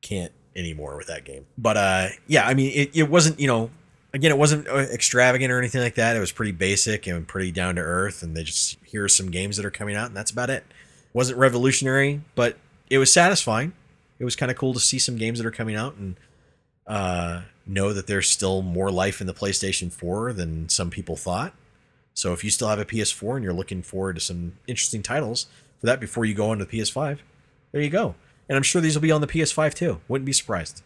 [0.00, 1.46] can't anymore with that game.
[1.56, 3.70] But uh, yeah, I mean, it, it wasn't, you know,
[4.12, 6.16] again, it wasn't uh, extravagant or anything like that.
[6.16, 8.22] It was pretty basic and pretty down to earth.
[8.22, 10.64] And they just, here are some games that are coming out, and that's about it.
[11.12, 12.56] wasn't revolutionary, but
[12.90, 13.72] it was satisfying.
[14.22, 16.16] It was kind of cool to see some games that are coming out and
[16.86, 21.54] uh, know that there's still more life in the PlayStation 4 than some people thought.
[22.14, 25.48] So if you still have a PS4 and you're looking forward to some interesting titles
[25.80, 27.18] for that before you go on to the PS5,
[27.72, 28.14] there you go.
[28.48, 30.00] And I'm sure these will be on the PS5 too.
[30.06, 30.84] Wouldn't be surprised.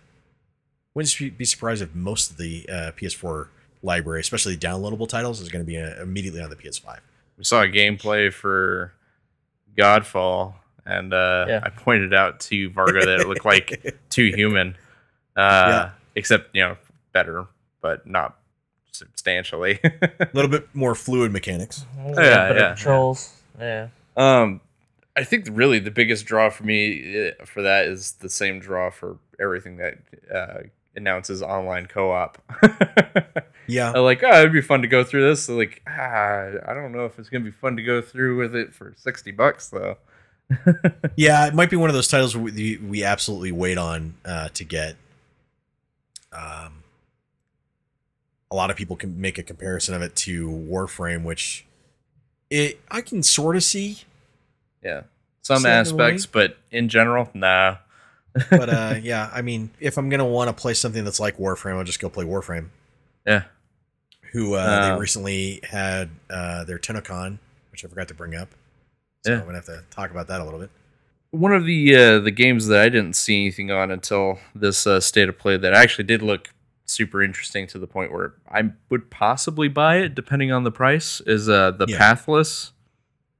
[0.94, 3.48] Wouldn't be surprised if most of the uh, PS4
[3.82, 7.00] library, especially downloadable titles, is going to be uh, immediately on the PS5.
[7.36, 8.94] We saw a gameplay for
[9.76, 10.54] Godfall,
[10.86, 11.60] and uh, Yeah.
[11.62, 14.76] I pointed out to Varga that it looked like Too Human,
[15.36, 15.90] uh, Yeah.
[16.14, 16.76] except you know
[17.12, 17.46] better,
[17.80, 18.36] but not
[18.92, 19.78] substantially.
[19.84, 21.84] A little bit more fluid mechanics.
[21.98, 22.68] Yeah, yeah, better yeah.
[22.74, 23.32] controls.
[23.58, 23.88] Yeah.
[24.16, 24.60] Um,
[25.16, 28.90] I think really the biggest draw for me uh, for that is the same draw
[28.90, 29.98] for everything that
[30.34, 30.58] uh,
[30.94, 32.38] announces online co-op.
[33.68, 33.90] Yeah.
[33.92, 35.42] I'm like, oh, it'd be fun to go through this.
[35.46, 38.54] So like, ah, I don't know if it's gonna be fun to go through with
[38.54, 39.96] it for sixty bucks though.
[41.16, 44.64] Yeah, it might be one of those titles we, we absolutely wait on uh, to
[44.64, 44.96] get.
[46.32, 46.82] Um,
[48.50, 51.64] a lot of people can make a comparison of it to Warframe, which
[52.50, 53.98] it I can sort of see,
[54.82, 55.02] Yeah,
[55.42, 55.70] some way.
[55.70, 57.78] aspects, but in general, nah.
[58.50, 61.76] but uh, yeah, I mean, if I'm gonna want to play something that's like Warframe,
[61.76, 62.68] I'll just go play Warframe.
[63.26, 63.44] Yeah,
[64.32, 67.38] Who uh, they recently had uh, their TennoCon,
[67.72, 68.50] which I forgot to bring up.
[69.26, 69.38] So Yeah.
[69.40, 70.70] I'm gonna have to talk about that a little bit.
[71.30, 75.00] one of the uh, the games that I didn't see anything on until this uh,
[75.00, 76.50] state of play that actually did look
[76.84, 81.20] super interesting to the point where I would possibly buy it depending on the price
[81.22, 81.98] is uh, the Yeah.
[81.98, 82.72] Pathless.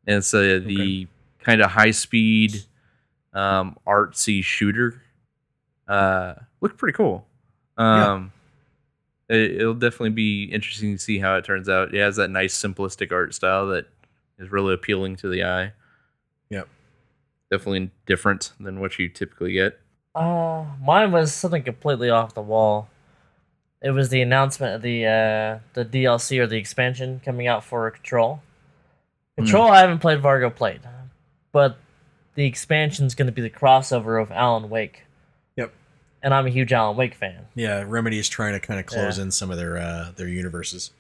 [0.06, 1.06] And it's uh, the
[1.40, 2.64] kind of high speed
[3.32, 5.00] um, artsy shooter.
[5.88, 7.26] Uh, looked pretty cool.
[7.78, 8.12] Yeah.
[8.14, 8.32] Um,
[9.28, 11.94] it, it'll definitely be interesting to see how it turns out.
[11.94, 13.86] It has that nice simplistic art style that
[14.38, 15.72] is really appealing to the eye.
[16.50, 16.68] Yep.
[17.50, 19.78] definitely different than what you typically get.
[20.14, 22.88] Uh, mine was something completely off the wall.
[23.82, 27.90] It was the announcement of the uh, the DLC or the expansion coming out for
[27.90, 28.40] Control.
[29.36, 30.20] Control, I haven't played.
[30.22, 30.80] Vargo played,
[31.52, 31.76] but
[32.36, 35.02] the expansion's going to be the crossover of Alan Wake.
[35.56, 35.72] Yep.
[36.22, 37.46] And I'm a huge Alan Wake fan.
[37.54, 39.24] Yeah, Remedy is trying to kind of close Yeah.
[39.24, 40.90] in some of their uh, their universes.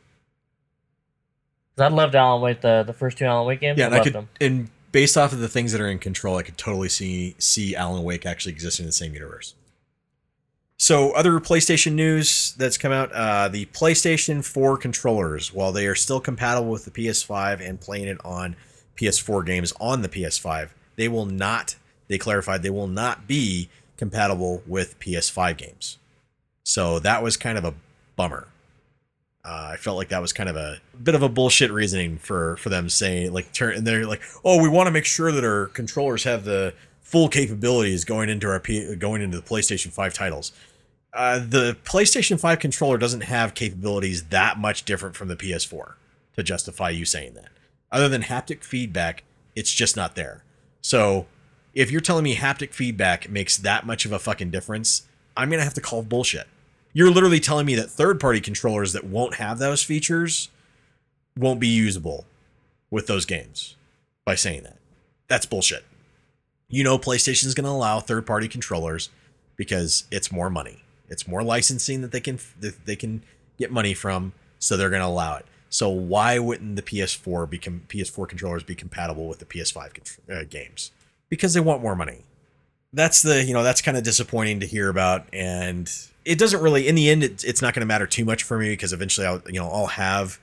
[1.78, 3.78] I loved Alan Wake, the the first two Alan Wake games.
[3.78, 4.28] Yeah, I and I loved could, them.
[4.40, 7.76] and based off of the things that are in control, I could totally see see
[7.76, 9.54] Alan Wake actually existing in the same universe.
[10.78, 15.94] So, other PlayStation news that's come out: uh, the PlayStation 4 controllers, while they are
[15.94, 18.56] still compatible with the PS5 and playing it on
[18.96, 21.76] PS4 games on the PS5, they will not.
[22.08, 25.98] They clarified they will not be compatible with PS5 games.
[26.62, 27.74] So that was kind of a
[28.16, 28.48] bummer.
[29.46, 32.56] Uh, I felt like that was kind of a bit of a bullshit reasoning for
[32.56, 35.44] for them saying like turn and they're like, oh, we want to make sure that
[35.44, 40.12] our controllers have the full capabilities going into our P- going into the PlayStation 5
[40.12, 40.50] titles.
[41.12, 45.94] Uh, the PlayStation 5 controller doesn't have capabilities that much different from the PS4
[46.34, 47.48] to justify you saying that.
[47.92, 49.22] Other than haptic feedback,
[49.54, 50.42] it's just not there.
[50.82, 51.26] So
[51.72, 55.06] if you're telling me haptic feedback makes that much of a fucking difference,
[55.36, 56.48] I'm gonna have to call bullshit.
[56.96, 60.48] You're literally telling me that third party controllers that won't have those features
[61.36, 62.24] won't be usable
[62.90, 63.76] with those games
[64.24, 64.78] by saying that.
[65.28, 65.84] That's bullshit.
[66.70, 69.10] You know PlayStation's going to allow third party controllers
[69.56, 70.84] because it's more money.
[71.10, 73.22] It's more licensing that they can that they can
[73.58, 75.44] get money from, so they're going to allow it.
[75.68, 80.44] So why wouldn't the PS4 become PS4 controllers be compatible with the PS5 contr- uh,
[80.48, 80.92] games?
[81.28, 82.22] Because they want more money
[82.92, 85.92] that's the you know that's kind of disappointing to hear about and
[86.26, 88.58] it doesn't really in the end it, it's not going to matter too much for
[88.58, 90.38] me because eventually i'll you know i'll have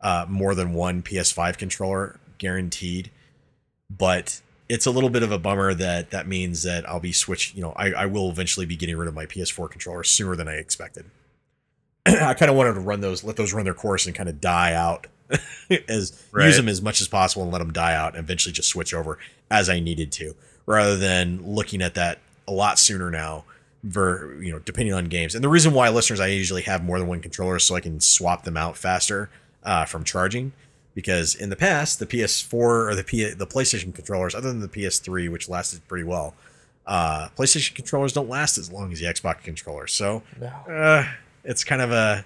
[0.00, 3.10] uh, more than one ps5 controller guaranteed
[3.90, 7.54] but it's a little bit of a bummer that that means that i'll be switch
[7.54, 10.48] you know i, I will eventually be getting rid of my ps4 controller sooner than
[10.48, 11.06] i expected
[12.06, 14.40] i kind of wanted to run those let those run their course and kind of
[14.40, 15.06] die out
[15.88, 16.46] as Right.
[16.46, 18.94] use them as much as possible and let them die out and eventually just switch
[18.94, 19.18] over
[19.50, 20.34] as i needed to
[20.66, 23.44] rather than looking at that a lot sooner now
[23.86, 26.98] ver you know depending on games and the reason why listeners i usually have more
[26.98, 29.30] than one controller so i can swap them out faster
[29.62, 30.52] uh, from charging
[30.94, 34.68] because in the past the ps4 or the P- the playstation controllers other than the
[34.68, 36.34] ps3 which lasted pretty well
[36.86, 40.46] uh, playstation controllers don't last as long as the xbox controllers so No.
[40.68, 41.04] uh,
[41.44, 42.24] it's kind of a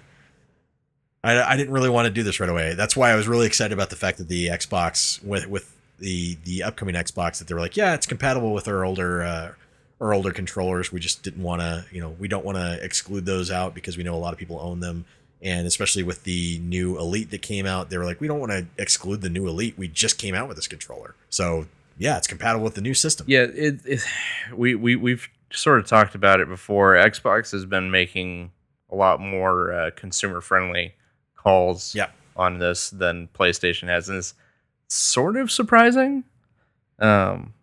[1.23, 2.73] I, I didn't really want to do this right away.
[2.73, 6.35] That's why I was really excited about the fact that the Xbox with with the
[6.45, 9.51] the upcoming Xbox that they were like, yeah, it's compatible with our older uh,
[10.01, 10.91] our older controllers.
[10.91, 13.97] We just didn't want to, you know, we don't want to exclude those out because
[13.97, 15.05] we know a lot of people own them,
[15.41, 18.51] and especially with the new Elite that came out, they were like, we don't want
[18.51, 19.77] to exclude the new Elite.
[19.77, 21.67] We just came out with this controller, so
[21.97, 23.27] yeah, it's compatible with the new system.
[23.29, 24.01] Yeah, it, it
[24.55, 26.95] we we we've sort of talked about it before.
[26.95, 28.51] Xbox has been making
[28.89, 30.95] a lot more uh, consumer friendly
[31.35, 32.11] calls Yep.
[32.35, 34.33] on this than PlayStation has, and it's
[34.87, 36.23] sort of surprising.
[36.99, 37.53] Um,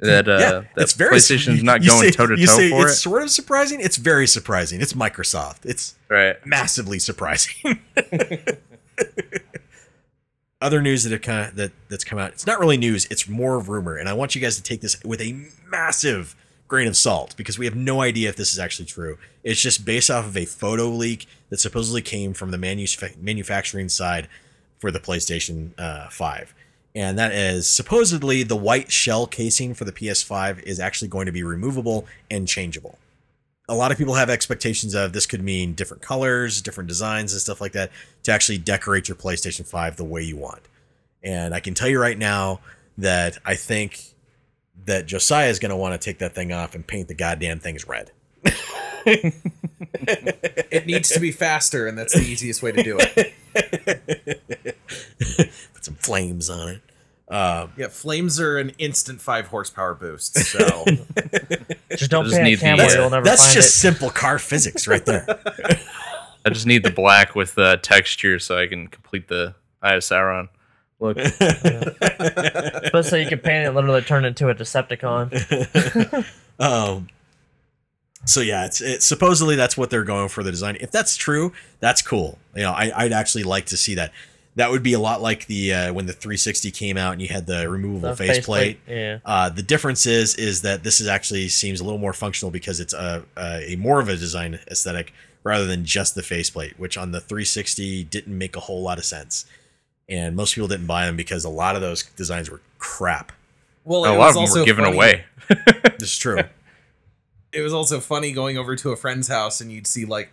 [0.00, 2.70] that uh, yeah, that it's very PlayStation's you- not you going toe to toe say
[2.70, 3.80] for it's it, sort of surprising.
[3.80, 4.80] It's very surprising.
[4.80, 5.64] It's Microsoft.
[5.64, 6.36] It's right?
[6.46, 7.80] massively surprising.
[10.62, 12.30] Other news that have kind of that that's come out.
[12.32, 13.06] It's not really news.
[13.10, 15.36] It's more rumor, and I want you guys to take this with a
[15.68, 16.34] massive
[16.66, 19.18] grain of salt because we have no idea if this is actually true.
[19.44, 23.88] It's just based off of a photo leak that supposedly came from the manuf- manufacturing
[23.90, 24.28] side
[24.78, 26.54] for the PlayStation uh, 5.
[26.96, 31.32] And that is supposedly the white shell casing for the PS5 is actually going to
[31.32, 32.98] be removable and changeable
[33.68, 37.40] a lot of people have expectations of this could mean different colors, different designs, and
[37.40, 37.90] stuff like that
[38.22, 40.62] to actually decorate your PlayStation 5 the way you want.
[41.22, 42.60] And I can tell you right now
[42.98, 44.14] that I think
[44.84, 47.58] that Josiah is going to want to take that thing off and paint the goddamn
[47.58, 48.12] things red.
[50.68, 54.75] It needs to be faster, and that's the easiest way to do it.
[55.74, 56.80] Put some flames on it.
[57.28, 60.38] Uh, Yeah, flames are an instant five horsepower boost.
[60.46, 60.84] So
[61.90, 63.72] Just don't Just paint need a the, camera, uh, you'll never that's find just it.
[63.78, 65.26] simple car physics right there.
[66.44, 70.02] I just need the black with uh, texture so I can complete the Eye of
[70.02, 70.48] Sauron
[71.00, 71.16] look.
[71.16, 76.24] But so you can paint it, literally turn it into a Decepticon.
[76.58, 77.08] um,
[78.24, 80.76] so yeah, it's, it's supposedly that's what they're going for the design.
[80.80, 82.38] If that's true, that's cool.
[82.54, 84.12] You know, I, I'd actually like to see that.
[84.56, 87.28] That would be a lot like the uh, when the 360 came out and you
[87.28, 88.80] had the removable The faceplate.
[88.88, 89.18] Yeah.
[89.24, 92.80] Uh, the difference is is that this is actually seems a little more functional because
[92.80, 95.12] it's a, a, a more of a design aesthetic
[95.44, 99.04] rather than just the faceplate, which on the 360 didn't make a whole lot of
[99.04, 99.44] sense,
[100.08, 103.32] and most people didn't buy them because a lot of those designs were crap.
[103.84, 105.24] Well, a it lot was of them also were given funny- away.
[105.98, 106.40] This is true.
[107.52, 110.30] It was also funny going over to a friend's house and you'd see like,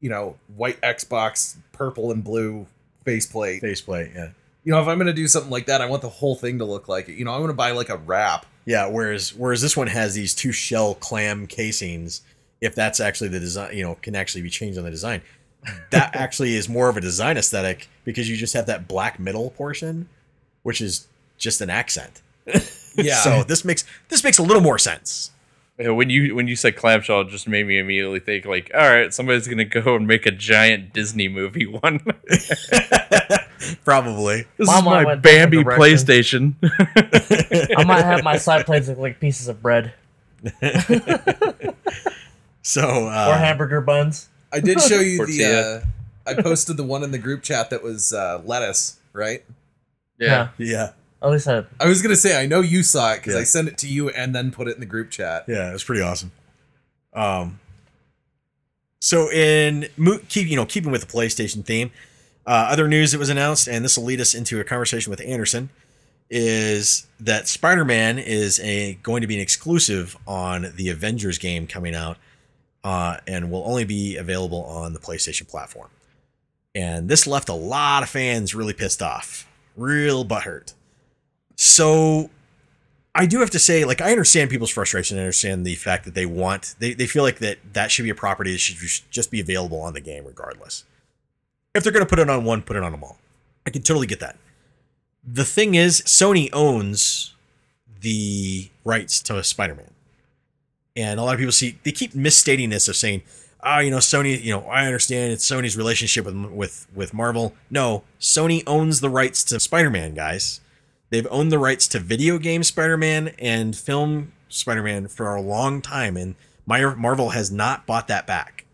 [0.00, 2.66] you know, white Xbox, purple and blue
[3.08, 3.60] faceplate.
[3.60, 4.28] Faceplate, yeah.
[4.64, 6.64] You know, if I'm gonna do something like that, I want the whole thing to
[6.64, 7.14] look like it.
[7.14, 8.44] You know, I'm gonna buy like a wrap.
[8.66, 12.22] Yeah, whereas whereas this one has these two shell clam casings.
[12.60, 15.22] If that's actually the design, you know, can actually be changed on the design.
[15.90, 19.50] That actually is more of a design aesthetic because you just have that black middle
[19.50, 20.08] portion,
[20.64, 21.06] which is
[21.38, 22.22] just an accent.
[23.00, 23.20] Yeah.
[23.22, 25.30] so this makes this makes a little more sense.
[25.78, 28.80] Yeah, when you when you said clamshell, it just made me immediately think like, all
[28.80, 32.00] right, somebody's gonna go and make a giant Disney movie one.
[33.84, 34.46] Probably.
[34.56, 35.64] this Mine is my went different Bambi.
[35.64, 36.54] PlayStation.
[37.76, 39.92] I might have my side plates look like pieces of bread
[42.62, 44.28] So or uh, hamburger buns.
[44.52, 45.82] I did show you the.
[46.26, 49.42] Uh, I posted the one in the group chat that was uh, lettuce, right?
[50.18, 50.48] Yeah.
[50.58, 50.92] yeah,
[51.22, 53.40] At least I I was gonna say I know you saw it because Yeah.
[53.40, 55.44] I sent it to you and then put it in the group chat.
[55.48, 56.30] yeah, it was pretty awesome.
[57.12, 57.58] Um,
[59.00, 61.90] so in mo- keep you know keeping with the PlayStation theme,
[62.46, 65.20] uh, other news that was announced, and this will lead us into a conversation with
[65.22, 65.70] Anderson,
[66.30, 71.94] is that Spider-Man is a going to be an exclusive on the Avengers game coming
[71.94, 72.16] out,
[72.84, 75.88] uh, and will only be available on the PlayStation platform.
[76.74, 80.74] And this left a lot of fans really pissed off, real butthurt.
[81.60, 82.30] So
[83.16, 85.18] I do have to say, like, I understand people's frustration.
[85.18, 88.10] I understand the fact that they want, they, they feel like that that should be
[88.10, 88.76] a property that should
[89.10, 90.84] just- be available on the game regardless.
[91.74, 93.18] If they're going to put it on one, put it on them all.
[93.66, 94.36] I can totally get that.
[95.26, 97.34] The thing is, Sony owns
[98.00, 99.90] the rights to Spider Man.
[100.94, 103.22] And a lot of people see, they keep misstating this of saying,
[103.64, 107.54] oh, you know, Sony, you know, I understand it's Sony's relationship with, with, with Marvel.
[107.68, 110.60] No, Sony owns the rights to Spider Man, guys.
[111.10, 116.16] They've owned the rights to video game Spider-Man and film Spider-Man for a long time,
[116.16, 116.34] and
[116.66, 118.66] Marvel has not bought that back.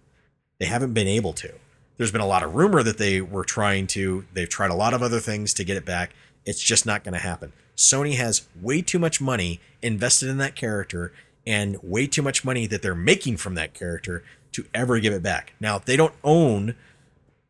[0.59, 1.55] They haven't been able to.
[1.97, 4.24] There's been a lot of rumor that they were trying to.
[4.32, 6.11] They've tried a lot of other things to get it back.
[6.44, 7.52] It's just not going to happen.
[7.77, 11.12] Sony has way too much money invested in that character
[11.47, 15.23] and way too much money that they're making from that character to ever give it
[15.23, 15.55] back.
[15.61, 16.74] Now, they don't own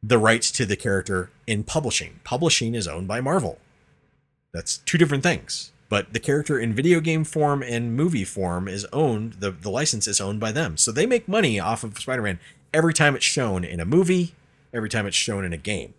[0.03, 2.21] the rights to the character in publishing.
[2.25, 3.59] Publishing is owned by Marvel.
[4.55, 5.73] That's two different things.
[5.91, 10.09] But the character in video game form and movie form is owned, the, the license
[10.09, 10.77] is owned by them.
[10.79, 12.39] So they make money off of Spider Man
[12.73, 14.35] every time it's shown in a movie,
[14.73, 15.93] every time it's shown in a game.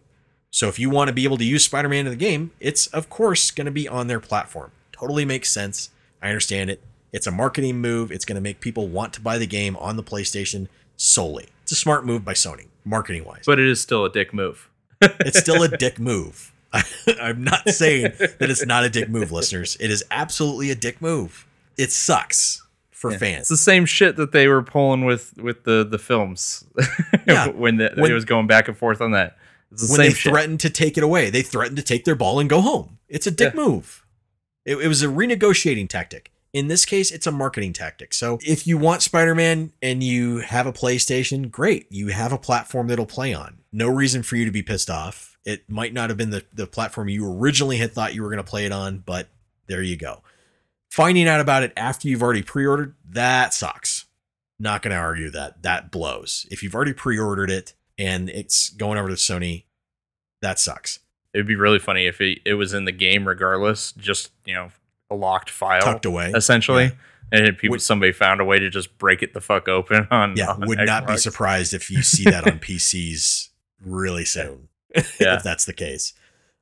[0.49, 2.87] So if you want to be able to use Spider Man in the game, it's
[2.87, 4.71] of course going to be on their platform.
[4.91, 5.91] Totally makes sense.
[6.21, 6.81] I understand it.
[7.11, 8.11] It's a marketing move.
[8.11, 10.67] It's going to make people want to buy the game on the PlayStation
[10.97, 11.49] solely.
[11.63, 14.69] It's a smart move by Sony, marketing wise but it is still a dick move.
[15.01, 16.53] it's still a dick move.
[17.21, 19.77] I'm not saying that it's not a dick move, listeners.
[19.79, 21.45] It is absolutely a dick move.
[21.77, 23.39] It sucks for It's fans.
[23.41, 26.65] It's the same shit that they were pulling with with the the films
[27.27, 27.47] Yeah.
[27.49, 29.37] when the, When- it was going back and forth on that.
[29.71, 30.31] It's the when same they shit.
[30.31, 32.97] threatened to take it away, they threatened to take their ball and go home.
[33.09, 34.05] It's a dick move.
[34.63, 36.31] It, it was a renegotiating tactic.
[36.53, 38.13] In this case, it's a marketing tactic.
[38.13, 41.87] So if you want Spider Man and you have a PlayStation, great.
[41.91, 43.57] You have a platform that'll play on.
[43.73, 45.34] No reason for you to be pissed off.
[45.45, 48.43] It might not have been the, the platform you originally had thought you were going
[48.43, 49.27] to play it on, but
[49.67, 50.21] there you go.
[50.89, 54.05] Finding out about it after you've already pre ordered, that sucks.
[54.57, 55.61] Not going to argue that.
[55.63, 56.45] That blows.
[56.49, 59.65] If you've already pre ordered it and it's going over to Sony,
[60.41, 60.99] that sucks.
[61.33, 64.71] It'd be really funny if it, it was in the game regardless, just you know,
[65.11, 66.31] a locked file Tucked away.
[66.33, 66.85] essentially.
[66.85, 66.91] Yeah.
[67.31, 70.37] And people Would- somebody found a way to just break it the fuck open on
[70.37, 73.49] Yeah, on would not be surprised if you see that on PCs
[73.83, 74.69] really soon.
[75.19, 75.35] Yeah.
[75.35, 76.13] if that's the case.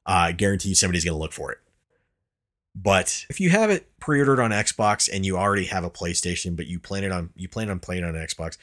[0.06, 1.60] Uh, I guarantee you somebody's going to look for it.
[2.76, 6.66] But if you have it pre-ordered on Xbox and you already have a PlayStation, but
[6.66, 8.58] you plan it on you plan on playing on Xbox,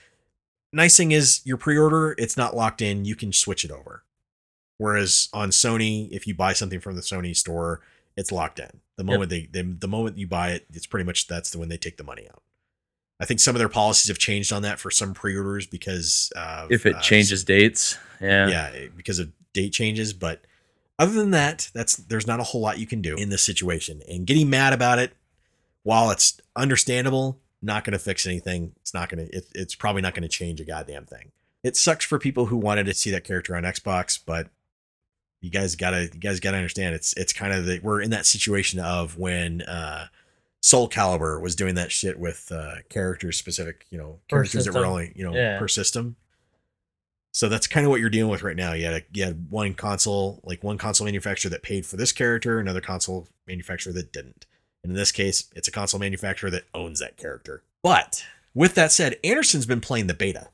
[0.73, 3.05] nice thing is your pre-order it's not locked in.
[3.05, 4.05] You can switch it over.
[4.79, 7.83] Whereas on Sony, if you buy something from the Sony store,
[8.17, 8.81] it's locked in.
[8.97, 11.69] The moment they, they the moment you buy it, it's pretty much that's the when
[11.69, 12.43] they take the money out.
[13.21, 16.73] I think some of their policies have changed on that for some pre-orders because of,
[16.73, 17.99] if it uh, changes dates.
[18.21, 18.49] Yeah.
[18.49, 20.13] yeah, because of date changes.
[20.13, 20.45] But
[20.99, 24.03] other than that, that's there's not a whole lot you can do in this situation.
[24.09, 25.13] And getting mad about it,
[25.83, 28.73] while it's understandable, not going to fix anything.
[28.81, 29.37] It's not going to.
[29.37, 31.33] It, it's probably not going to change a goddamn thing.
[31.63, 34.49] It sucks for people who wanted to see that character on Xbox, but
[35.43, 38.27] you guys gotta you guys gotta understand it's it's kind of the we're in that
[38.27, 40.07] situation of when uh
[40.63, 45.13] Soulcalibur was doing that shit with uh characters specific, you know, characters that were only,
[45.17, 45.59] you know, Yeah.
[45.59, 46.17] per system.
[47.33, 48.73] So that's kind of what you're dealing with right now.
[48.73, 52.13] You had a, you had one console, like one console manufacturer that paid for this
[52.13, 54.47] character, another console manufacturer that didn't.
[54.83, 57.63] And in this case, it's a console manufacturer that owns that character.
[57.83, 58.25] But
[58.55, 60.49] with that said, Anderson's been playing the beta.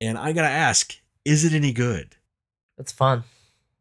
[0.00, 2.16] And I got to ask, is it any good?
[2.76, 3.24] It's fun.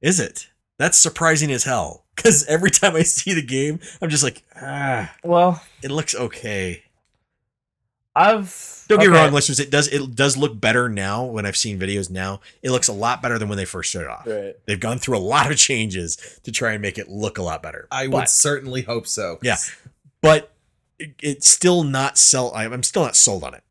[0.02, 0.50] Is it?
[0.80, 2.06] That's surprising as hell.
[2.16, 6.84] Because every time I see the game, I'm just like, ah, Well, it looks okay.
[8.18, 9.60] I've Don't get me wrong, listeners.
[9.60, 12.42] It does it does look better now when I've seen videos now.
[12.64, 14.26] It looks a lot better than when they first showed off.
[14.26, 14.56] Right.
[14.66, 17.62] They've gone through a lot of changes to try and make it look a lot
[17.62, 17.88] better.
[17.92, 19.38] I would certainly hope so.
[19.44, 19.58] Yeah.
[20.22, 20.52] but
[20.98, 22.52] it, it's still not sell.
[22.56, 23.64] I'm I'm still not sold on it.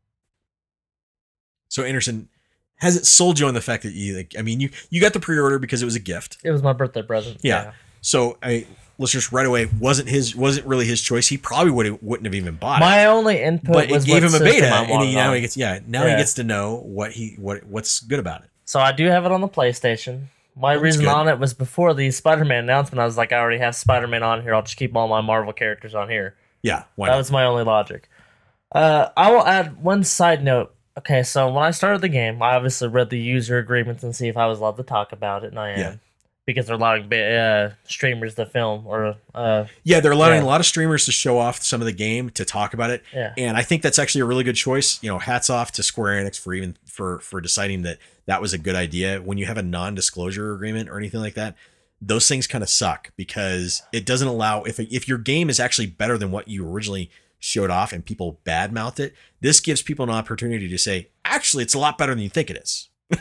[1.67, 2.29] So Anderson,
[2.77, 4.33] has it sold you on the fact that you like?
[4.37, 6.37] I mean, you you got the pre-order because it was a gift.
[6.43, 7.39] It was my birthday present.
[7.43, 7.73] Yeah.
[8.07, 8.65] So I
[8.97, 11.27] listeners right away wasn't his wasn't really his choice.
[11.27, 12.85] He probably would wouldn't have even bought it.
[12.85, 15.35] My only input But it was gave him a beta, and he, now on.
[15.35, 15.79] he gets yeah.
[15.85, 18.49] Now he gets to know what he what what's good about it.
[18.63, 20.27] So I do have it on the PlayStation.
[20.55, 21.09] My That's reason good.
[21.09, 23.01] on it was before the Spider-Man announcement.
[23.01, 24.55] I was like, I already have Spider-Man on here.
[24.55, 26.35] I'll just keep all my Marvel characters on here.
[26.63, 28.09] Yeah, That was my only logic.
[28.71, 30.73] Uh, I will add one side note.
[30.97, 34.29] Okay, so when I started the game, I obviously read the user agreements and see
[34.29, 35.79] if I was allowed to talk about it, and I am.
[35.79, 35.95] Yeah.
[36.47, 40.45] Because they're allowing uh, streamers to film or uh, Yeah, they're allowing Yeah.
[40.45, 43.03] a lot of streamers to show off some of the game to talk about it.
[43.13, 43.33] yeah.
[43.37, 44.97] and I think that's actually a really good choice.
[45.03, 48.53] You know, hats off to Square Enix for even for for deciding that that was
[48.53, 49.19] a good idea.
[49.21, 51.55] When you have a non-disclosure agreement or anything like that,
[52.01, 55.87] those things kind of suck because it doesn't allow if if your game is actually
[55.87, 60.09] better than what you originally showed off and people badmouth it, this gives people an
[60.09, 62.89] opportunity to say, actually, it's a lot better than you think it is.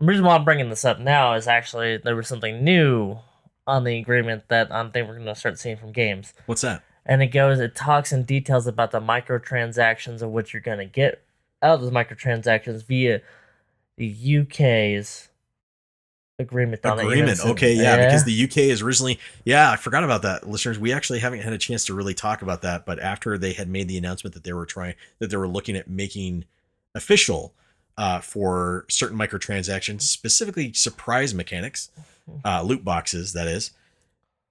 [0.00, 3.18] The reason why I'm bringing this up now is actually there was something new
[3.66, 6.32] on the agreement that I think we're going to start seeing from games.
[6.46, 6.82] What's that?
[7.06, 10.86] and it goes it talks in details about the microtransactions of what you're going to
[10.86, 11.22] get
[11.62, 13.20] out of those microtransactions via
[13.96, 15.28] the UK's
[16.38, 17.02] agreement on it.
[17.02, 17.40] You know, Agreement.
[17.44, 20.78] Okay, yeah, because the UK is originally, yeah, I forgot about that, listeners.
[20.78, 23.68] We actually haven't had a chance to really talk about that, but after they had
[23.68, 26.44] made the announcement that they were trying, that they were looking at making
[26.94, 27.52] official
[28.00, 31.90] uh, for certain microtransactions, specifically surprise mechanics,
[32.46, 33.72] uh, loot boxes, that is,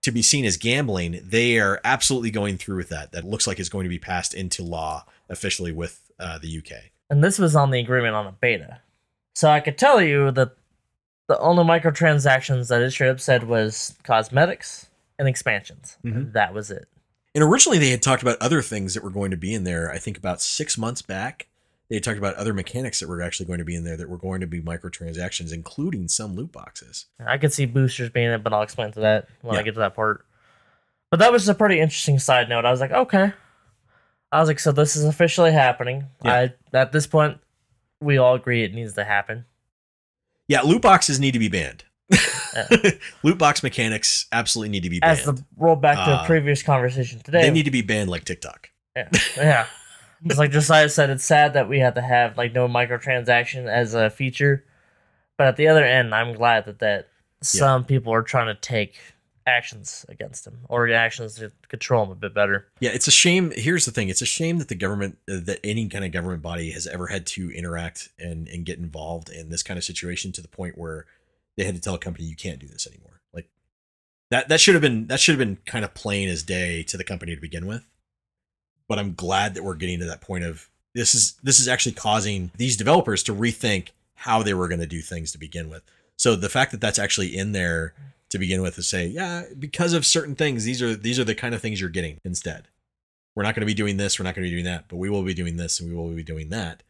[0.04, 3.12] to be seen as gambling, they are absolutely going through with that.
[3.12, 6.92] That looks like it's going to be passed into law officially with uh, the UK.
[7.10, 8.82] and this was on the agreement on a beta.
[9.36, 10.52] So I could tell you that
[11.28, 15.98] the only microtransactions that it straight up said was cosmetics and expansions.
[16.06, 16.34] Mhm.
[16.34, 16.88] That was it.
[17.36, 19.92] And originally they had talked about other things that were going to be in there.
[19.92, 21.48] I think about six months back,
[21.90, 24.18] they talked about other mechanics that were actually going to be in there that were
[24.18, 27.08] going to be microtransactions, including some loot boxes.
[27.26, 29.80] I could see boosters being it, but I'll explain to that when I get to
[29.80, 30.26] that part.
[31.10, 32.66] But that was a pretty interesting side note.
[32.66, 33.34] I was like, okay.
[34.32, 36.06] I was like, so this is officially happening.
[36.24, 36.34] Yeah.
[36.74, 37.40] I at this point,
[38.00, 39.46] we all agree it needs to happen.
[40.48, 41.84] Yeah, loot boxes need to be banned.
[42.12, 42.92] Yeah.
[43.24, 45.20] loot box mechanics absolutely need to be banned.
[45.20, 48.10] As the roll back to Uh, a previous conversation today, they need to be banned
[48.12, 48.70] like TikTok.
[48.96, 49.66] yeah, yeah.
[50.26, 53.94] It's like Josiah said, it's sad that we have to have like no microtransaction as
[53.94, 54.66] a feature,
[55.38, 57.08] but at the other end, I'm glad that that
[57.42, 59.00] some people are trying to take
[59.50, 62.68] actions against him or actions to control him a bit better.
[62.80, 63.52] Yeah, it's a shame.
[63.56, 66.42] Here's the thing: it's a shame that the government, uh, that any kind of government
[66.42, 70.32] body has ever had to interact and and get involved in this kind of situation
[70.34, 71.06] to the point where
[71.58, 73.22] they had to tell a company you can't do this anymore.
[73.34, 73.50] Like
[74.30, 76.98] that that should have been that should have been kind of plain as day to
[76.98, 77.86] the company to begin with.
[78.90, 81.94] But I'm glad that we're getting to that point of this is this is actually
[81.94, 85.84] causing these developers to rethink how they were going to do things to begin with.
[86.18, 87.94] So the fact that that's actually in there
[88.30, 91.36] to begin with to say, yeah, because of certain things, these are these are the
[91.36, 92.68] kind of things you're getting instead.
[93.36, 94.98] We're not going to be doing this, we're not going to be doing that, but
[94.98, 96.84] we will be doing this and we will be doing that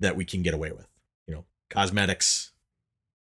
[0.00, 0.86] that we can get away with.
[1.26, 2.52] You know, cosmetics,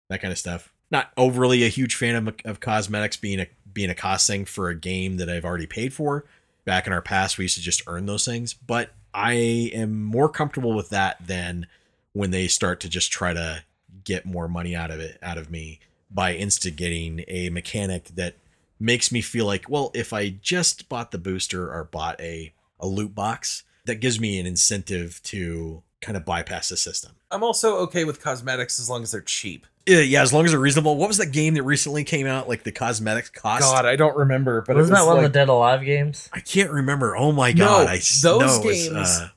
[0.08, 0.72] that kind of stuff.
[0.90, 4.68] Not overly a huge fan of, of cosmetics being a being a cost thing for
[4.68, 6.24] a game that I've already paid for.
[6.70, 9.32] Back in our past, we used to just earn those things, but I
[9.74, 11.66] am more comfortable with that than
[12.12, 13.64] when they start to just try to
[14.04, 15.80] get more money out of it out of me
[16.12, 18.36] by instigating a mechanic that
[18.78, 22.86] makes me feel like, well, if I just bought the booster or bought a, a
[22.86, 27.16] loot box, that gives me an incentive to kind of bypass the system.
[27.32, 29.66] I'm also okay with cosmetics as long as they're cheap.
[29.90, 30.96] Yeah, yeah, as long as they're reasonable.
[30.96, 32.48] What was that game that recently came out?
[32.48, 33.62] Like the cosmetics cost?
[33.62, 35.84] God, I don't remember, but Wasn't it was that one like, of the Dead Alive
[35.84, 36.28] games?
[36.32, 37.16] I can't remember.
[37.16, 37.86] Oh my No, god!
[37.88, 39.28] I those no, it was, games- uh,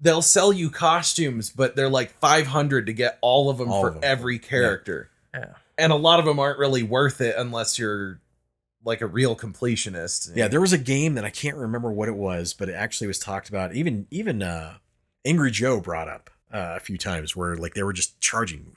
[0.00, 3.88] they'll sell you costumes, but they're like 500 to get all of them All for
[3.88, 4.02] of them.
[4.04, 5.10] every character.
[5.34, 5.54] Yeah.
[5.78, 8.20] And a lot of them aren't really worth it unless you're
[8.84, 10.32] like a real completionist.
[10.34, 13.06] yeah, there was a game that I can't remember what it was, but it actually
[13.08, 13.74] was talked about.
[13.74, 14.74] Even even uh,
[15.24, 18.74] Angry Joe brought up uh, a few times where like they were just charging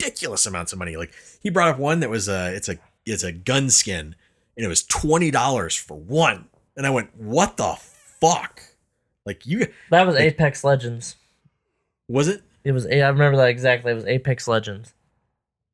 [0.00, 0.96] ridiculous amounts of money.
[0.96, 1.12] Like
[1.42, 4.14] he brought up one that was a it's a it's a gun skin
[4.56, 6.48] and it was twenty dollars for one.
[6.76, 7.76] and I went, "What the
[8.20, 8.62] fuck?"
[9.26, 11.16] Like you That was Apex Legends.
[12.08, 12.42] was it?
[12.64, 12.86] It was.
[12.86, 13.92] I remember that exactly.
[13.92, 14.92] It was Apex Legends.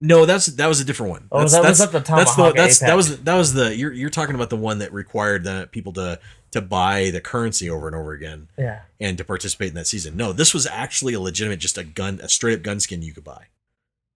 [0.00, 1.28] No, that's that was a different one.
[1.32, 3.54] Oh, that's, that was that's, at the that's the Tomahawk that's that was that was
[3.54, 6.20] the you're you're talking about the one that required the people to
[6.50, 8.80] to buy the currency over and over again Yeah.
[9.00, 10.16] and to participate in that season.
[10.16, 13.14] No, this was actually a legitimate just a gun a straight up gun skin you
[13.14, 13.46] could buy.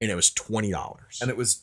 [0.01, 1.19] And it was twenty dollars.
[1.21, 1.63] And it was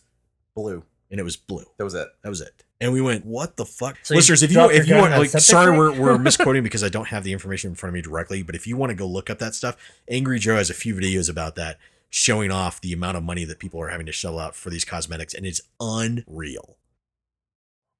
[0.56, 0.84] blue.
[1.10, 1.66] and it was blue.
[1.78, 2.08] That was it.
[2.24, 2.64] That was it.
[2.80, 3.98] And we went, what the fuck?
[4.04, 6.64] So Listeners, if you if you want like on a septic sorry we're we're misquoting
[6.64, 8.92] because I don't have the information in front of me directly, but if you want
[8.92, 9.76] to go look up that stuff,
[10.10, 13.60] Angry Joe has a few videos about that showing off the amount of money that
[13.60, 16.78] people are having to shell out for these cosmetics and it's unreal.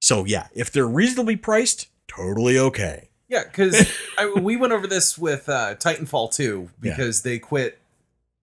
[0.00, 3.10] So yeah, if they're reasonably priced, totally okay.
[3.28, 3.90] Yeah, because
[4.40, 6.92] we went over this with uh, Titanfall 2 Yeah.
[6.96, 7.78] because they quit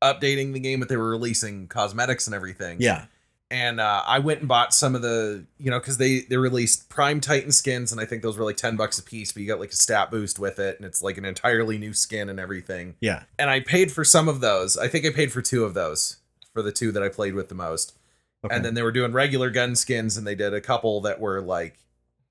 [0.01, 2.77] updating the game, but they were releasing cosmetics and everything.
[2.79, 3.05] Yeah.
[3.51, 6.89] and uh, I went and bought some of the, you know, because they they released
[6.89, 9.47] Prime Titan skins, and I think those were like ten bucks a piece, but you
[9.47, 12.39] got like a stat boost with it, and it's like an entirely new skin and
[12.39, 12.95] everything.
[12.99, 13.23] Yeah.
[13.37, 14.77] And I paid for some of those.
[14.77, 16.17] I think I paid for two of those
[16.53, 17.97] for the two that I played with the most.
[18.43, 18.55] Okay.
[18.55, 21.41] And then they were doing regular gun skins, and they did a couple that were
[21.41, 21.77] like,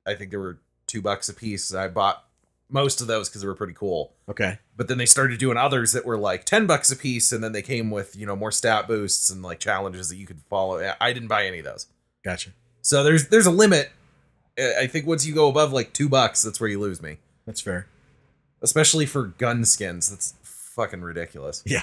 [0.06, 1.74] I think they were two bucks a piece.
[1.74, 2.24] I bought
[2.70, 4.14] most of those because they were pretty cool.
[4.28, 4.58] okay.
[4.76, 7.52] But then they started doing others that were like ten bucks a piece, and then
[7.52, 10.92] they came with you know more stat boosts and like challenges that you could follow.
[11.00, 11.86] I- didn't buy any of those.
[12.24, 12.50] Gotcha.
[12.82, 13.90] So there's there's a limit.
[14.58, 17.18] I think once you go above like two bucks, that's where you lose me.
[17.46, 17.86] That's fair.
[18.62, 21.62] Especially for gun skins, that's fucking ridiculous.
[21.66, 21.82] Yeah.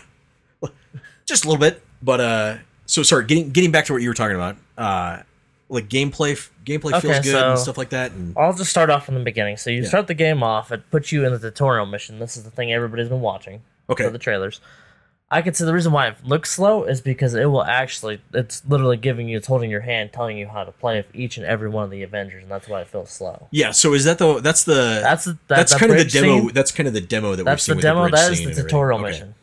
[1.28, 4.14] Just a little bit, but uh so sorry, getting getting back to what you were
[4.16, 4.58] talking about.
[4.78, 5.24] Uh
[5.72, 9.06] like gameplay gameplay feels Okay, good and stuff like that and I'll just start off
[9.06, 9.58] from the beginning.
[9.58, 9.88] So you Yeah.
[9.88, 10.72] start the game off.
[10.72, 12.20] It puts you in the tutorial mission.
[12.20, 14.04] This is the thing everybody's been watching okay.
[14.04, 14.60] for the trailers.
[15.34, 18.62] I could say the reason why it looks slow is because it will actually, it's
[18.68, 21.46] literally giving you, it's holding your hand, telling you how to play with each and
[21.46, 23.48] every one of the Avengers, and that's why it feels slow.
[23.50, 26.04] Yeah, so is that the that's the That's the, that, that's that kind of the
[26.04, 28.04] demo scene, that's kind of the demo that that's we've the seen demo.
[28.04, 29.10] with the bridge That is the tutorial Okay.
[29.10, 29.36] mission.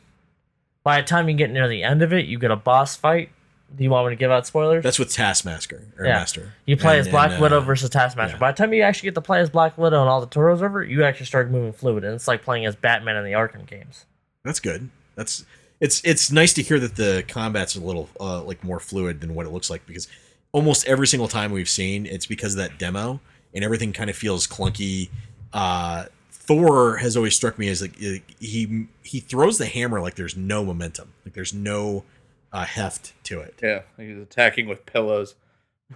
[0.84, 3.30] By the time you get near the end of it, you get a boss fight.
[3.76, 4.82] Do you want me to give out spoilers?
[4.82, 6.14] That's with Taskmaster or Yeah.
[6.14, 6.54] Master.
[6.64, 8.36] You play And- as Black and, uh, Widow versus Taskmaster.
[8.36, 8.40] yeah.
[8.40, 10.62] By the time you actually get to play as Black Widow and all the Toros
[10.62, 13.66] over, you actually start moving fluid, and it's like playing as Batman in the Arkham
[13.66, 14.06] games.
[14.44, 14.88] That's good.
[15.16, 15.44] That's
[15.80, 19.34] it's it's nice to hear that the combat's a little uh, like more fluid than
[19.34, 20.08] what it looks like because
[20.52, 23.20] almost every single time we've seen it's because of that demo
[23.54, 25.10] and everything kind of feels clunky.
[25.52, 27.94] Uh, Thor has always struck me as like
[28.40, 32.04] he he throws the hammer like there's no momentum, like there's no
[32.52, 33.58] uh, heft to it.
[33.62, 35.34] Yeah, he's attacking with pillows.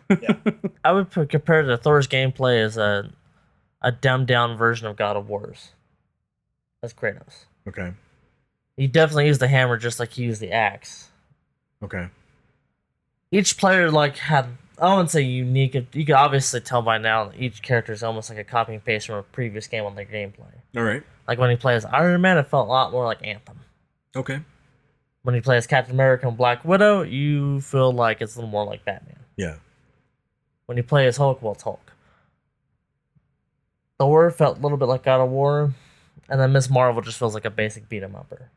[0.09, 0.37] yeah.
[0.85, 3.11] I would put, compare to Thor's gameplay as a
[3.81, 5.73] a dumbed down version of God of War's.
[6.81, 7.47] That's Kratos.
[7.66, 7.93] Okay.
[8.77, 11.11] He definitely used the hammer just like he used the axe.
[11.83, 12.09] Okay.
[13.31, 14.47] Each player like had
[14.79, 15.74] I wouldn't say unique.
[15.93, 18.85] You can obviously tell by now that each character is almost like a copy and
[18.85, 20.53] paste from a previous game on their gameplay.
[20.77, 21.03] All right.
[21.29, 23.61] Like when he plays Iron Man, it felt a lot more like Anthem.
[24.16, 24.41] Okay.
[25.23, 28.65] When he plays Captain America and Black Widow, you feel like it's a little more
[28.65, 29.19] like Batman.
[29.36, 29.57] Yeah.
[30.66, 31.93] When you play as Hulk, well, it's Hulk.
[33.99, 35.73] Thor felt a little bit like God of War,
[36.28, 38.51] and then Miss Marvel just feels like a basic beat 'em upper.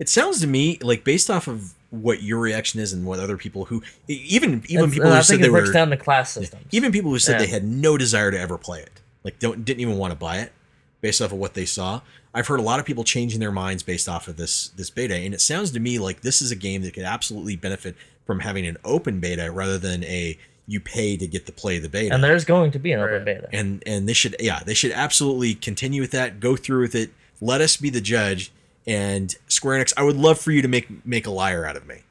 [0.00, 3.36] It sounds to me like based off of what your reaction is and what other
[3.36, 5.96] people who even even It's- people who I said think they it were down to
[5.96, 6.66] class systems.
[6.72, 7.38] Even people who said Yeah.
[7.38, 10.38] they had no desire to ever play it, like don't didn't even want to buy
[10.38, 10.52] it,
[11.00, 12.00] based off of what they saw.
[12.34, 15.14] I've heard a lot of people changing their minds based off of this this beta,
[15.14, 17.94] and it sounds to me like this is a game that could absolutely benefit
[18.26, 21.88] from having an open beta rather than a you pay to get to play the
[21.88, 22.14] beta.
[22.14, 23.48] and there's going to be an open beta.
[23.52, 26.40] and and they should yeah they should absolutely continue with that.
[26.40, 27.10] Go through with it.
[27.40, 28.50] Let us be the judge.
[28.86, 31.86] And Square Enix, I would love for you to make make a liar out of
[31.86, 32.02] me.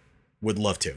[0.42, 0.96] Would love to.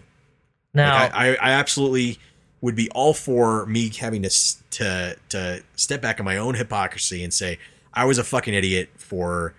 [0.72, 2.18] now, Like, I, I, I absolutely
[2.60, 4.30] would be all for me having to,
[4.70, 7.58] to to step back on my own hypocrisy and say
[7.92, 9.54] I was a fucking idiot for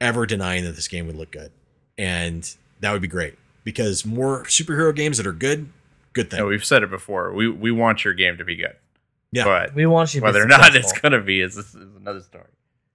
[0.00, 1.50] ever denying that this game would look good,
[1.96, 5.68] and that would be great because more superhero games that are good,
[6.12, 6.40] good thing.
[6.40, 7.32] No, we've said it before.
[7.32, 8.76] We we want your game to be good.
[9.30, 9.44] Yeah.
[9.44, 12.20] But we want you to be whether or not it's gonna be is, is another
[12.20, 12.44] story.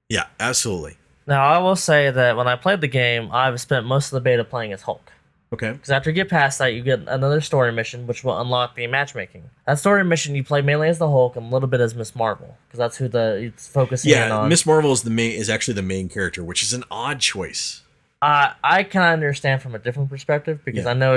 [0.09, 0.97] yeah, absolutely.
[1.25, 4.21] Now, I will say that when I played the game, I've spent most of the
[4.21, 5.11] beta playing as Hulk.
[5.53, 5.71] Okay.
[5.71, 8.85] Because after you get past that, you get another story mission, which will unlock the
[8.87, 9.49] matchmaking.
[9.65, 12.15] That story mission, you play mainly as the Hulk and a little bit as Miss
[12.15, 14.49] Marvel, because that's who the it's focusing in Yeah, on.
[14.49, 17.81] Miss Marvel is the main is actually the main character, which is an odd choice.
[18.21, 20.91] Uh, I can understand from a different perspective because Yeah.
[20.91, 21.15] I know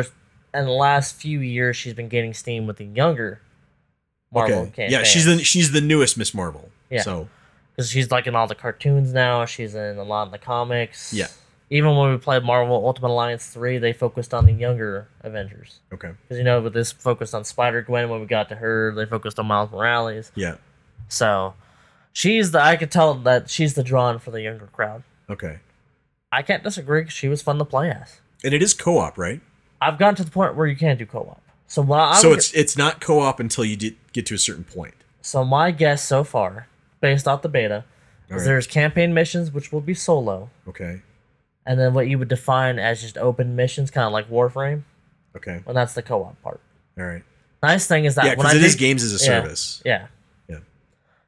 [0.54, 3.40] in the last few years she's been gaining steam with the younger
[4.32, 4.88] Marvel okay.
[4.88, 6.70] Yeah, she's the she's the newest Miss Marvel.
[6.88, 7.02] Yeah.
[7.02, 7.28] So
[7.74, 9.44] because she's like in all the cartoons now.
[9.44, 11.12] She's in a lot of the comics.
[11.12, 11.28] Yeah.
[11.72, 15.78] Even when we played Marvel Ultimate Alliance three, they focused on the younger Avengers.
[15.92, 16.10] okay.
[16.22, 19.06] Because you know, with this focused on Spider Gwen when we got to her, they
[19.06, 20.32] focused on Miles Morales.
[20.34, 20.56] Yeah.
[21.08, 21.54] So
[22.12, 25.04] She's the I could tell that she's the drawn for the younger crowd.
[25.28, 25.60] Okay.
[26.32, 28.20] I can't disagree She was fun to play as.
[28.42, 29.40] And it is co-op, right?
[29.80, 31.40] I've gotten to the point where you can't do co-op.
[31.68, 33.76] So what I'm so it's it's not co-op until you
[34.12, 34.94] get to a certain point.
[35.22, 36.66] so my guess so far,
[37.00, 37.84] based off the beta,
[38.26, 38.44] is Alright.
[38.44, 41.02] there's campaign missions which will be solo, Okay.
[41.66, 44.82] And then what you would define as just open missions, kind of like Warframe,
[45.36, 45.62] Okay.
[45.66, 46.60] and that's the co-op part.
[46.98, 47.22] All right.
[47.62, 49.82] Nice thing is that Yeah, when I it did, is games as a service.
[49.84, 50.06] Yeah.
[50.48, 50.58] Yeah.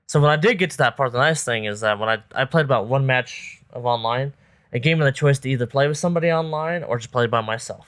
[0.06, 2.18] So when I did get to that part, the nice thing is that when I
[2.34, 4.32] I played about one match of online,
[4.72, 7.42] it gave me the choice to either play with somebody online or just play by
[7.42, 7.86] myself.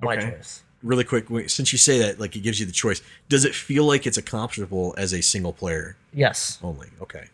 [0.00, 0.30] My Okay.
[0.30, 0.62] choice.
[0.82, 3.84] Really quick, since you say that, like it gives you the choice, does it feel
[3.84, 6.58] like it's accomplishable as a single player Yes.
[6.62, 6.88] only?
[7.00, 7.26] Okay.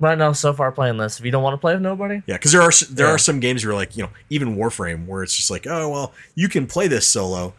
[0.00, 2.34] Right now, so far playing this, if you don't want to play with nobody, Yeah,
[2.36, 3.12] because there are there Yeah.
[3.12, 6.12] are some games where like you know even Warframe where it's just like oh well
[6.34, 7.54] you can play this solo,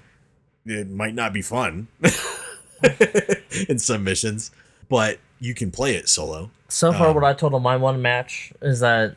[0.65, 1.87] it might not be fun
[3.69, 4.51] in some missions,
[4.89, 6.49] but you can play it solo.
[6.67, 9.15] so far Um, what I told on my one match is that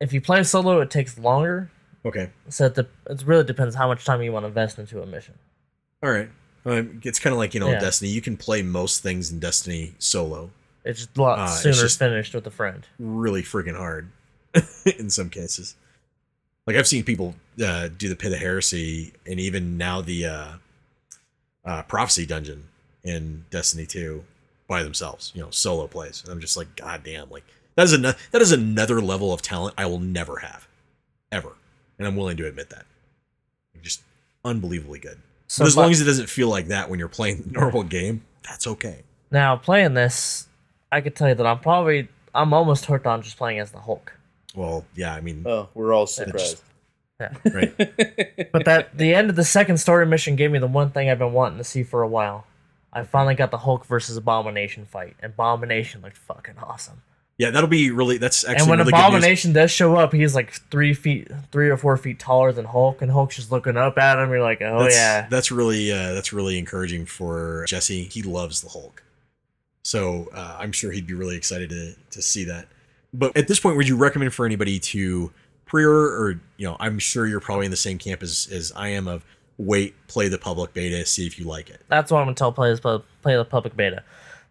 [0.00, 1.70] if you play solo, it takes longer.
[2.06, 5.00] Okay, So it, de- it really depends how much time you want to invest into
[5.02, 5.34] a mission.
[6.02, 6.28] all right.
[6.66, 7.78] Um, it's kind of like you know Yeah.
[7.80, 8.10] Destiny.
[8.10, 10.50] You can play most things in Destiny solo,
[10.84, 12.86] It's just a lot Uh, sooner finished with a friend.
[12.98, 14.10] really freaking hard
[14.98, 15.74] in some cases.
[16.66, 17.34] Like I've seen people
[17.64, 20.48] uh, do the Pit of Heresy and even now the uh,
[21.64, 22.64] uh, Prophecy Dungeon
[23.02, 24.24] in Destiny 2
[24.66, 26.22] by themselves, you know, solo plays.
[26.22, 27.44] And I'm just like, God damn, like
[27.76, 30.66] that is another that is another level of talent I will never have.
[31.32, 31.52] Ever.
[31.98, 32.86] And I'm willing to admit that.
[33.82, 34.02] Just
[34.44, 35.18] unbelievably good.
[35.46, 37.82] So but as long as it doesn't feel like that when you're playing the normal
[37.82, 39.02] game, that's okay.
[39.30, 40.48] Now playing this,
[40.94, 43.80] I could tell you that I'm probably I'm almost hooked on just playing as the
[43.80, 44.12] Hulk.
[44.54, 46.58] Well, yeah, I mean, Oh, we're all surprised.
[47.18, 47.40] surprised.
[47.54, 48.52] right.
[48.52, 51.18] But that the end of the second story mission gave me the one thing I've
[51.18, 52.46] been wanting to see for a while.
[52.92, 55.16] I finally got the Hulk versus Abomination fight.
[55.22, 57.02] Abomination looked fucking awesome.
[57.38, 59.06] Yeah, that'll be really that's actually and when really good news.
[59.08, 63.02] Abomination does show up, he's like three feet, three or four feet taller than Hulk,
[63.02, 64.30] and Hulk's just looking up at him.
[64.30, 68.04] You're like, oh that's, yeah, that's really uh, that's really encouraging for Jesse.
[68.04, 69.02] He loves the Hulk,
[69.84, 72.66] so uh, I'm sure he'd be really excited to to see that.
[73.12, 75.30] But at this point, would you recommend for anybody to
[75.66, 78.88] pre-order, or you know, I'm sure you're probably in the same camp as as I
[78.88, 79.24] am of
[79.56, 81.80] wait, play the public beta, see if you like it.
[81.88, 82.80] that's what I'm gonna tell players.
[82.80, 84.02] Play, play the public beta.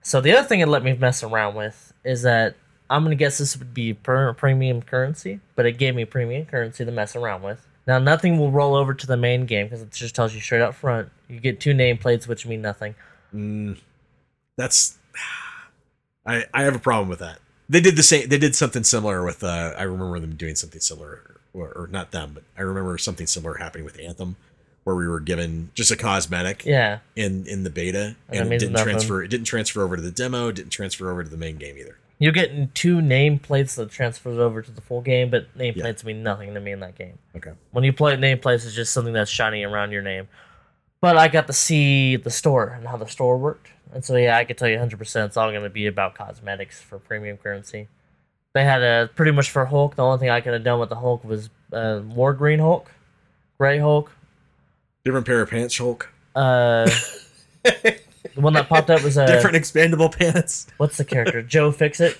[0.01, 2.55] So the other thing it let me mess around with is that
[2.89, 6.85] I'm gonna guess this would be per premium currency, but it gave me premium currency
[6.85, 7.65] to mess around with.
[7.85, 10.61] Now nothing will roll over to the main game because it just tells you straight
[10.61, 11.09] up front.
[11.27, 12.95] You get two nameplates, which mean nothing.
[13.33, 13.79] Mm,
[14.57, 14.97] that's
[16.25, 17.39] I I have a problem with that.
[17.69, 18.29] They did the same.
[18.29, 19.43] They did something similar with.
[19.43, 23.27] Uh, I remember them doing something similar, or, or not them, but I remember something
[23.27, 24.35] similar happening with Anthem,
[24.83, 28.59] where we were given just a cosmetic Yeah, in in the beta, And and it
[28.59, 28.85] didn't nothing.
[28.91, 29.23] transfer.
[29.23, 30.49] It didn't transfer over to the demo.
[30.49, 31.97] It didn't transfer over to the main game either.
[32.19, 36.53] you're getting two nameplates that transfers over to the full game, but nameplates mean nothing
[36.53, 37.17] to me in that game.
[37.35, 37.51] Okay.
[37.71, 40.27] When you play nameplates, it's just something that's shining around your name.
[41.01, 43.69] But I got to see the store and how the store worked.
[43.93, 46.81] And so, yeah, I could tell you 100% it's all going to be about cosmetics
[46.81, 47.87] for premium currency.
[48.53, 49.95] They had a pretty much for Hulk.
[49.95, 52.91] The only thing I could have done with the Hulk was uh, more Green Hulk,
[53.57, 54.11] Gray Hulk.
[55.05, 56.09] Different pair of pants, Hulk.
[56.35, 56.89] Uh,
[57.63, 57.99] the
[58.35, 60.67] one that popped up was uh, Different expandable pants.
[60.77, 61.41] what's the character?
[61.41, 62.17] Joe Fixit,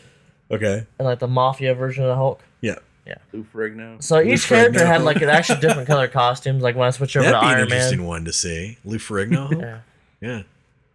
[0.51, 0.85] Okay.
[0.99, 2.41] and like the mafia version of the Hulk.
[2.61, 2.75] Yeah.
[3.05, 3.15] Yeah.
[3.33, 4.01] Lou Ferrigno.
[4.01, 4.85] So each character Ferrigno.
[4.87, 6.63] had like an actually different color costumes.
[6.63, 8.77] Like when I switched over That'd to be an Iron interesting Man, one to see.
[8.85, 9.35] Lou Ferrigno.
[9.49, 9.61] Hulk?
[9.61, 9.79] yeah.
[10.21, 10.43] yeah.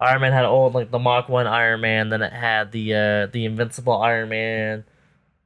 [0.01, 2.09] Iron Man had old like the Mach One Iron Man.
[2.09, 4.85] Then it had the uh the Invincible Iron Man.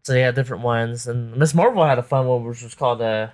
[0.03, 1.07] So they had different ones.
[1.07, 3.29] And Miss Marvel had a fun one, which was called uh,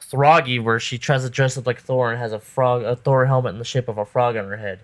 [0.00, 3.26] Throggy, where she tries to dress up like Thor and has a frog, a Thor
[3.26, 4.80] helmet in the shape of a frog on her head.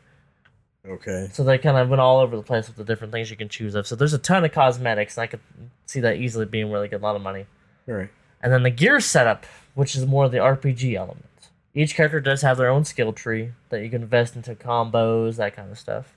[0.86, 1.28] Okay.
[1.32, 3.48] So they kind of went all over the place with the different things you can
[3.48, 3.86] choose of.
[3.86, 5.40] So there's a ton of cosmetics, and I could
[5.86, 7.46] see that easily being really get a lot of money.
[7.88, 8.10] All right.
[8.42, 9.44] And then the gear setup,
[9.74, 11.26] which is more the RPG element.
[11.74, 15.54] Each character does have their own skill tree that you can invest into combos, that
[15.54, 16.14] kind of stuff.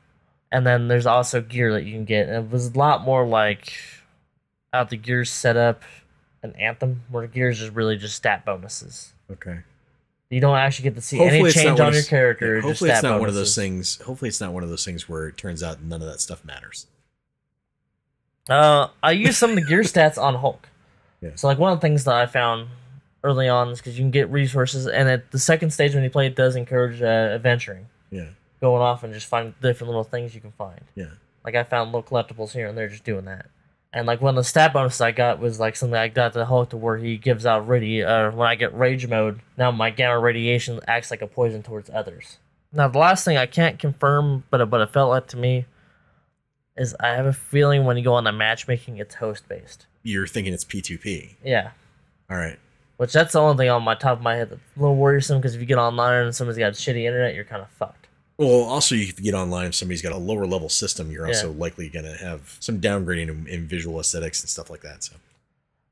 [0.51, 2.27] And then there's also gear that you can get.
[2.27, 3.73] And it was a lot more like
[4.71, 5.83] out the gear setup
[6.43, 9.13] an Anthem, where gears is really just stat bonuses.
[9.31, 9.59] Okay.
[10.29, 12.55] You don't actually get to see Hopefully any change on your character.
[12.55, 14.01] Yeah, hopefully it's not one of those things.
[14.01, 16.43] Hopefully it's not one of those things where it turns out none of that stuff
[16.43, 16.87] matters.
[18.49, 20.67] Uh, I used some of the gear stats on Hulk.
[21.21, 21.31] Yeah.
[21.35, 22.67] So like one of the things that I found
[23.23, 26.09] early on is because you can get resources, and at the second stage when you
[26.09, 28.27] play, it does encourage uh, adventuring, Yeah.
[28.61, 30.81] going off and just find different little things you can find.
[30.95, 31.11] Yeah.
[31.45, 33.47] Like I found little collectibles here and there, just doing that.
[33.91, 36.45] And like one of the stat bonuses I got was like something I got the
[36.45, 38.03] Hulk to where he gives out radi.
[38.03, 41.89] Uh, when I get rage mode, now my gamma radiation acts like a poison towards
[41.91, 42.37] others.
[42.71, 45.65] Now the last thing I can't confirm, but it- but it felt like to me
[46.75, 49.85] is I have a feeling when you go on the matchmaking, it's host based.
[50.01, 51.35] You're thinking it's P2P.
[51.43, 51.71] Yeah.
[52.31, 52.57] All right.
[52.97, 55.39] Which that's the only thing on my top of my head that's a little worrisome
[55.39, 58.07] because if you get online and somebody's got shitty internet, you're kind of fucked.
[58.37, 61.33] Well, also, if you get online, if somebody's got a lower level system, you're Yeah.
[61.35, 65.03] also likely going to have some downgrading in, in visual aesthetics and stuff like that.
[65.03, 65.15] So,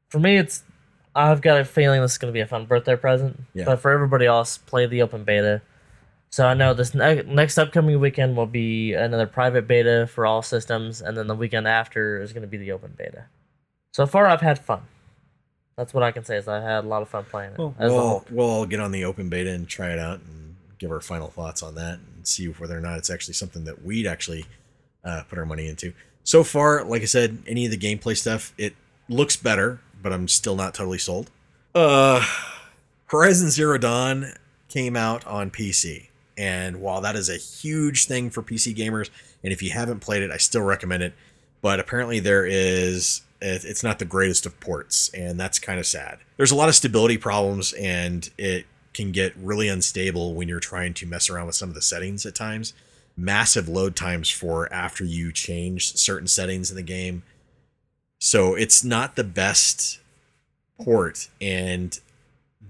[0.09, 0.63] For me, it's
[1.15, 3.41] I've got a feeling this is going to be a fun birthday present.
[3.53, 3.65] Yeah.
[3.65, 5.61] But for everybody else, play the open beta.
[6.29, 10.41] So I know this ne- next upcoming weekend will be another private beta for all
[10.41, 13.25] systems, and then the weekend after is going to be the open beta.
[13.93, 14.83] So far, I've had fun.
[15.77, 17.57] That's what I can say is I've had a lot of fun playing it.
[17.57, 18.25] well, we'll, whole.
[18.29, 21.29] we'll all get on the open beta and try it out and give our final
[21.29, 24.45] thoughts on that and see whether or not it's actually something that we'd actually
[25.03, 25.93] uh, put our money into.
[26.23, 28.75] So far, like I said, any of the gameplay stuff, it
[29.09, 31.31] looks better, but I'm still not totally sold.
[31.73, 32.23] Uh,
[33.07, 34.33] Horizon Zero Dawn
[34.69, 39.09] came out on PC, and while that is a huge thing for PC gamers,
[39.43, 41.13] and if you haven't played it, I still recommend it.
[41.61, 45.85] But apparently, there is it- it's not the greatest of ports, and that's kind of
[45.85, 46.19] sad.
[46.37, 50.93] There's a lot of stability problems, and it can get really unstable when you're trying
[50.95, 52.73] to mess around with some of the settings at times.
[53.17, 57.23] Massive load times for after you change certain settings in the game.
[58.19, 59.99] So it's not the best
[60.79, 61.99] port, and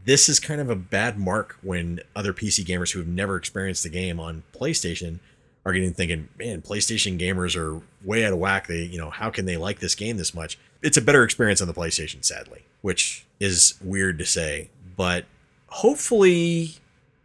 [0.06, 3.84] this is kind of a bad mark when other PC gamers who have never experienced
[3.84, 5.20] the game on PlayStation
[5.66, 8.68] are getting thinking, man, PlayStation gamers are way out of whack.
[8.68, 10.58] They, you know, how can they like this game this much?
[10.82, 15.26] It's a better experience on the PlayStation, sadly, which is weird to say, but
[15.68, 16.76] hopefully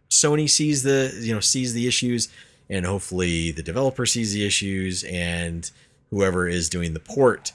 [0.09, 2.29] Sony sees the, you know, sees the issues
[2.69, 5.71] and hopefully the developer sees the issues and
[6.11, 7.53] whoever is doing the port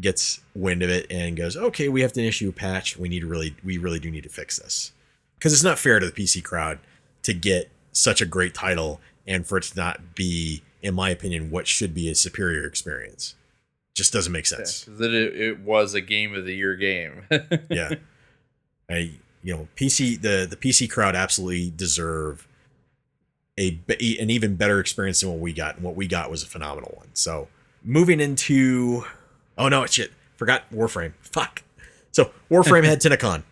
[0.00, 2.96] gets wind of it and goes, okay, we have to issue a patch.
[2.96, 4.92] We need to really, we really do need to fix this
[5.38, 6.78] because it's not fair to the PC crowd
[7.22, 11.50] to get such a great title and for it to not be, in my opinion,
[11.50, 13.34] what should be a superior experience.
[13.94, 14.84] Just doesn't make sense.
[14.88, 17.26] That it, it was a game of the year game.
[17.68, 17.94] Yeah,
[18.88, 22.48] I, you know, PC the the PC crowd absolutely deserve
[23.58, 26.46] a an even better experience than what we got, and what we got was a
[26.46, 27.08] phenomenal one.
[27.12, 27.48] So
[27.84, 29.04] moving into,
[29.58, 31.12] oh no, shit, forgot Warframe.
[31.20, 31.62] Fuck.
[32.12, 33.42] So Warframe had TennoCon,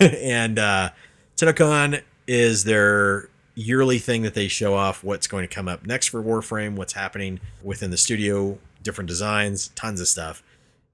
[0.00, 0.90] and uh,
[1.36, 6.08] TennoCon is their yearly thing that they show off what's going to come up next
[6.08, 10.44] for Warframe, what's happening within the studio, different designs, tons of stuff.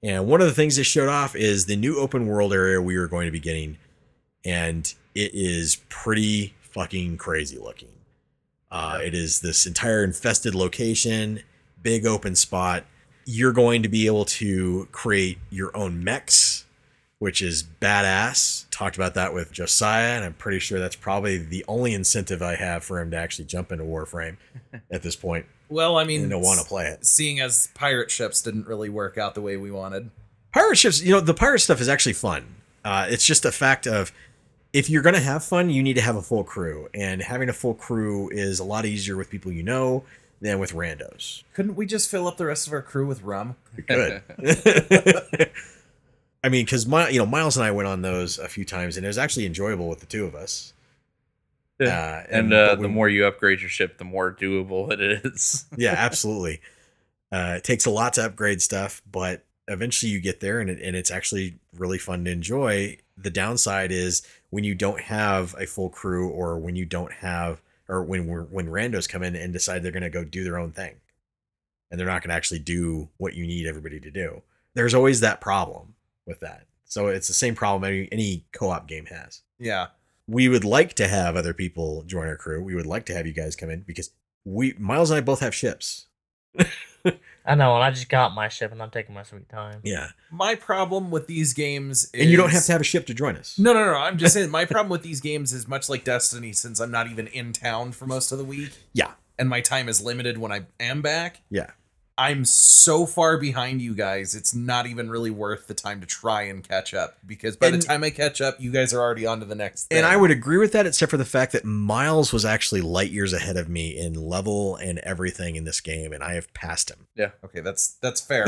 [0.01, 2.95] And one of the things they showed off is the new open world area we
[2.95, 3.77] are going to be getting,
[4.43, 7.89] and it is pretty fucking crazy looking.
[8.71, 11.41] Uh, it is this entire infested location,
[11.81, 12.85] big open spot.
[13.25, 16.62] You're going to be able to create your own mechs,
[17.23, 18.65] which is badass.
[18.69, 22.55] Talked about that with Josiah, and I'm pretty sure that's probably the only incentive I
[22.55, 24.35] have for him to actually jump into Warframe
[24.91, 27.05] at this point Well, I mean, to want to play it.
[27.05, 30.11] seeing as pirate ships didn't really work out the way we wanted.
[30.51, 32.43] pirate ships you know the pirate stuff is actually fun
[32.83, 34.11] uh, it's just a fact of
[34.73, 37.47] if you're going to have fun you need to have a full crew and having
[37.47, 40.03] a full crew is a lot easier with people you know
[40.41, 43.55] than with randos Couldn't we just fill up the rest of our crew with rum?
[43.87, 44.21] good
[46.43, 48.97] i mean because my you know miles and i went on those a few times
[48.97, 50.73] and it was actually enjoyable with the two of us
[51.79, 52.23] Yeah.
[52.27, 55.65] Uh, and uh, we- the more you upgrade your ship, the more doable it is.
[55.77, 56.61] yeah absolutely
[57.31, 60.79] uh, it takes a lot to upgrade stuff but eventually you get there and, it,
[60.81, 65.65] and it's actually really fun to enjoy the downside is when you don't have a
[65.65, 69.53] full crew or when you don't have or when we're, when randos come in and
[69.53, 70.95] decide they're going to go do their own thing
[71.89, 74.41] and they're not going to actually do what you need everybody to do
[74.75, 75.92] there's always that problem
[76.25, 79.87] with that so it's the same problem any, any co-op game has Yeah.
[80.27, 83.25] we would like to have other people join our crew we would like to have
[83.27, 84.11] you guys come in because
[84.45, 86.07] we miles and i both have ships
[87.45, 89.81] I know, and I just got my ship and I'm taking my sweet time.
[89.83, 93.05] yeah My problem with these games is and you don't have to have a ship
[93.07, 93.95] to join us No, no, no.
[93.95, 97.07] I'm just saying my problem with these games is much like Destiny since I'm not
[97.11, 100.53] even in town for most of the week yeah and my time is limited when
[100.53, 101.41] I am back.
[101.49, 101.71] yeah
[102.15, 104.35] I'm so far behind you guys.
[104.35, 107.81] It's not even really worth the time to try and catch up because by And-
[107.81, 109.97] the time I catch up, you guys are already on to the next thing.
[109.97, 113.09] And I would agree with that, except for the fact that Miles was actually light
[113.09, 116.91] years ahead of me in level and everything in this game, and I have passed
[116.91, 117.07] him.
[117.15, 117.31] Yeah.
[117.43, 118.45] Okay, that's that's fair.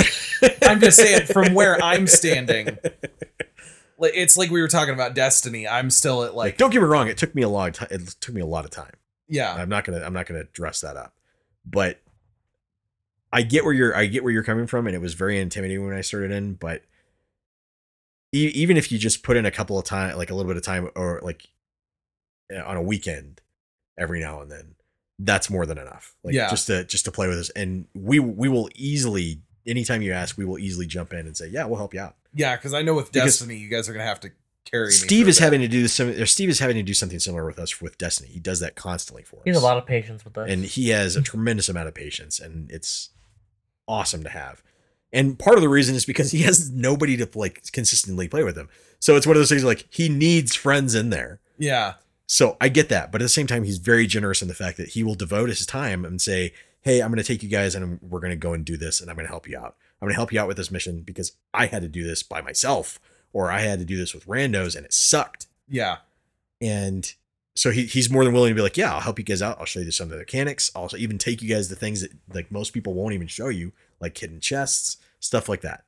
[0.61, 2.67] I'm just saying from where I'm standing.
[3.97, 5.67] like, It's like we were talking about Destiny.
[5.67, 7.87] I'm still at Like, like don't get me wrong, it took me a long time.
[7.89, 8.93] It took me a lot of time.
[9.27, 9.55] yeah.
[9.55, 11.15] I'm not gonna, I'm not gonna dress that up,
[11.65, 11.99] but
[13.35, 15.85] I get where you're, I get where you're coming from, and it was very intimidating
[15.85, 16.53] when I started in.
[16.53, 16.83] But
[18.33, 20.57] e- even if you just put in a couple of time, like a little bit
[20.57, 21.47] of time, or like
[22.55, 23.41] uh, on a weekend
[23.97, 24.75] every now and then,
[25.19, 26.15] that's more than enough.
[26.23, 26.49] Like Yeah.
[26.49, 30.37] just to just to play with us, and we we will easily anytime you ask,
[30.37, 32.15] we will easily jump in and say, yeah, we'll help you out.
[32.33, 34.31] Yeah, because I know with Because- Destiny, you guys are gonna have to
[34.65, 34.91] carry.
[34.91, 35.43] Steve through is that.
[35.45, 36.09] having to do some.
[36.09, 38.29] Or Steve is having to do something similar with us with Destiny.
[38.29, 39.41] He does that constantly for us.
[39.45, 40.49] He has a lot of patience with us.
[40.49, 43.09] and he has a tremendous amount of patience, and it's
[43.87, 44.61] awesome to have.
[45.13, 48.57] And part of the reason is because he has nobody to like consistently play with
[48.57, 48.69] him.
[48.99, 51.39] So it's one of those things like he needs friends in there.
[51.57, 51.93] Yeah,
[52.27, 54.77] So I get that, but at the same time, he's very generous in the fact
[54.77, 57.75] that he will devote his time and say, "Hey, I'm going to take you guys,
[57.75, 59.75] and we're going to go and do this, and I'm going to help you out.
[60.01, 62.23] I'm going to help you out with this mission because I had to do this
[62.23, 62.99] by myself,
[63.31, 65.97] or I had to do this with randos, and it sucked." yeah,
[66.59, 67.13] And
[67.55, 69.57] so he, he's more than willing to be like, "Yeah, I'll help you guys out.
[69.59, 70.71] I'll show you some of the mechanics.
[70.75, 73.71] I'll even take you guys to things that like most people won't even show you,
[73.99, 75.85] like hidden chests, stuff like that."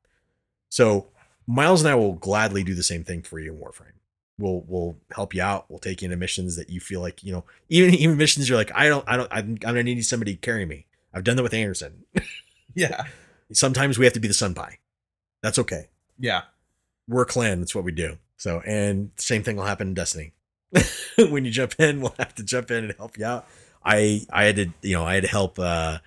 [0.69, 1.07] So
[1.45, 3.93] Miles and I will gladly do the same thing for you in Warframe.
[4.39, 5.65] We'll we'll help you out.
[5.69, 8.57] We'll take you into missions that you feel like you know, even even missions you're
[8.57, 10.85] like, I don't, I don't, I'm, I'm gonna need somebody to carry me.
[11.13, 12.03] I've done that with Anderson.
[12.75, 13.05] yeah,
[13.51, 14.79] Sometimes we have to be the sun pie.
[15.41, 15.87] That's okay.
[16.19, 16.41] yeah.
[17.07, 17.59] We're a clan.
[17.59, 18.17] That's what we do.
[18.35, 20.33] So, and same thing will happen in Destiny.
[21.29, 23.47] when you jump in, we'll have to jump in and help you out.
[23.83, 25.99] I I had to, you know, I had to help uh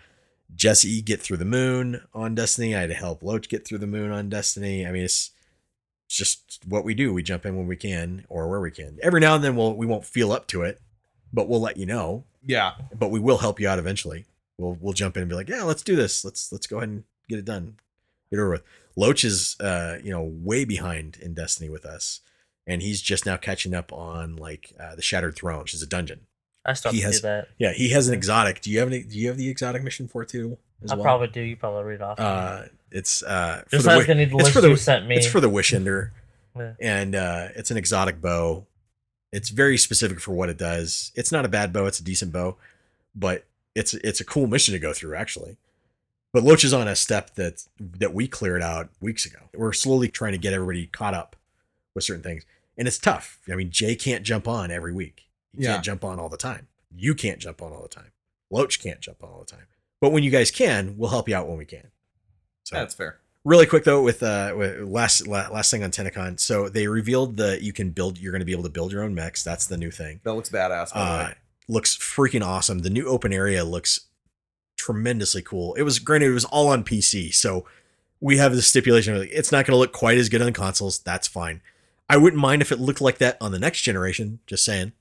[0.54, 2.74] Jesse get through the moon on Destiny.
[2.74, 4.86] I had to help Loach get through the moon on Destiny.
[4.86, 5.30] I mean, it's
[6.06, 7.14] it's just what we do.
[7.14, 8.98] We jump in when we can or where we can.
[9.02, 10.80] Every now and then we'll we won't feel up to it,
[11.32, 12.24] but we'll let you know.
[12.44, 14.24] Yeah, But we will help you out eventually.
[14.58, 16.24] We'll we'll jump in and be like, yeah, let's do this.
[16.24, 17.76] Let's let's go ahead and get it done.
[18.30, 18.62] Get it over with.
[18.96, 22.20] Loach is uh, you know, way behind in Destiny with us.
[22.70, 25.86] And he's just now catching up on like uh, the Shattered Throne, which is a
[25.86, 26.20] dungeon.
[26.64, 27.48] I still he have to has- do that.
[27.58, 28.60] Yeah, he has an exotic.
[28.60, 30.56] Do you have any do you have the exotic mission for it too?
[30.82, 31.04] As I well?
[31.04, 31.40] probably do.
[31.40, 32.18] You probably read off.
[32.20, 35.16] uh it's uh for the wi- need the it's for the- sent me.
[35.16, 36.12] it's for the wish ender
[36.56, 36.72] Yeah.
[36.80, 38.66] and uh it's an exotic bow
[39.32, 42.32] it's very specific for what it does it's not a bad bow it's a decent
[42.32, 42.56] bow
[43.14, 43.44] but
[43.76, 45.56] it's it's a cool mission to go through actually
[46.32, 50.08] but loach is on a step that that we cleared out weeks ago we're slowly
[50.08, 51.36] trying to get everybody caught up
[51.94, 52.44] with certain things
[52.80, 55.74] and it's tough i mean jay can't jump on every week he Yeah.
[55.74, 58.10] can't jump on all the time you can't jump on all the time
[58.50, 59.66] loach can't jump on all the time
[60.00, 61.92] but when you guys can we'll help you out when we can
[62.64, 63.18] so that's fair.
[63.44, 66.38] really quick though with uh with last la- last thing on TennoCon.
[66.38, 69.02] So they revealed that you can build you're going to be able to build your
[69.02, 69.42] own mechs.
[69.42, 70.20] That's the new thing.
[70.24, 70.90] That looks badass.
[70.94, 71.30] Uh
[71.68, 72.80] looks freaking awesome.
[72.80, 74.06] The new open area looks
[74.76, 75.74] tremendously cool.
[75.74, 77.32] It was granted it was all on PC.
[77.34, 77.66] So
[78.20, 80.52] we have the stipulation of like, it's not going to look quite as good on
[80.52, 80.98] consoles.
[81.00, 81.62] That's fine.
[82.10, 84.92] I wouldn't mind if it looked like that on the next generation, just saying.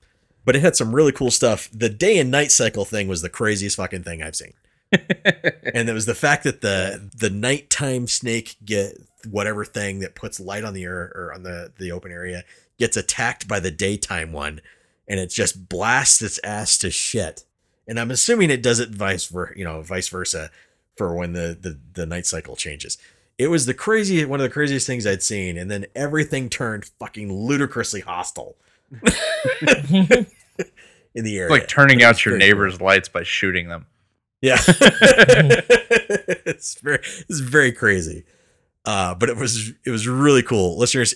[0.44, 1.68] But it had some really cool stuff.
[1.72, 4.54] The day and night cycle thing was the craziest fucking thing I've seen
[4.92, 10.40] and it was the fact that the the nighttime snake get whatever thing that puts
[10.40, 12.42] light on the air or on the the open area
[12.78, 14.60] gets attacked by the daytime one
[15.06, 17.44] and it just blasts its ass to shit
[17.86, 20.50] and i'm assuming it does it vice ver you know vice versa
[20.96, 22.98] for when the the, the night cycle changes
[23.40, 26.84] it was the crazy one of the craziest things i'd seen and then everything turned
[26.98, 28.56] fucking ludicrously hostile
[31.14, 32.48] in the area It's like turning out your Very cool.
[32.48, 33.86] neighbor's lights by shooting them.
[34.42, 34.58] Yeah.
[36.46, 36.98] it's very
[37.28, 38.24] it's very crazy.
[38.84, 40.78] Uh, but it was it was really cool.
[40.78, 41.14] Listeners,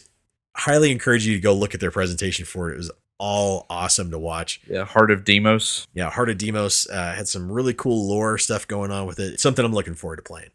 [0.57, 2.75] highly encourage you to go look at their presentation for it.
[2.75, 4.61] It was all awesome to watch.
[4.69, 5.87] Yeah, Heart of Deimos.
[5.95, 9.35] Yeah, Heart of Deimos uh, had some really cool lore stuff going on with it.
[9.35, 10.51] It's something I'm looking forward to playing.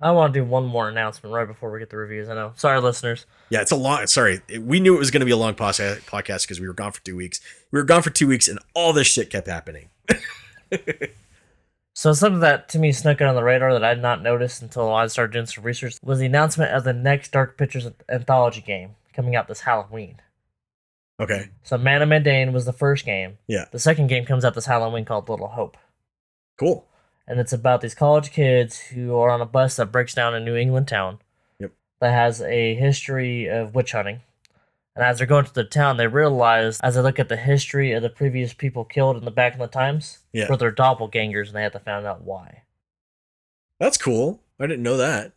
[0.00, 2.28] I want to do one more announcement right before we get the reviews.
[2.28, 2.52] I know.
[2.56, 3.26] Sorry, listeners.
[3.48, 4.06] Yeah, it's a long.
[4.06, 6.92] Sorry, we knew it was going to be a long podcast because we were gone
[6.92, 7.40] for two weeks.
[7.70, 9.88] We were gone for two weeks, and all this shit kept happening.
[11.94, 14.60] So something that to me snuck in on the radar that I did not notice
[14.60, 18.60] until I started doing some research was the announcement of the next Dark Pictures anthology
[18.60, 20.16] game coming out this Halloween.
[21.20, 21.50] Okay.
[21.62, 23.38] So Man of Medan was the first game.
[23.46, 23.66] Yeah.
[23.70, 25.76] The second game comes out this Halloween called Little Hope.
[26.58, 26.84] Cool.
[27.26, 30.44] And it's about these college kids who are on a bus that breaks down in
[30.44, 31.18] New England town.
[31.58, 31.72] Yep.
[32.00, 34.20] That has a history of witch hunting.
[34.96, 37.92] And as they're going to the town, they realize, as they look at the history
[37.92, 40.46] of the previous people killed in the back in the times, Yeah.
[40.46, 42.62] for their doppelgangers, and they have to find out why.
[43.80, 44.40] That's cool.
[44.60, 45.32] I didn't know that.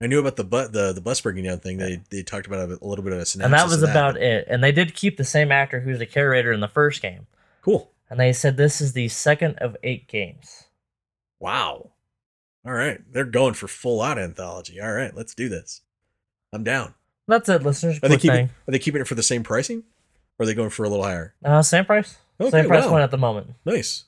[0.00, 1.76] I knew about the bu- the the bus breaking down thing.
[1.76, 3.44] They they talked about a, a little bit of a synopsis.
[3.44, 4.46] and that was about but- it.
[4.48, 7.26] And they did keep the same actor who's the curator in the first game.
[7.60, 7.90] Cool.
[8.10, 10.64] And they said this is the second of eight games.
[11.42, 11.90] Wow.
[12.64, 14.80] All right, they're going for full out anthology.
[14.80, 15.80] All right, let's do this.
[16.52, 16.94] I'm down.
[17.26, 17.98] That's it, listeners.
[18.00, 18.50] Are they keeping thing.
[18.68, 19.82] Are they keeping it for the same pricing?
[20.38, 21.34] Or are they going for a little higher?
[21.44, 22.16] Uh, same price.
[22.40, 22.90] Okay, same price wow.
[22.90, 23.48] point at the moment.
[23.64, 24.04] Nice.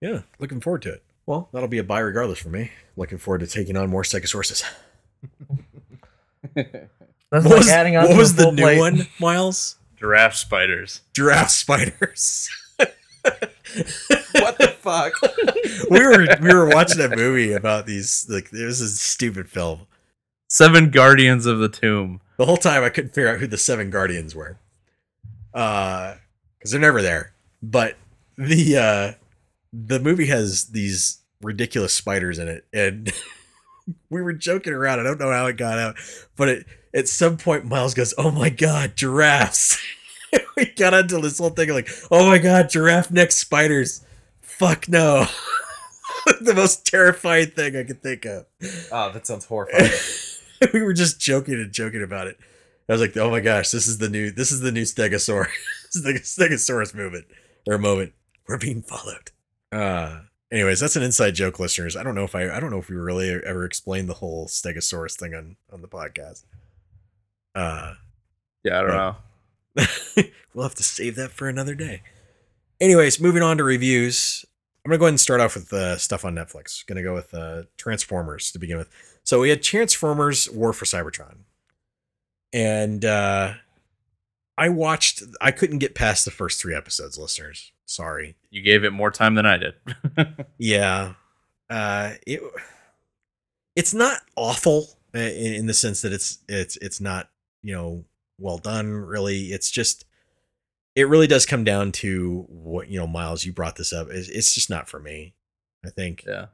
[0.00, 1.04] Yeah, looking forward to it.
[1.26, 2.72] Well, that'll be a buy regardless for me.
[2.96, 4.64] Looking forward to taking on more Stegosaurus.
[6.54, 6.88] That's
[7.30, 8.78] What like was, adding on what to was the new plate.
[8.80, 9.76] one, Miles?
[9.96, 11.02] Giraffe spiders.
[11.12, 12.50] Giraffe spiders.
[14.56, 15.12] what the fuck?
[15.90, 19.86] we were we were watching a movie about these like it was a stupid film.
[20.48, 22.20] Seven Guardians of the Tomb.
[22.36, 24.58] The whole time I couldn't figure out who the seven guardians were.
[25.52, 26.16] Uh
[26.58, 27.32] because they're never there.
[27.62, 27.96] But
[28.36, 29.12] the uh
[29.72, 33.12] the movie has these ridiculous spiders in it and
[34.10, 35.00] we were joking around.
[35.00, 35.96] I don't know how it got out,
[36.36, 39.78] but it, at some point Miles goes, "Oh my god, giraffes."
[40.56, 44.03] we got into this whole thing like, "Oh my god, giraffe neck spiders."
[44.58, 45.26] Fuck no.
[46.40, 48.46] the most terrifying thing I could think of.
[48.92, 49.90] Oh, that sounds horrifying.
[50.72, 52.38] we were just joking and joking about it.
[52.88, 55.46] I was like, "Oh my gosh, this is the new this is the new Stegosaur,
[55.94, 56.12] this is the
[56.44, 57.26] Stegosaurus movement
[57.66, 58.12] or moment.
[58.46, 59.30] We're being followed."
[59.72, 60.20] Uh,
[60.52, 61.96] anyways, that's an inside joke, listeners.
[61.96, 64.46] I don't know if I I don't know if we really ever explained the whole
[64.48, 66.44] Stegosaurus thing on on the podcast.
[67.54, 67.94] Uh,
[68.64, 69.16] Yeah, I don't Right.
[70.16, 70.24] know.
[70.54, 72.02] we'll have to save that for another day.
[72.84, 74.44] Anyways, moving on to reviews.
[74.84, 76.84] I'm gonna go ahead and start off with uh, stuff on Netflix.
[76.84, 78.90] Gonna go with uh, Transformers to begin with.
[79.22, 81.36] So we had Transformers: War for Cybertron,
[82.52, 83.54] and uh,
[84.58, 85.22] I watched.
[85.40, 87.72] I couldn't get past the first three episodes, listeners.
[87.86, 88.36] Sorry.
[88.50, 89.74] You gave it more time than I did.
[90.58, 91.14] Yeah.
[91.70, 92.42] Uh it
[93.74, 97.30] it's not awful uh, in, in the sense that it's it's it's not,
[97.62, 98.04] you know,
[98.38, 99.46] well done really.
[99.46, 100.03] It's just
[100.94, 104.08] it really does come down to what, you know, Miles, you brought this up.
[104.10, 105.34] It's, it's just not for me.
[105.84, 106.46] I think yeah.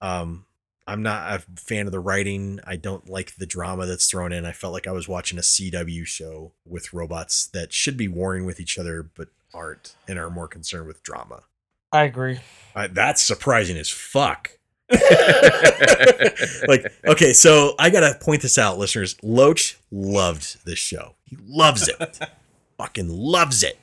[0.00, 0.44] um
[0.86, 2.60] I'm not a fan of the writing.
[2.66, 4.46] I don't like the drama that's thrown in.
[4.46, 8.46] I felt like I was watching a CW show with robots that should be warring
[8.46, 11.42] with each other but aren't and are more concerned with drama.
[11.92, 12.40] I agree.
[12.74, 14.52] Uh, that's surprising as fuck.
[14.90, 19.16] like, okay, so I gotta point this out, listeners.
[19.22, 21.16] Loach loved this show.
[21.24, 22.18] He loves it.
[22.78, 23.78] Fucking loves it.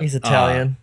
[0.00, 0.76] He's Italian.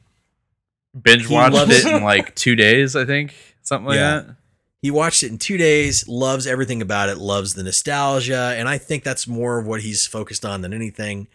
[0.99, 3.33] Binge watched it in like two days, I think.
[3.61, 4.19] Something like Yeah.
[4.21, 4.35] that.
[4.81, 8.77] He watched it in two days, loves everything about it, loves the nostalgia, and I
[8.77, 11.27] think that's more of what he's focused on than anything.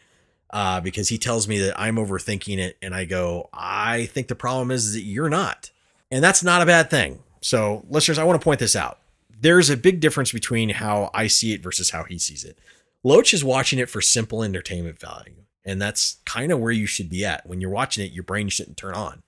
[0.50, 4.34] Uh, because he tells me that I'm overthinking it, and I go, I think the
[4.34, 5.70] problem is that you're not,
[6.10, 7.20] and that's not a bad thing.
[7.40, 8.98] So, listeners, I want to point this out.
[9.40, 12.58] There's a big difference between how I see it versus how he sees it.
[13.02, 17.08] Loach is watching it for simple entertainment value, and that's kind of where you should
[17.08, 18.12] be at when you're watching it.
[18.12, 19.22] Your brain shouldn't turn on.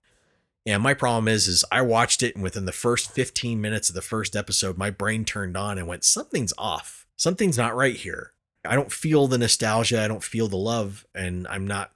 [0.67, 3.95] And my problem is, is I watched it, and within the first 15 minutes of
[3.95, 7.07] the first episode, my brain turned on and went, something's off.
[7.17, 8.33] Something's not right here.
[8.65, 10.03] I don't feel the nostalgia.
[10.03, 11.93] I don't feel the love, and I'm not.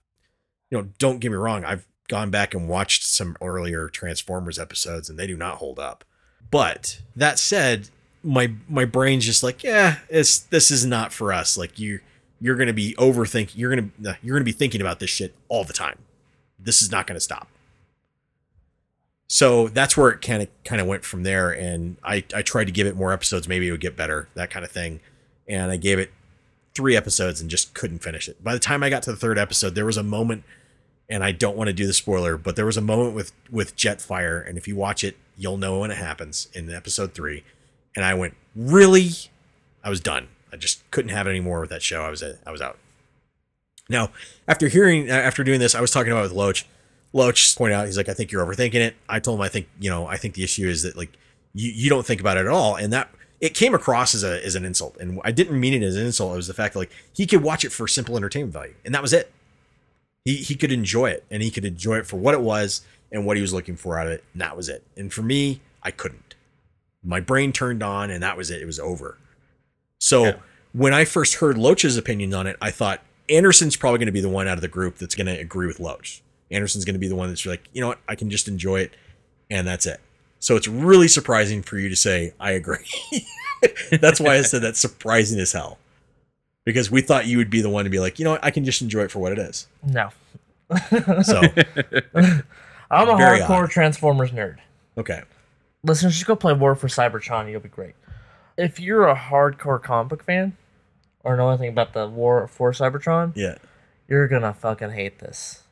[0.70, 1.65] You know, don't get me wrong.
[1.65, 6.05] I've gone back and watched some earlier Transformers episodes, and they do not hold up.
[6.51, 7.89] But that said,
[8.23, 11.56] my my brain's just like, yeah, it's this is not for us.
[11.56, 12.01] Like you,
[12.40, 13.56] you're gonna be overthinking.
[13.56, 15.98] You're gonna uh, you're gonna be thinking about this shit all the time.
[16.59, 17.48] This is not gonna stop.
[19.28, 21.51] So that's where it kind of kind of went from there.
[21.51, 23.48] And I I tried to give it more episodes.
[23.48, 24.28] Maybe it would get better.
[24.35, 25.01] That kind of thing.
[25.47, 26.10] And I gave it
[26.74, 28.43] three episodes and just couldn't finish it.
[28.43, 30.44] By the time I got to the third episode, there was a moment,
[31.09, 33.77] and I don't want to do the spoiler, but there was a moment with with
[33.77, 37.43] Jetfire, and if you watch it, you'll know when it happens in episode three.
[37.97, 39.10] And I went, really?
[39.82, 40.28] I was done.
[40.53, 42.03] I just couldn't have it anymore with that show.
[42.03, 42.79] I was I was out.
[43.89, 44.11] Now,
[44.47, 46.66] after hearing uh, after doing this, I was talking about it with Loach.
[47.12, 48.95] Loach pointed out, he's like, I think you're overthinking it.
[49.09, 51.12] I told him, I think, you know, I think the issue is that like
[51.55, 52.77] you, you don't think about it at all.
[52.77, 53.11] And that
[53.41, 54.97] it came across as a as an insult.
[54.99, 56.33] And I didn't mean it as an insult.
[56.33, 58.75] It was the fact that like he could watch it for simple entertainment value.
[58.85, 59.33] And that was it.
[60.25, 63.25] He he could enjoy it and he could enjoy it for what it was and
[63.25, 64.25] what he was looking for out of it.
[64.33, 64.85] And that was it.
[64.97, 66.35] And for me, I couldn't.
[67.03, 68.61] My brain turned on and that was it.
[68.61, 69.16] It was over.
[70.01, 70.37] So Yeah.
[70.73, 74.20] when I first heard Loach's opinion on it, I thought Anderson's probably going to be
[74.20, 76.23] the one out of the group that's going to agree with Loach.
[76.51, 78.81] Anderson's going to be the one that's like, you know what, I can just enjoy
[78.81, 78.95] it,
[79.51, 80.01] and that's it.
[80.39, 82.87] So it's really surprising for you to say I agree.
[84.01, 85.79] that's why I said that's surprising as hell,
[86.65, 88.51] because we thought you would be the one to be like, you know what, I
[88.51, 89.66] can just enjoy it for what it is.
[89.85, 90.11] No.
[91.23, 91.41] So
[92.91, 93.70] I'm a hardcore odd.
[93.70, 94.57] Transformers nerd.
[94.97, 95.23] okay,
[95.83, 97.51] Listeners, just go play War for Cybertron.
[97.51, 97.95] You'll be great.
[98.59, 100.57] If you're a hardcore comic book fan
[101.25, 103.55] or know anything about the War for Cybertron, yeah,
[104.09, 105.63] you're gonna fucking hate this.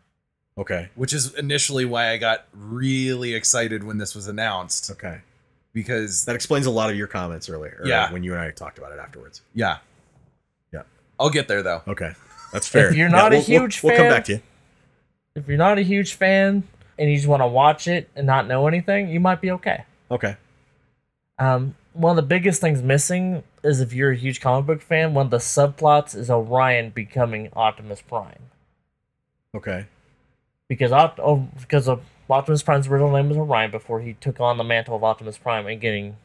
[0.57, 5.21] okay, Which is initially why I got really excited when this was announced okay.
[5.75, 7.79] because That explains a lot of your comments earlier.
[7.83, 8.11] or Yeah.
[8.13, 9.43] when you and I talked about it afterwards.
[9.53, 9.79] yeah.
[10.73, 10.83] Yeah.
[11.21, 11.83] I'll get there though.
[11.89, 12.13] Okay,
[12.53, 12.89] that's fair.
[12.89, 14.43] If you're Yeah, not a we'll- we'll- huge we'll, come back to you.
[15.35, 16.63] If you're not a huge fan
[16.99, 19.85] and you just want to watch it and not know anything, you might be okay.
[20.11, 20.37] Okay,
[21.39, 25.15] Um, one of the biggest things missing is if you're a huge comic book fan,
[25.15, 28.51] one of the subplots is Orion becoming Optimus Prime.
[29.55, 29.87] okay,
[30.69, 34.59] because Opt- oh, because of Optimus Prime's original name was Orion before he took on
[34.59, 36.17] the mantle of Optimus Prime and getting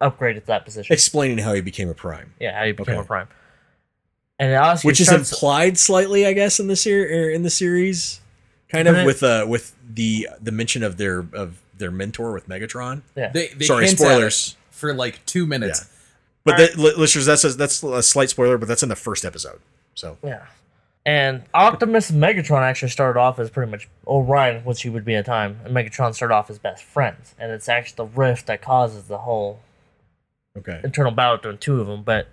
[0.00, 0.92] upgraded to that position.
[0.92, 3.02] Explaining how he became a prime, yeah, how he became Okay.
[3.02, 3.28] a Prime.
[4.38, 7.50] And it honestly which is starts- implied slightly, I guess, in the ser- in the
[7.50, 8.20] series,
[8.68, 12.48] kind of it- with uh with the the mention of their of their mentor with
[12.48, 13.02] Megatron.
[13.14, 13.30] yeah.
[13.32, 14.56] They, they Sorry, hint at it spoilers.
[14.76, 15.82] For like two minutes.
[15.82, 15.92] Yeah.
[16.44, 19.24] But the, li- listeners, that's a, that's a slight spoiler, but that's in the first
[19.24, 19.60] episode.
[19.94, 20.46] So Yeah.
[21.04, 25.24] And Optimus Megatron actually started off as pretty much Orion, which he would be at
[25.24, 27.32] the time, and Megatron started off as best friends.
[27.38, 29.60] And it's actually the rift that causes the whole
[30.58, 32.02] okay, internal battle between two of them.
[32.02, 32.26] But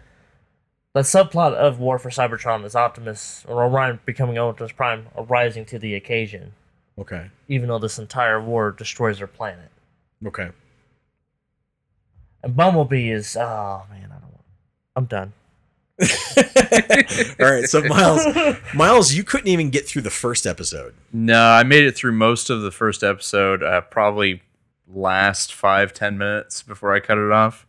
[0.93, 5.77] the subplot of War for Cybertron is Optimus or Orion becoming Optimus Prime, arising to
[5.77, 6.53] the occasion,
[6.97, 9.69] okay, even though this entire war destroys their planet.
[10.25, 10.49] okay.
[12.43, 14.43] And Bumblebee is oh man, I don't want.
[14.95, 15.33] I'm done.
[17.39, 18.25] All right, so Miles,
[18.73, 20.93] Miles, you couldn't even get through the first episode.
[21.13, 23.63] No, I made it through most of the first episode.
[23.63, 24.41] Uh, probably
[24.91, 27.65] last five ten minutes before I cut it off.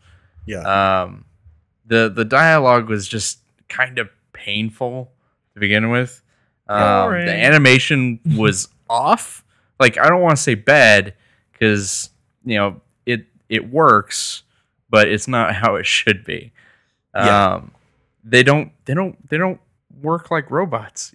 [0.46, 1.26] Yeah, Um,
[1.86, 3.38] the the dialogue was just
[3.68, 5.12] kind of painful
[5.54, 6.22] to begin with.
[6.68, 9.44] Um, the animation was off.
[9.78, 11.14] Like I don't want to say bad
[11.52, 12.08] because
[12.44, 14.43] you know it it works,
[14.94, 16.52] but it's not how it should be.
[17.16, 17.54] Yeah.
[17.54, 17.72] Um,
[18.22, 19.60] they don't they don't they don't
[20.00, 21.12] work like robots.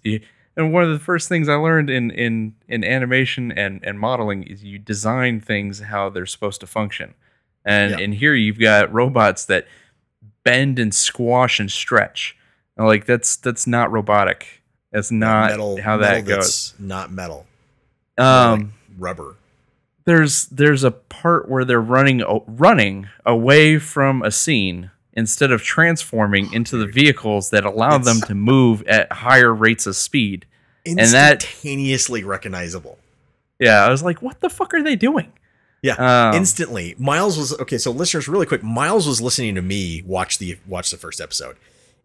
[0.57, 4.43] And one of the first things I learned in in in animation and and modeling
[4.43, 7.13] is you design things how they're supposed to function.
[7.63, 7.99] And Yeah.
[7.99, 9.65] in here you've got robots that
[10.43, 12.35] bend and squash and stretch.
[12.75, 14.61] And, Like that's that's not robotic.
[14.91, 16.73] That's not how that metal goes.
[16.79, 17.45] Not metal,
[18.17, 19.35] Um, like rubber.
[20.09, 26.51] There's there's a part where they're running running away from a scene instead of transforming
[26.51, 30.45] into the vehicles that allow them to move at higher rates of speed.
[30.85, 32.97] and that- Instantaneously recognizable.
[33.59, 35.31] Yeah, I was like, what the fuck are they doing?
[35.81, 35.95] Yeah,
[36.29, 36.95] Um, instantly.
[36.97, 37.77] Miles was okay.
[37.77, 41.55] So, listeners, really quick, Miles was listening to me watch the watch the first episode,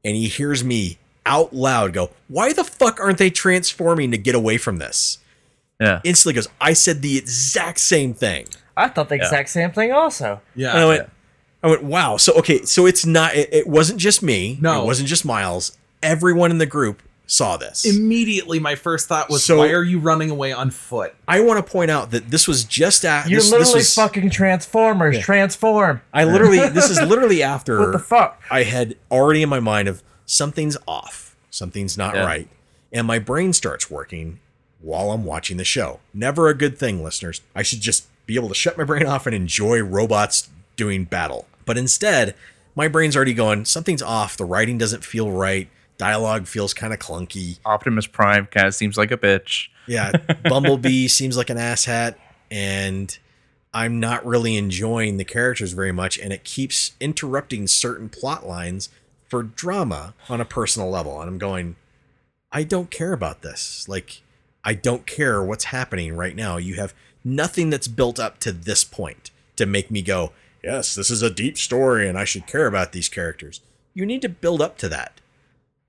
[0.04, 4.34] and he hears me out loud go, "Why the fuck aren't they transforming to get
[4.34, 5.18] away from this?"
[5.80, 6.00] Yeah.
[6.04, 8.46] Instantly goes, "I said the exact same thing."
[8.76, 10.40] I thought the exact same thing also.
[10.56, 10.70] Yeah.
[10.70, 11.10] And I went,
[11.62, 12.16] I went, wow.
[12.16, 13.34] So okay, so it's not.
[13.34, 14.58] It, it wasn't just me.
[14.60, 14.82] No.
[14.82, 15.76] it wasn't just Miles.
[16.02, 17.84] Everyone in the group saw this.
[17.86, 21.64] Immediately, my first thought was, So- "Why are you running away on foot?" I want
[21.64, 23.28] to point out that this was just at.
[23.28, 25.18] You're this, this literally was- fucking Transformers.
[25.20, 26.02] Transform.
[26.12, 26.58] I literally.
[26.70, 27.78] This is literally after.
[27.80, 28.42] What the fuck?
[28.50, 32.24] I had already in my mind of something's off, something's not Yeah.
[32.24, 32.48] right,
[32.92, 34.38] and my brain starts working
[34.84, 36.00] while I'm watching the show.
[36.12, 37.40] Never a good thing, listeners.
[37.54, 41.46] I should just be able to shut my brain off and enjoy robots doing battle.
[41.64, 42.34] But instead,
[42.74, 44.36] my brain's already going, something's off.
[44.36, 45.68] The writing doesn't feel right.
[45.96, 47.58] Dialogue feels kind of clunky.
[47.64, 49.68] Optimus Prime kind of seems like a bitch.
[49.86, 50.12] Yeah,
[50.44, 52.16] Bumblebee seems like an asshat,
[52.50, 53.16] and
[53.72, 58.88] I'm not really enjoying the characters very much, and it keeps interrupting certain plot lines
[59.28, 61.20] for drama on a personal level.
[61.20, 61.76] And I'm going,
[62.50, 63.88] I don't care about this.
[63.88, 64.22] Like,
[64.64, 66.56] I don't care what's happening right now.
[66.56, 70.32] You have nothing that's built up to this point to make me go,
[70.62, 73.60] yes, this is a deep story, and I should care about these characters.
[73.92, 75.20] You need to build up to that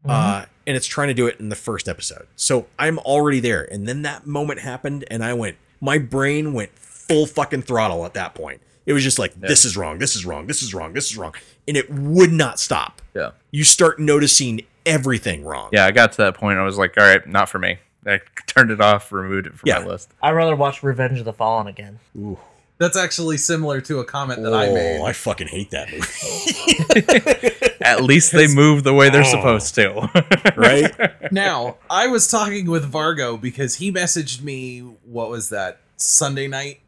[0.07, 2.27] uh, and it's trying to do it in the first episode.
[2.35, 6.77] So I'm already there, and then that moment happened, and I went, my brain went
[6.77, 8.61] full fucking throttle at that point.
[8.85, 11.17] It was just like, this is wrong, this is wrong, this is wrong, this is
[11.17, 11.33] wrong,
[11.67, 13.01] and it would not stop.
[13.15, 13.31] Yeah.
[13.51, 15.69] You start noticing everything wrong.
[15.71, 16.59] Yeah, I got to that point.
[16.59, 17.79] I was like, all right, not for me.
[18.05, 19.79] I turned it off, removed it from Yeah.
[19.79, 20.11] my list.
[20.21, 21.99] I'd rather watch Revenge of the Fallen again.
[22.17, 22.37] Ooh.
[22.77, 24.99] That's actually similar to a comment that I oh, made.
[24.99, 27.71] Oh, I fucking hate that movie.
[27.81, 29.31] At least they move the way they're Oh.
[29.31, 30.09] supposed to.
[30.57, 31.31] right?
[31.31, 34.79] now, I was talking with Vargo because he messaged me.
[35.05, 36.81] What was that Sunday night?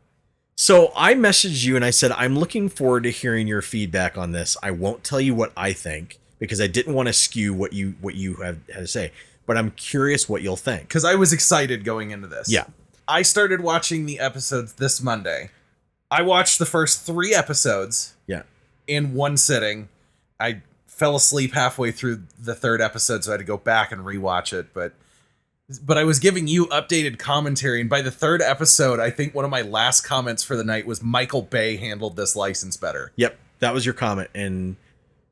[0.56, 4.32] So I messaged you and I said, I'm looking forward to hearing your feedback on
[4.32, 4.58] this.
[4.64, 7.96] I won't tell you what I think because I didn't want to skew what you
[8.02, 9.12] what you have had to say,
[9.48, 10.84] but I'm curious what you'll think.
[10.84, 12.52] Because I was excited going into this.
[12.52, 12.66] Yeah.
[13.08, 15.50] I started watching the episodes this Monday.
[16.12, 18.44] I watched the first three episodes Yeah.
[18.86, 19.90] in one sitting.
[20.40, 24.02] I fell asleep halfway through the third episode, so I had to go back and
[24.02, 24.74] rewatch it.
[24.74, 24.94] But
[25.84, 29.44] but I was giving you updated commentary, and by the third episode, I think one
[29.44, 33.12] of my last comments for the night was Michael Bay handled this license better.
[33.18, 34.78] Yep, that was your comment, and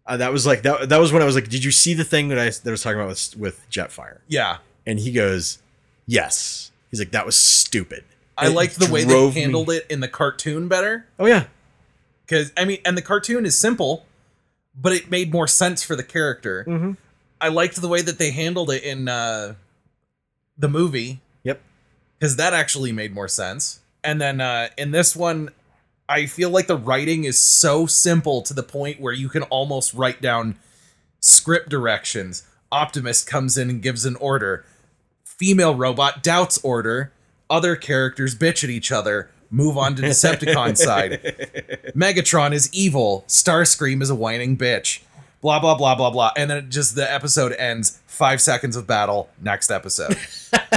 [0.08, 0.90] uh, that was like that.
[0.90, 2.72] That was when I was like, "Did you see the thing that I that I
[2.72, 4.58] was talking about with, with Jetfire?" Yeah.
[4.86, 5.60] And he goes,
[6.06, 8.04] "Yes." He's like, "That was stupid."
[8.38, 11.06] I It liked the way they drove me- handled it in the cartoon better.
[11.18, 11.46] Oh yeah,
[12.26, 14.06] Because I mean, and the cartoon is simple,
[14.80, 16.66] but it made more sense for the character.
[16.68, 16.92] mm-hmm.
[17.40, 19.56] I liked the way that they handled it in uh,
[20.58, 21.62] the movie yep.
[22.20, 23.80] because that actually made more sense.
[24.04, 25.50] And then uh, in this one,
[26.08, 29.94] I feel like the writing is so simple to the point where you can almost
[29.94, 30.58] write down
[31.20, 32.44] script directions.
[32.72, 34.66] Optimus comes in and gives an order.
[35.24, 37.12] Female robot doubts order.
[37.50, 39.30] Other characters bitch at each other.
[39.50, 41.22] Move on to Decepticon side.
[41.96, 43.24] Megatron is evil.
[43.28, 45.02] Starscream is a whining bitch.
[45.42, 46.32] Blah blah blah blah blah.
[46.36, 48.02] And then it just the episode ends.
[48.08, 49.30] Five seconds of battle.
[49.42, 50.18] Next episode.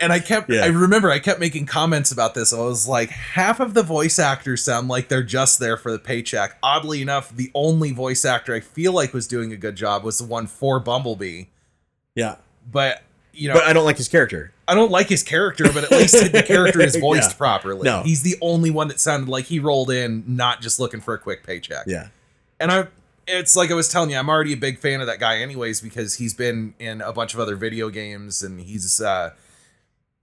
[0.00, 0.64] and I kept Yeah.
[0.64, 2.52] I remember I kept making comments about this.
[2.52, 5.98] I was like, half of the voice actors sound like they're just there for the
[5.98, 6.56] paycheck.
[6.62, 10.18] Oddly enough, the only voice actor I feel like was doing a good job was
[10.18, 11.44] the one for Bumblebee.
[12.14, 12.36] Yeah.
[12.70, 13.02] But
[13.34, 14.52] you know, But I don't like his character.
[14.68, 17.36] I don't like his character, but at least the character is voiced Yeah.
[17.36, 17.82] properly.
[17.84, 18.02] No.
[18.02, 21.18] He's the only one that sounded like he rolled in not just looking for a
[21.18, 21.84] quick paycheck.
[21.86, 22.08] Yeah.
[22.60, 22.86] And I
[23.26, 25.80] it's like I was telling you, I'm already a big fan of that guy anyways
[25.80, 29.30] because he's been in a bunch of other video games and he's uh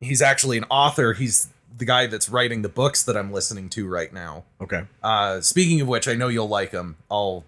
[0.02, 1.14] he's actually an author.
[1.14, 4.44] He's the guy that's writing the books that I'm listening to right now.
[4.62, 4.84] Okay.
[5.04, 6.98] Uh speaking of which, I know you'll like him.
[7.10, 7.44] I'll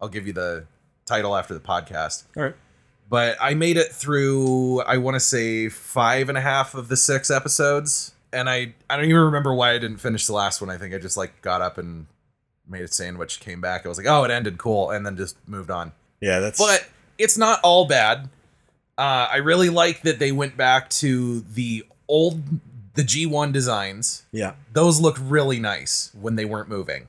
[0.00, 0.66] I'll give you the
[1.06, 2.54] title after the podcast All right.
[3.10, 6.96] but I made it through I want to say five and a half of the
[6.96, 10.70] six episodes, and I I don't even remember why I didn't finish the last one.
[10.70, 12.06] I think I just like got up and
[12.66, 13.84] made a sandwich, came back.
[13.84, 15.92] I was like, oh, it ended, cool, and then just moved on.
[16.22, 18.30] Yeah, that's But it's not all bad.
[18.96, 22.42] Uh, I really like that they went back to the old
[22.94, 24.22] the G1 designs.
[24.30, 24.52] yeah.
[24.72, 27.08] Those look really nice when they weren't moving.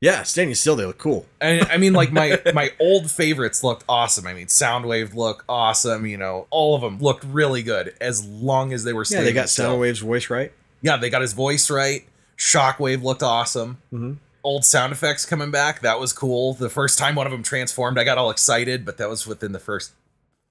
[0.00, 1.24] Yeah, standing still, they look cool.
[1.40, 4.26] I, I mean, like my my old favorites looked awesome.
[4.26, 6.04] I mean, Soundwave looked awesome.
[6.06, 9.04] You know, all of them looked really good as long as they were.
[9.08, 9.78] Yeah, they got still.
[9.78, 10.52] Soundwave's voice right.
[10.82, 12.04] Yeah, they got his voice right.
[12.36, 13.78] Shockwave looked awesome.
[13.92, 14.16] Mhm.
[14.42, 15.80] Old sound effects coming back.
[15.80, 16.52] That was cool.
[16.52, 19.52] The first time one of them transformed, I got all excited, but that was within
[19.52, 19.92] the first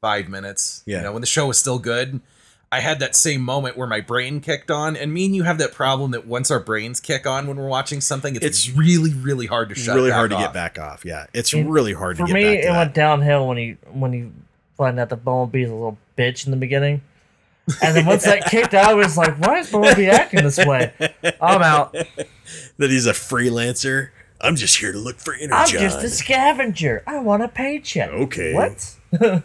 [0.01, 0.81] five minutes.
[0.87, 0.97] Yeah.
[0.97, 2.21] You know, when the show was still good.
[2.73, 5.59] I had that same moment where my brain kicked on, and me and you have
[5.59, 9.13] that problem that once our brains kick on when we're watching something, it's, It's really,
[9.13, 9.95] really hard to shut.
[9.95, 10.41] really back hard to off.
[10.45, 11.05] get back off.
[11.05, 12.77] Yeah, it's And really hard to For get me, back to it that.
[12.79, 14.29] went downhill when he when he
[14.75, 17.01] find out that Bumblebee's a little bitch in the beginning.
[17.81, 20.91] And then once that kicked out, I was like, why is Bumblebee acting this way?
[21.39, 21.91] I'm out.
[22.77, 24.09] that he's a freelancer.
[24.41, 25.53] I'm just here to look for energy.
[25.53, 27.03] I'm just a scavenger.
[27.07, 28.09] I want a paycheck.
[28.09, 28.53] Okay.
[28.53, 28.95] What?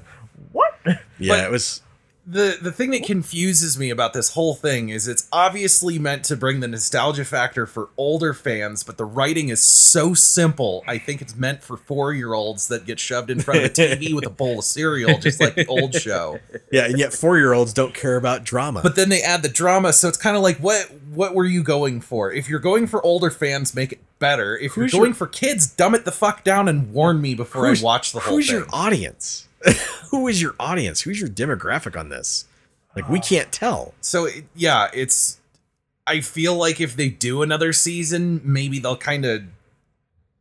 [0.53, 0.75] what?
[0.87, 0.97] yeah,
[1.29, 1.83] but- it was.
[2.31, 6.37] The the thing that confuses me about this whole thing is it's obviously meant to
[6.37, 10.85] bring the nostalgia factor for older fans, but the writing is so simple.
[10.87, 13.69] I think it's meant for four year olds that get shoved in front of a
[13.71, 16.39] TV with a bowl of cereal, just like the old show.
[16.71, 18.83] Yeah, and yet four year olds don't care about drama.
[18.83, 21.63] But then they add the drama, so it's kind of like what what were you
[21.63, 22.31] going for?
[22.31, 24.55] If you're going for older fans, make it better.
[24.59, 27.35] If Who's you're going your- for kids, dumb it the fuck down and warn me
[27.35, 28.57] before I watch the whole who's thing.
[28.59, 29.48] your audience?
[30.11, 31.03] Who is your audience?
[31.03, 32.47] Who's your demographic on this?
[32.97, 33.95] Like we uh, can't tell.
[34.01, 35.39] So yeah, it's.
[36.07, 39.43] I feel like if they do another season, maybe they'll kind of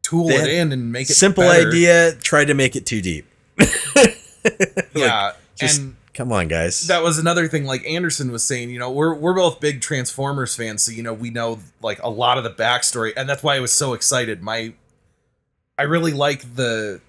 [0.01, 1.67] tool it in and make it Simple better.
[1.67, 2.13] idea.
[2.15, 3.25] Try to make it too deep.
[4.95, 6.87] Yeah, Just and come on, guys.
[6.87, 7.65] that was another thing.
[7.65, 11.13] Like Anderson was saying, you know, we're we're both big Transformers fans, so you know
[11.13, 14.41] we know like a lot of the backstory, and that's why I was so excited.
[14.41, 14.73] My,
[15.77, 17.01] I really like the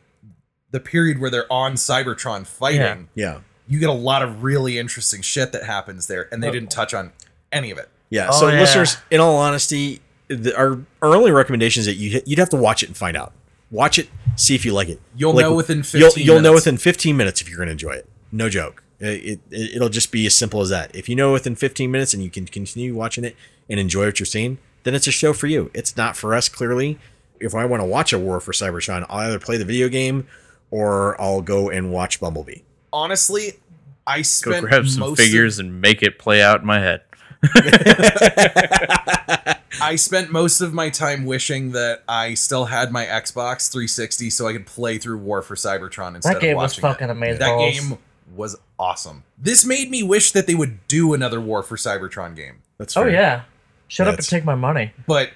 [0.70, 3.08] the period where they're on Cybertron fighting.
[3.14, 6.52] yeah, You get a lot of really interesting shit that happens there, and they oh.
[6.52, 7.12] didn't touch on
[7.52, 7.88] any of it.
[8.10, 8.28] yeah.
[8.30, 8.60] Oh, so, yeah.
[8.60, 12.56] listeners, in all honesty, the, our our only recommendation is that you you'd have to
[12.56, 13.32] watch it and find out.
[13.70, 15.00] Watch it, see if you like it.
[15.16, 16.64] You'll Like, know within 15 You'll, you'll know minutes.
[16.66, 18.08] within 15 minutes if you're going to enjoy it.
[18.32, 18.82] No joke.
[18.98, 20.94] It, it it'll just be as simple as that.
[20.96, 23.36] If you know within 15 minutes and you can continue watching it
[23.68, 25.70] and enjoy what you're seeing, then it's a show for you.
[25.74, 26.48] It's not for us.
[26.48, 26.98] Clearly,
[27.40, 30.26] if I want to watch a War for Cybertron, I'll either play the video game
[30.70, 32.60] or I'll go and watch Bumblebee.
[32.92, 33.54] honestly,
[34.06, 36.78] I spent Go spent grab some most figures and make it play out in my
[36.78, 37.02] head.
[39.80, 44.48] I spent most of my time wishing that I still had my Xbox 360 so
[44.48, 47.12] I could play through War for Cybertron instead That game of was watching fucking it.
[47.12, 47.38] amazing.
[47.40, 47.78] That balls.
[47.80, 47.98] game
[48.34, 49.24] was awesome.
[49.38, 53.04] This made me wish that they would do another War for Cybertron game, That's Oh
[53.04, 53.42] yeah.
[53.88, 54.92] Shut up and take my money.
[55.06, 55.30] but.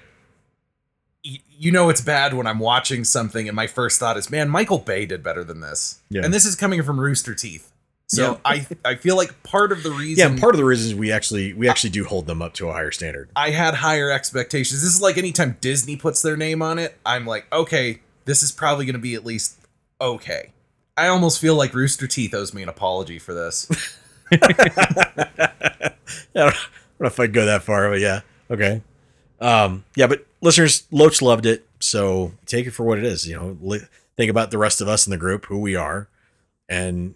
[1.63, 4.79] You know it's bad when I'm watching something and my first thought is, "Man, Michael
[4.79, 6.25] Bay did better than this." Yeah.
[6.25, 7.71] And this is coming from Rooster Teeth,
[8.07, 8.37] so Yeah.
[8.43, 11.09] I I feel like part of the reason Yeah, part of the reason is we
[11.11, 13.29] actually we actually do hold them up to a higher standard.
[13.33, 14.81] I had higher expectations.
[14.81, 18.51] This is like anytime Disney puts their name on it, I'm like, okay, this is
[18.51, 19.57] probably going to be at least
[20.01, 20.51] okay.
[20.97, 23.69] I almost feel like Rooster Teeth owes me an apology for this.
[24.33, 25.93] I don't, I
[26.35, 26.55] don't
[26.99, 28.21] know if I'd go that far, but yeah,
[28.51, 28.81] okay.
[29.39, 33.27] Um, yeah, but listeners, Loach loved it, so take it for what it is.
[33.27, 33.81] You know, li-
[34.15, 36.07] think about the rest of us in the group, who we are,
[36.69, 37.15] and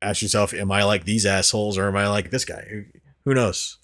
[0.00, 2.66] ask yourself, am I like these assholes or am I like this guy?
[2.70, 2.84] Who,
[3.24, 3.78] who knows?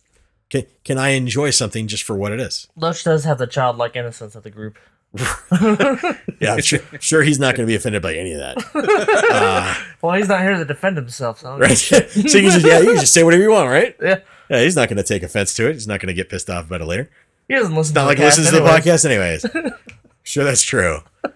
[0.48, 2.68] Can can I enjoy something just for what it is?
[2.76, 4.78] Loach does have the childlike innocence of the group.
[6.38, 8.56] Yeah, sure, sure he's not going to be offended by any of that.
[9.36, 11.76] Uh, well, he's not here to defend himself, so right?
[11.78, 13.96] so you can just yeah, you can just say whatever you want, right?
[14.00, 14.20] yeah,
[14.50, 15.72] Yeah, he's not going to take offense to it.
[15.74, 17.10] He's not going to get pissed off about it later.
[17.48, 17.94] He doesn't listen.
[17.94, 19.73] Not to like the he cast listens to the podcast, anyways.
[20.23, 21.01] sure, that's true.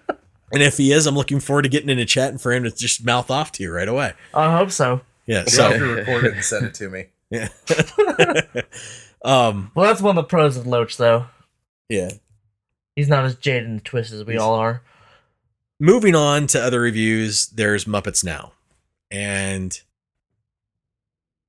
[0.53, 2.63] And if he is, I'm looking forward to getting in a chat and for him
[2.65, 4.11] to just mouth off to you right away.
[4.33, 4.99] I hope so.
[5.25, 5.45] Yeah.
[5.45, 7.05] So So if you record it and send it to me.
[7.29, 7.47] yeah.
[9.23, 9.71] um.
[9.73, 11.27] Well, that's one of the pros of Loach, though.
[11.87, 12.11] Yeah.
[12.97, 14.81] He's not as jaded and twisted as we all are.
[15.79, 18.51] moving on to other reviews there's muppets now
[19.09, 19.81] and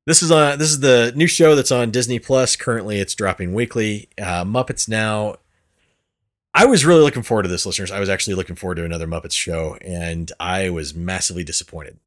[0.07, 2.57] this is on this is the new show that's on disney plus.
[2.57, 4.09] Currently it's dropping weekly.
[4.19, 5.37] Uh, muppets now.
[6.55, 7.91] I was really looking forward to this listeners.
[7.91, 11.99] I was actually looking forward to another muppets show and i was massively disappointed.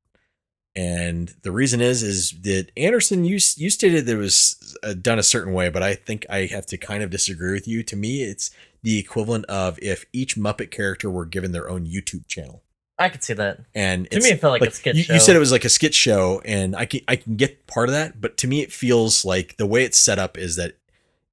[0.78, 5.20] And the reason is is that anderson you, you stated that it was uh, done
[5.20, 7.82] a certain way but i think i have to kind of disagree with you.
[7.84, 8.52] To me it's
[8.84, 12.62] the equivalent of if each muppet character were given their own youtube channel
[12.98, 13.60] I could see that.
[13.74, 15.14] and To me, it felt like a skit you, show.
[15.14, 17.90] You said it was like a skit show, and I can I can get part
[17.90, 20.78] of that, but to me, it feels like the way it's set up is that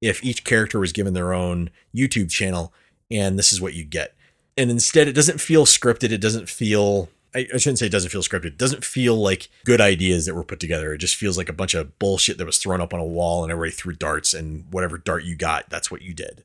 [0.00, 2.72] if each character was given their own YouTube channel,
[3.10, 4.14] and this is what you get,
[4.56, 6.10] and instead, it doesn't feel scripted.
[6.10, 7.08] It doesn't feel.
[7.34, 8.46] I, I shouldn't say it doesn't feel scripted.
[8.46, 10.92] It doesn't feel like good ideas that were put together.
[10.92, 13.44] It just feels like a bunch of bullshit that was thrown up on a wall,
[13.44, 16.42] and everybody threw darts, and whatever dart you got, that's what you did.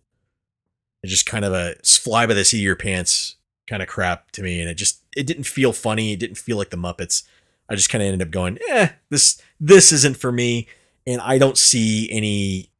[1.02, 3.38] It's just kind of a fly by the seat of your pants
[3.68, 6.58] kind of crap to me and it just it didn't feel funny it didn't feel
[6.58, 7.24] like the muppets.
[7.70, 10.68] I just kind of ended up going eh this this isn't for me.
[11.06, 12.72] And i don't see any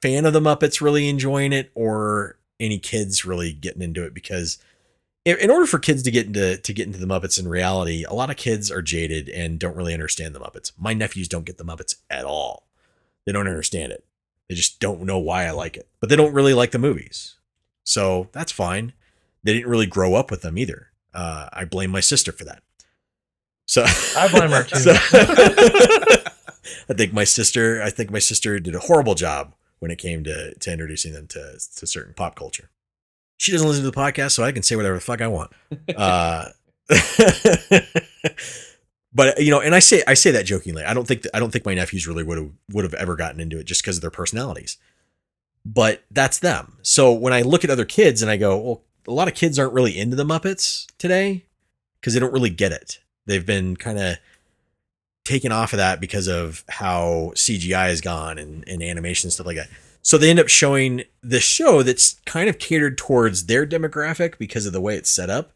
[0.00, 4.58] fan of the muppets really enjoying it or any kids really getting into it because
[5.24, 8.12] in, order for kids to get into to get into the muppets in reality a
[8.12, 10.72] lot of kids are jaded and don't really understand the muppets.
[10.78, 12.68] My nephews don't get the muppets at all.
[13.24, 14.04] They don't understand it.
[14.48, 15.88] They just don't know why i like it.
[16.00, 17.36] But they don't really like the movies.
[17.84, 18.92] So that's fine.
[19.42, 20.88] They didn't really grow up with them either.
[21.14, 22.62] Uh, I blame my sister for that.
[23.66, 23.84] So
[24.16, 24.76] I blame her too.
[24.76, 24.92] so-
[26.88, 27.82] I think my sister.
[27.82, 31.26] I think my sister did a horrible job when it came to to introducing them
[31.28, 32.70] to to certain pop culture.
[33.36, 35.52] She doesn't listen to the podcast, so I can say whatever the fuck I want.
[35.96, 36.46] Uh,
[39.12, 40.84] but you know, and I say I say that jokingly.
[40.84, 43.16] I don't think that, I don't think my nephews really would have would have ever
[43.16, 44.76] gotten into it just because of their personalities.
[45.64, 46.78] But that's them.
[46.82, 49.58] So when I look at other kids and I go, well, a lot of kids
[49.58, 51.44] aren't really into the Muppets today
[52.00, 53.00] because they don't really get it.
[53.26, 54.16] They've been kind of
[55.24, 59.46] taken off of that because of how CGI has gone and, and animation and stuff
[59.46, 59.70] like that.
[60.02, 64.66] So they end up showing this show that's kind of catered towards their demographic because
[64.66, 65.52] of the way it's set up,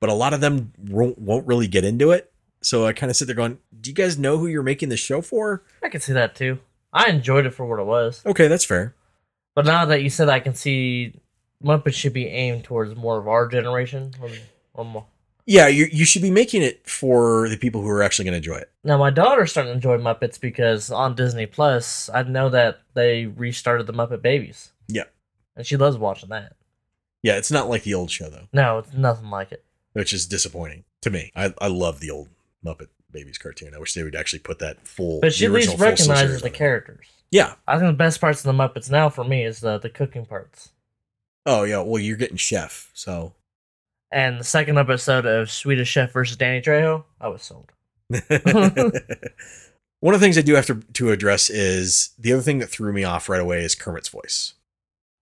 [0.00, 2.32] but a lot of them won't, won't really get into it.
[2.62, 4.96] So I kind of sit there going, "Do you guys know who you're making the
[4.96, 6.60] show for?" I can see that too.
[6.92, 8.22] I enjoyed it for what it was.
[8.24, 8.94] Okay, that's fair.
[9.54, 11.14] But now that you said, I can see
[11.62, 14.12] Muppets should be aimed towards more of our generation.
[14.20, 14.30] Or,
[14.74, 15.06] or more.
[15.44, 18.48] Yeah, you you should be making it for the people who are actually going to
[18.48, 18.70] enjoy it.
[18.84, 23.26] Now my daughter's starting to enjoy Muppets because on Disney Plus, I know that they
[23.26, 24.70] restarted the Muppet Babies.
[24.86, 25.04] Yeah.
[25.56, 26.54] and she loves watching that.
[27.22, 29.64] Yeah, it's not like the old show though, No, it's nothing like it.
[29.94, 31.32] which is disappointing to me.
[31.34, 32.28] I I love the old
[32.64, 33.74] Muppet Babies cartoon.
[33.74, 35.20] I wish they would actually put that full.
[35.20, 37.06] But she at least original full series recognizes the characters.
[37.32, 37.54] Yeah.
[37.66, 40.24] I think the best parts of the Muppets now for me is the the cooking
[40.24, 40.70] parts.
[41.46, 41.80] Oh yeah.
[41.82, 43.34] Well, you're getting Chef, so.
[44.10, 47.72] And the second episode of Swedish Chef versus Danny Trejo, I was sold.
[50.00, 52.68] One of the things I do have to, to address is the other thing that
[52.68, 54.54] threw me off right away is Kermit's voice.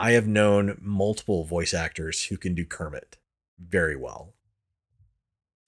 [0.00, 3.18] I have known multiple voice actors who can do Kermit
[3.58, 4.32] very well.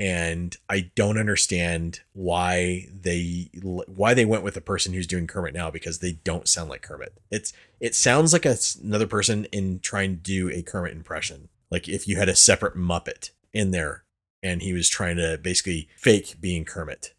[0.02, 5.54] And I don't understand why they why they went with the person who's doing Kermit
[5.54, 7.16] now because they don't sound like Kermit.
[7.30, 11.50] It's it sounds like a, another person in trying to do a Kermit impression.
[11.70, 14.02] Like if you had a separate Muppet in there
[14.42, 17.14] and he was trying to basically fake being Kermit.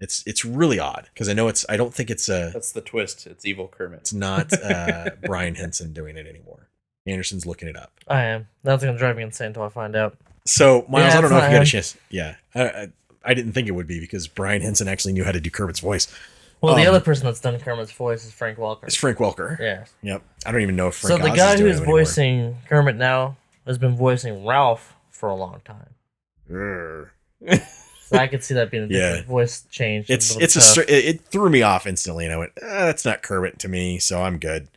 [0.00, 2.80] It's it's really odd because I know it's I don't think it's a That's the
[2.80, 3.28] twist.
[3.28, 4.00] It's evil Kermit.
[4.00, 6.68] it's not uh, Brian Henson doing it anymore.
[7.06, 7.92] Anderson's looking it up.
[8.08, 8.48] I am.
[8.64, 10.16] That's gonna drive me insane until I find out.
[10.48, 11.96] So Miles, Yeah, I don't know if you got a chance.
[12.10, 12.88] Yeah, I, I,
[13.24, 15.80] I didn't think it would be because Brian Henson actually knew how to do Kermit's
[15.80, 16.08] voice.
[16.60, 18.86] Well, the Um, other person that's done Kermit's voice is Frank Walker.
[18.86, 19.58] It's Frank Welker.
[19.60, 19.84] Yeah.
[20.02, 20.22] Yep.
[20.46, 21.98] I don't even know if Frank so the Oz guy is who's it anymore.
[22.00, 25.90] voicing Kermit now has been voicing Ralph for a long time.
[28.10, 29.08] So I could see that being a Yeah.
[29.10, 30.08] different voice change.
[30.08, 30.88] It's it's a tough.
[30.88, 33.98] it, it threw me off instantly, and I went, ah, "That's not Kermit to me,"
[33.98, 34.68] so I'm good.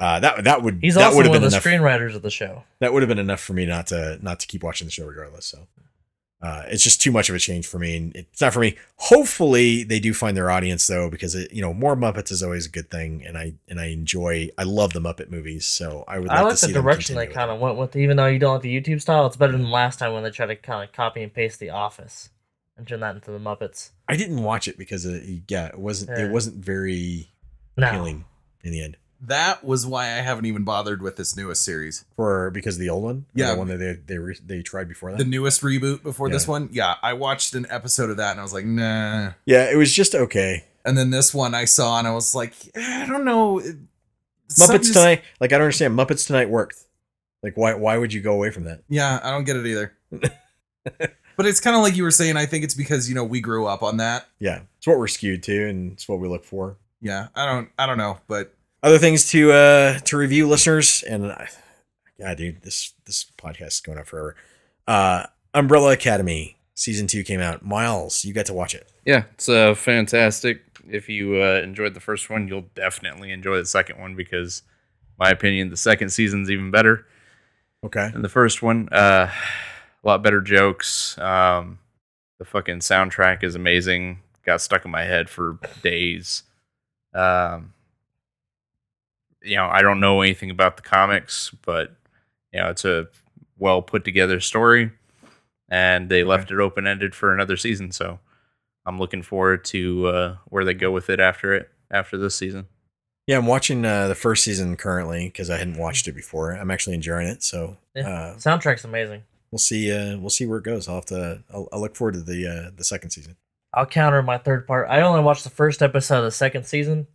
[0.00, 1.82] Uh, that that would He's that also would one have of been the enough.
[2.00, 2.64] screenwriters of the show.
[2.80, 5.06] that would have been enough for me not to not to keep watching the show
[5.06, 5.44] regardless.
[5.46, 5.68] So
[6.42, 8.74] Uh, it's just too much of a change for me, and it's not for me.
[8.96, 12.64] Hopefully, they do find their audience though, because it, you know more Muppets is always
[12.64, 14.48] a good thing, and I and I enjoy.
[14.56, 16.28] I love the Muppet movies, so I would.
[16.28, 17.94] Like I like the direction they kind of went with.
[17.94, 20.30] Even though you don't like the YouTube style, it's better than last time when they
[20.30, 22.30] tried to kind of copy and paste The Office
[22.78, 23.90] and turn that into the Muppets.
[24.08, 26.24] I didn't watch it because it, yeah, it wasn't Yeah.
[26.24, 27.28] it wasn't very
[27.76, 28.24] No, appealing
[28.64, 32.04] in the end That was why I haven't even bothered with this newest series.
[32.16, 33.52] for because of the old one, Yeah.
[33.52, 35.18] the one that they they re, they tried before that.
[35.18, 36.70] The newest reboot before this one.
[36.72, 39.32] Yeah, I watched an episode of that and I was like, nah.
[39.44, 40.64] yeah, it was just okay.
[40.84, 43.56] And then this one I saw and I was like, eh, I don't know.
[43.60, 43.76] Muppets
[44.48, 45.98] something's- Tonight, like I don't understand.
[45.98, 46.78] Muppets Tonight worked.
[47.42, 48.82] Like why why would you go away from that?
[48.88, 49.92] Yeah, I don't get it either.
[51.36, 52.36] but it's kind of like you were saying.
[52.36, 54.26] I think it's because you know we grew up on that.
[54.38, 56.76] Yeah, it's what we're skewed to, and it's what we look for.
[57.02, 61.26] Yeah, I don't, I don't know, but Other things to uh to review, listeners, and
[61.26, 61.48] I,
[62.18, 64.36] God, dude, this this podcast is going on forever.
[64.86, 67.64] Uh, Umbrella Academy season two came out.
[67.64, 68.88] Miles, you got to watch it.
[69.04, 70.62] Yeah, it's uh, fantastic.
[70.88, 74.62] If you uh, enjoyed the first one, you'll definitely enjoy the second one because,
[75.18, 77.06] my opinion, the second season's even better
[77.84, 78.10] Okay.
[78.14, 78.88] And the first one.
[78.90, 79.30] Uh,
[80.02, 81.18] a lot better jokes.
[81.18, 81.78] Um,
[82.38, 84.20] the fucking soundtrack is amazing.
[84.44, 86.42] Got stuck in my head for days.
[87.14, 87.72] Um,
[89.42, 91.94] you know, I don't know anything about the comics, but
[92.52, 93.08] you know, it's a
[93.58, 94.90] well put together story,
[95.68, 97.92] and they left it open ended for another season.
[97.92, 98.18] So
[98.86, 102.66] I'm looking forward to uh, where they go with it after it after this season.
[103.26, 106.52] Yeah, I'm watching uh, the first season currently because I hadn't watched it before.
[106.52, 108.08] I'm actually enjoying it, so Yeah.
[108.08, 109.22] uh, soundtrack's amazing.
[109.52, 109.92] we'll see.
[109.92, 110.88] Uh, we'll see where it goes.
[110.88, 111.42] I'll have to.
[111.52, 113.36] I'll, I'll look forward to the uh, the second season.
[113.72, 114.88] I'll counter my third part.
[114.90, 117.06] I only watched the first episode of the second season,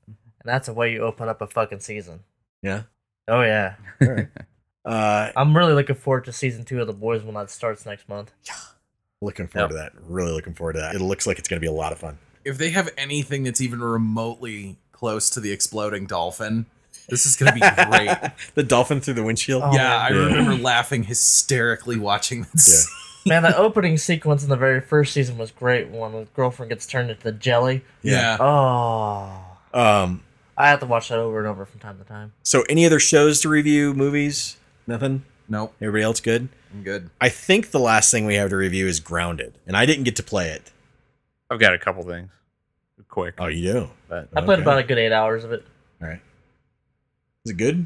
[0.45, 2.19] and that's the way you open up a fucking season.
[2.61, 2.83] Yeah.
[3.27, 4.27] Oh yeah, All right.
[4.85, 8.07] uh, I'm really looking forward to season two of The Boys when that starts next
[8.07, 8.31] month.
[8.45, 8.53] Yeah.
[9.21, 9.93] looking forward to that.
[10.07, 10.93] Really looking forward to that.
[10.95, 12.19] It looks like it's going to be a lot of fun.
[12.43, 16.67] if they have anything that's even remotely close to the exploding dolphin,
[17.09, 18.15] this is gonna be great.
[18.55, 19.63] the dolphin through the windshield.
[19.63, 20.25] Oh, yeah, I Yeah.
[20.25, 22.87] remember laughing hysterically watching this.
[23.27, 25.89] Man, the opening sequence in the very first season was great.
[25.89, 27.83] When the girlfriend gets turned into jelly.
[28.03, 28.37] Yeah.
[28.39, 29.41] Oh,
[29.73, 30.21] Um.
[30.57, 32.33] I have to watch that over and over from time to time.
[32.43, 33.93] So, any other shows to review?
[33.93, 34.57] Movies?
[34.87, 35.25] Nothing.
[35.49, 36.49] Nope, Everybody else good?
[36.73, 37.09] I'm good.
[37.21, 40.15] I think the last thing we have to review is Grounded, and I didn't get
[40.15, 40.71] to play it.
[41.51, 42.29] I've got a couple things,
[43.09, 43.89] quick, Oh, you do?
[44.09, 44.61] but I played Okay.
[44.63, 45.63] about a good eight hours of it.
[46.01, 46.19] All right.
[47.45, 47.85] Is it good?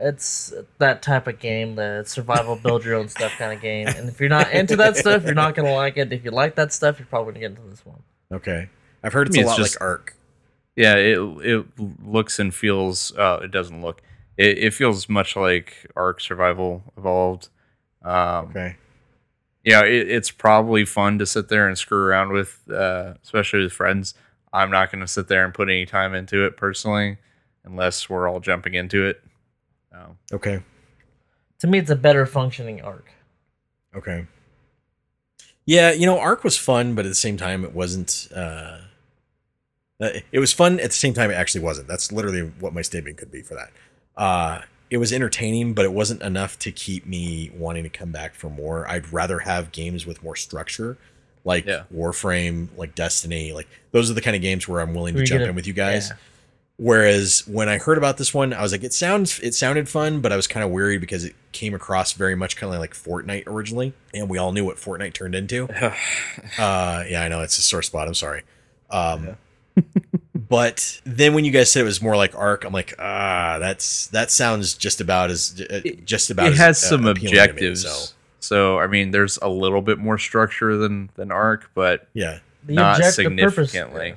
[0.00, 3.86] It's that type of game, the survival build your own stuff kind of game.
[3.88, 6.12] And if you're not into that stuff, you're not gonna like it.
[6.12, 8.02] If you like that stuff, you're probably gonna get into this one.
[8.32, 8.68] Okay.
[9.02, 10.16] I've heard it's I mean, a it's lot just- like Ark.
[10.76, 11.66] Yeah, it it
[12.04, 13.12] looks and feels.
[13.16, 14.02] Uh, it doesn't look.
[14.36, 17.48] It, it feels much like Ark Survival Evolved.
[18.02, 18.76] Um, Okay.
[19.64, 23.72] yeah, it, it's probably fun to sit there and screw around with, uh, especially with
[23.72, 24.14] friends.
[24.52, 27.18] I'm not going to sit there and put any time into it personally,
[27.64, 29.22] unless we're all jumping into it.
[29.94, 30.62] Um, Okay.
[31.60, 33.10] To me, it's a better functioning Ark.
[33.94, 34.26] Okay.
[35.64, 38.28] Yeah, you know, Ark was fun, but at the same time, it wasn't.
[38.34, 38.80] Uh, uh,
[40.00, 41.30] it was fun at the same time.
[41.30, 41.88] It actually wasn't.
[41.88, 43.70] That's literally what my statement could be for that.
[44.16, 48.34] Uh, it was entertaining, but it wasn't enough to keep me wanting to come back
[48.34, 48.86] for more.
[48.88, 50.98] I'd rather have games with more structure,
[51.44, 51.84] like Yeah.
[51.94, 53.52] Warframe, like Destiny.
[53.52, 55.46] Like those are the kind of games where I'm willing to Where you jump get
[55.46, 56.08] a- in with you guys.
[56.10, 56.16] yeah.
[56.78, 60.20] Whereas when I heard about this one, I was like, it sounds it sounded fun,
[60.20, 62.92] but I was kind of worried because it came across very much kind of like
[62.94, 65.68] Fortnite originally, and we all knew what Fortnite turned into.
[66.58, 68.08] Uh, yeah, I know it's a sore spot.
[68.08, 68.42] I'm sorry.
[68.90, 69.36] Um,
[70.34, 74.06] but then when you guys said it was more like Ark, I'm like, ah, that's
[74.08, 76.48] that sounds just about as uh, just about.
[76.48, 77.82] it as, has uh, some appealing to me, objectives.
[77.82, 82.38] so so I mean, there's a little bit more structure than than Ark but yeah,
[82.64, 84.08] The Not object- the purpose- significantly.
[84.08, 84.14] yeah.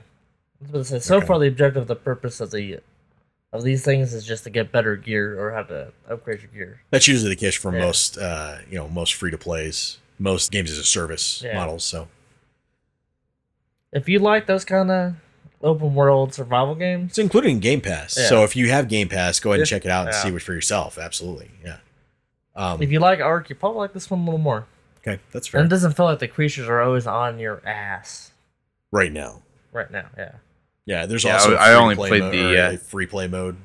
[0.74, 1.26] I was say, so Okay.
[1.28, 2.80] far, the objective, the purpose of the
[3.54, 6.82] of these things is just to get better gear or how to upgrade your gear.
[6.90, 7.86] that's usually the case for Yeah.
[7.86, 11.54] most, uh, you know, most free to plays, most games as a service Yeah.
[11.56, 11.84] models.
[11.86, 12.08] So
[13.94, 15.14] If you like those kind of
[15.66, 17.06] open world survival game.
[17.06, 18.18] It's included in Game Pass.
[18.18, 18.28] Yeah.
[18.28, 20.22] So if you have Game Pass, go ahead and check it out and Yeah.
[20.24, 20.98] see it for yourself.
[20.98, 21.52] Absolutely.
[21.64, 21.78] Yeah.
[22.56, 24.66] Um, if you like Ark, you probably like this one a little more.
[25.00, 25.60] okay, that's fair.
[25.60, 25.76] And fair.
[25.76, 28.32] it doesn't feel like the creatures are always on your ass
[28.92, 29.42] right now.
[29.74, 30.06] right now.
[30.18, 30.32] Yeah.
[30.86, 33.58] Yeah, there's Yeah, also I- I only play played mode, the, uh, free play mode.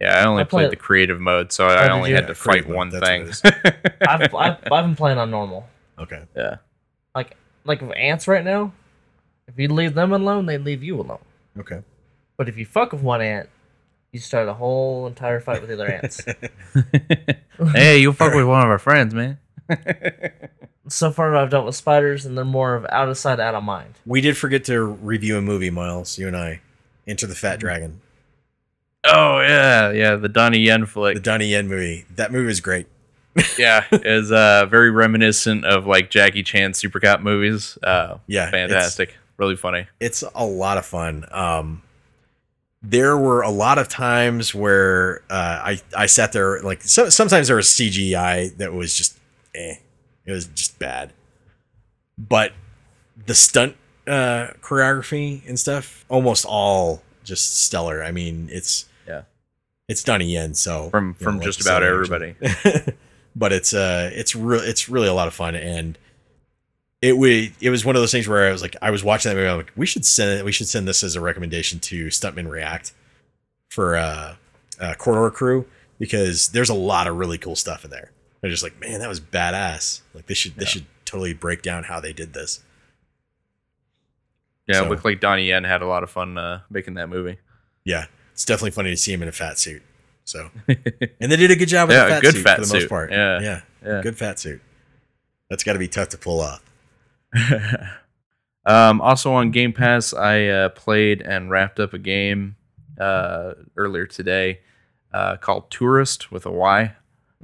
[0.00, 2.34] yeah, I only I play- played the creative mode, so Oh, I only had to
[2.34, 3.52] fight mode, one that's thing.
[4.08, 5.68] I've, I've, I've been playing on normal.
[5.98, 6.22] Okay.
[6.34, 6.56] yeah,
[7.14, 8.72] Like like ants right now,
[9.48, 11.20] if you leave them alone, they leave you alone.
[11.58, 11.82] Okay.
[12.36, 13.48] But if you fuck with one ant,
[14.12, 16.24] you start a whole entire fight with the other ants.
[17.74, 19.38] hey, you fuck with one of our friends, man.
[20.88, 23.64] So far, I've dealt with spiders, and they're more of out of sight, out of
[23.64, 23.94] mind.
[24.06, 26.16] We did forget to review a movie, Miles.
[26.18, 26.60] You and I,
[27.08, 28.00] Enter the Fat Dragon,
[29.04, 31.14] Oh yeah, yeah, the Donnie Yen flick.
[31.14, 32.04] the Donnie Yen movie.
[32.14, 32.86] That movie was great.
[33.58, 37.76] yeah, is uh, very reminiscent of like Jackie Chan super cop movies.
[37.82, 39.86] Uh, Yeah, it's- fantastic, really funny.
[40.00, 41.24] it's a lot of fun.
[41.30, 41.82] Um,
[42.82, 45.34] there were a lot of times where uh,
[45.64, 49.18] I I sat there like so, sometimes there was CGI that was just
[49.54, 49.76] eh,
[50.24, 51.12] it was just bad,
[52.18, 52.52] but
[53.26, 58.02] the stunt uh, choreography and stuff almost all just stellar.
[58.04, 59.22] I mean, it's Yeah.
[59.88, 62.36] it's Donnie Yen, so From- from like just about everybody.
[63.36, 65.98] but it's uh it's real it's really a lot of fun and
[67.06, 69.30] it we it was one of those things where I was like I was watching
[69.30, 71.78] that movie I'm like we should send it we should send this as a recommendation
[71.80, 72.92] to Stuntmen React
[73.70, 74.36] for uh,
[74.80, 75.66] uh Corridor Crew
[75.98, 78.10] because there's a lot of really cool stuff in there.
[78.40, 80.00] They're just like man that was badass.
[80.14, 80.68] Like they should they Yeah.
[80.68, 82.62] should totally break down how they did this.
[84.66, 87.08] Yeah, So- it looked like Donnie Yen had a lot of fun uh, making that
[87.08, 87.38] movie.
[87.84, 89.82] Yeah, it's definitely funny to see him in a fat suit.
[90.24, 92.66] So and they did a good job with Yeah, the fat good suit fat for
[92.66, 93.12] the most part.
[93.12, 93.40] Yeah.
[93.40, 94.00] yeah, Yeah.
[94.02, 94.60] good fat suit.
[95.48, 96.60] That's got to be tough to pull off.
[98.66, 102.56] um, also on Game Pass, I uh, played and wrapped up a game
[103.00, 104.60] uh, earlier today
[105.12, 106.94] uh, called Touryst with a Y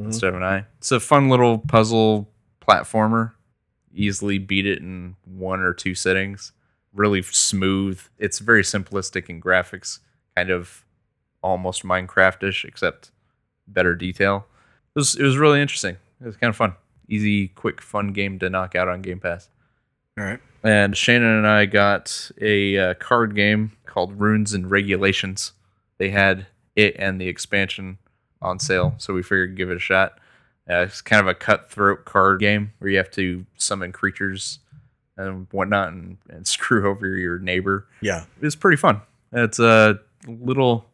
[0.00, 0.06] Mhm.
[0.06, 0.64] instead of an I.
[0.78, 2.30] It's a fun little puzzle
[2.66, 3.32] platformer.
[3.94, 6.52] Easily beat it in one or two sittings.
[6.94, 8.00] Really smooth.
[8.18, 9.98] It's very simplistic in graphics,
[10.34, 10.86] kind of
[11.42, 13.10] almost Minecraftish, except
[13.68, 14.46] better detail.
[14.96, 15.96] It was it was really interesting.
[16.22, 16.72] It was kind of fun.
[17.06, 19.50] Easy, quick, fun game to knock out on Game Pass.
[20.18, 20.40] All right.
[20.62, 25.52] And Shannon and I got a uh, card game called Runes and Regulations.
[25.98, 27.98] They had it and the expansion
[28.40, 30.18] on sale, so we figured give it a shot.
[30.70, 34.60] Uh, it's kind of a cutthroat card game where you have to summon creatures
[35.16, 37.86] and whatnot and, and screw over your neighbor.
[38.00, 38.24] Yeah.
[38.40, 39.00] It's pretty fun.
[39.32, 40.86] It's a little,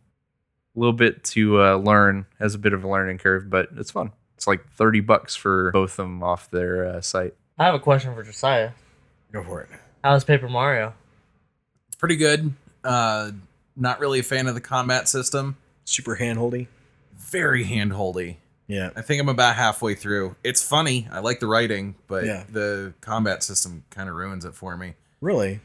[0.74, 2.26] little bit to uh, learn.
[2.38, 4.12] Has a bit of a learning curve, but it's fun.
[4.36, 7.34] It's like thirty bucks for both of them off their uh, site.
[7.58, 8.70] I have a question for Josiah.
[9.32, 9.68] Go for it.
[10.02, 10.94] How's Paper Mario?
[11.88, 12.52] It's pretty good.
[12.84, 13.32] Uh,
[13.76, 15.56] not really a fan of the combat system.
[15.84, 16.68] Super handholdy.
[17.16, 18.36] Very handholdy.
[18.66, 18.90] Yeah.
[18.96, 20.36] I think I'm about halfway through.
[20.44, 21.08] It's funny.
[21.10, 22.44] I like the writing, but Yeah.
[22.50, 24.94] the combat system kind of ruins it for me.
[25.20, 25.60] Really?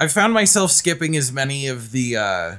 [0.00, 2.56] I found myself skipping as many of the uh,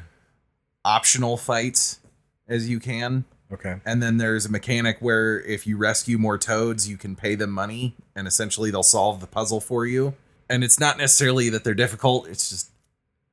[0.83, 1.99] optional fights
[2.47, 3.25] as you can.
[3.51, 3.77] Okay.
[3.85, 7.49] And then there's a mechanic where if you rescue more toads, you can pay them
[7.49, 10.13] money and essentially they'll solve the puzzle for you.
[10.49, 12.69] And it's not necessarily that they're difficult, it's just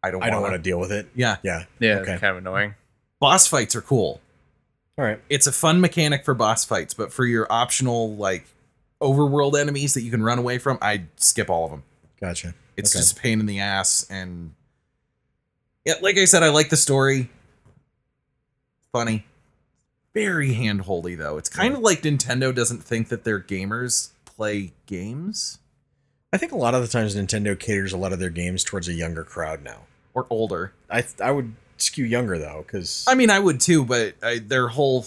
[0.03, 1.09] I don't I don't want wanna- to deal with it.
[1.15, 1.37] Yeah.
[1.43, 1.65] Yeah.
[1.81, 2.13] Yeah, Okay.
[2.13, 2.75] it's kind of annoying.
[3.21, 4.21] Boss fights are cool.
[4.99, 5.21] All right.
[5.29, 8.47] It's a fun mechanic for boss fights, but for your optional like
[9.03, 11.83] overworld enemies that you can run away from, I skip all of them.
[12.21, 12.55] Gotcha.
[12.79, 13.01] It's Okay.
[13.03, 14.55] just a pain in the ass and
[15.85, 17.29] yeah, like I said, I like the story.
[18.93, 19.25] Funny.
[20.17, 21.39] Very handholdy though.
[21.39, 25.59] It's kind of like Nintendo doesn't think that their gamers play games
[26.33, 28.89] I think a lot of the times Nintendo caters a lot of their games towards
[28.89, 29.87] a younger crowd now.
[30.13, 30.73] or older.
[30.91, 34.69] I I would skew younger though, because I mean, I would too, but I, their
[34.69, 35.07] whole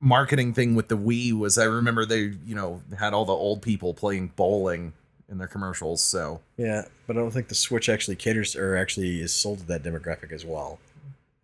[0.00, 3.62] marketing thing with the Wii was I remember they, you know, had all the old
[3.62, 4.92] people playing bowling
[5.28, 9.20] in their commercials, so yeah, but I don't think the Switch actually caters or actually
[9.20, 10.78] is sold to that demographic as well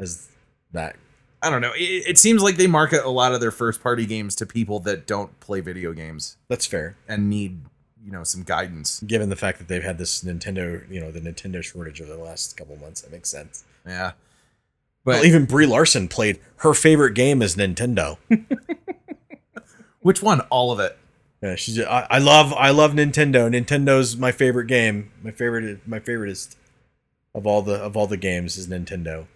[0.01, 0.29] as
[0.73, 0.97] that.
[1.43, 1.73] I don't know.
[1.75, 4.81] It, it seems like they market a lot of their first party games to people
[4.81, 7.61] that don't play video games That's fair, and need,
[8.05, 9.01] you know, some guidance.
[9.01, 12.23] given the fact that they've had this Nintendo, you know, the Nintendo shortage over the
[12.23, 13.01] last couple months.
[13.03, 13.65] That makes sense.
[13.87, 14.13] Yeah.
[15.05, 18.19] But But even Brie Larson played her favorite game is Nintendo.
[20.01, 20.41] which one?
[20.51, 20.99] All of it.
[21.43, 21.81] Yeah, she's.
[21.81, 22.53] I, I love.
[22.53, 23.49] I love Nintendo.
[23.49, 25.11] Nintendo's my favorite game.
[25.23, 25.89] My favorite.
[25.89, 26.57] My favoriteest
[27.35, 29.27] of all the of all the games is Nintendo.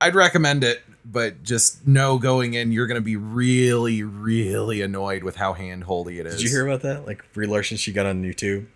[0.00, 5.24] I'd recommend it, but just know going in, you're going to be really, really annoyed
[5.24, 6.36] with how handholdy it is.
[6.36, 7.06] Did you hear about that?
[7.06, 8.66] Like Brie Larson, she got on YouTube.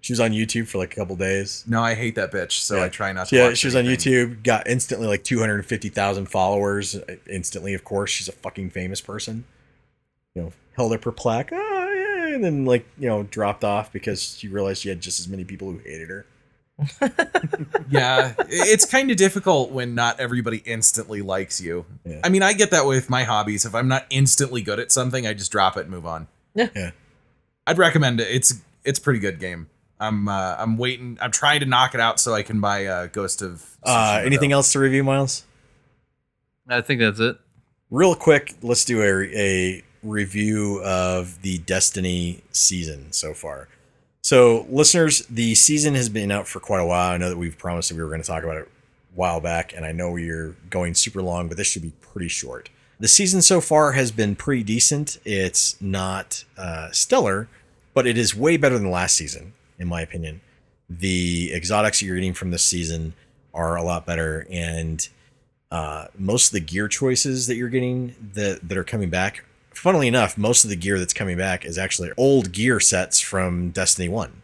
[0.00, 1.62] She was on YouTube for like a couple days.
[1.68, 2.84] No, I hate that bitch, so Yeah.
[2.84, 3.36] I try not to.
[3.36, 3.84] Yeah, she was on.
[3.84, 4.42] YouTube.
[4.42, 6.96] Got instantly like two hundred fifty thousand followers.
[6.96, 9.44] uh, Instantly, of course, she's a fucking famous person.
[10.34, 11.50] You know, held up her plaque.
[11.52, 11.92] Oh
[12.26, 15.28] yeah, and then like you know dropped off because she realized she had just as
[15.28, 16.26] many people who hated her.
[17.90, 21.84] yeah, it's kind of difficult when not everybody instantly likes you.
[22.04, 22.20] Yeah.
[22.24, 23.64] I mean, I get that with my hobbies.
[23.64, 26.28] If I'm not instantly good at something, I just drop it and move on.
[26.54, 26.68] Yeah.
[26.74, 26.90] Yeah.
[27.66, 28.28] I'd recommend it.
[28.30, 29.68] It's it's a pretty good game.
[30.00, 31.18] I'm uh, I'm waiting.
[31.20, 33.64] I'm trying to knock it out so I can buy uh, Ghost of.
[33.82, 34.56] Uh, anything though.
[34.56, 35.44] else to review, Miles?
[36.68, 37.38] I think that's it.
[37.90, 43.68] real quick let's do a, a review of the Destiny season so far.
[44.22, 47.10] So, listeners, the season has been out for quite a while.
[47.10, 49.40] I know that we've promised that we were going to talk about it a while
[49.40, 52.70] back, and I know we're going super long, but this should be pretty short.
[53.00, 55.18] The season so far has been pretty decent.
[55.24, 57.48] It's not uh, stellar,
[57.94, 60.40] but it is way better than last season, in my opinion.
[60.88, 63.14] The exotics you're getting from this season
[63.52, 65.08] are a lot better, and
[65.72, 69.44] uh, most of the gear choices that you're getting that that are coming back.
[69.82, 73.70] Funnily enough, most of the gear that's coming back is actually old gear sets from
[73.70, 74.42] Destiny One.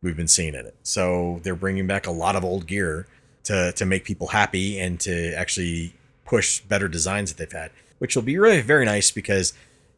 [0.00, 3.08] We've been seeing in it, so they're bringing back a lot of old gear
[3.42, 5.92] to to make people happy and to actually
[6.24, 9.54] push better designs that they've had, which will be really very nice because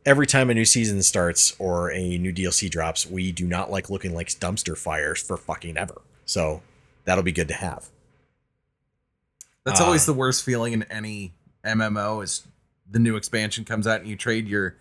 [0.06, 3.90] every time a new season starts or a new DLC drops, we do not like
[3.90, 6.00] looking like dumpster fires for fucking ever.
[6.24, 6.62] So
[7.04, 7.90] that'll be good to have.
[9.64, 12.40] That's Uh, always the worst feeling in any MMO is
[12.92, 14.76] the new expansion comes out and you trade your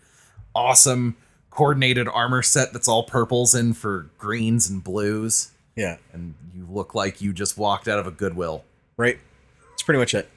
[0.54, 1.16] awesome
[1.50, 6.94] coordinated armor set that's all purples in for greens and blues Yeah, and you look
[6.94, 8.64] like you just walked out of a Goodwill.
[8.98, 9.18] right?
[9.70, 10.30] That's pretty much it.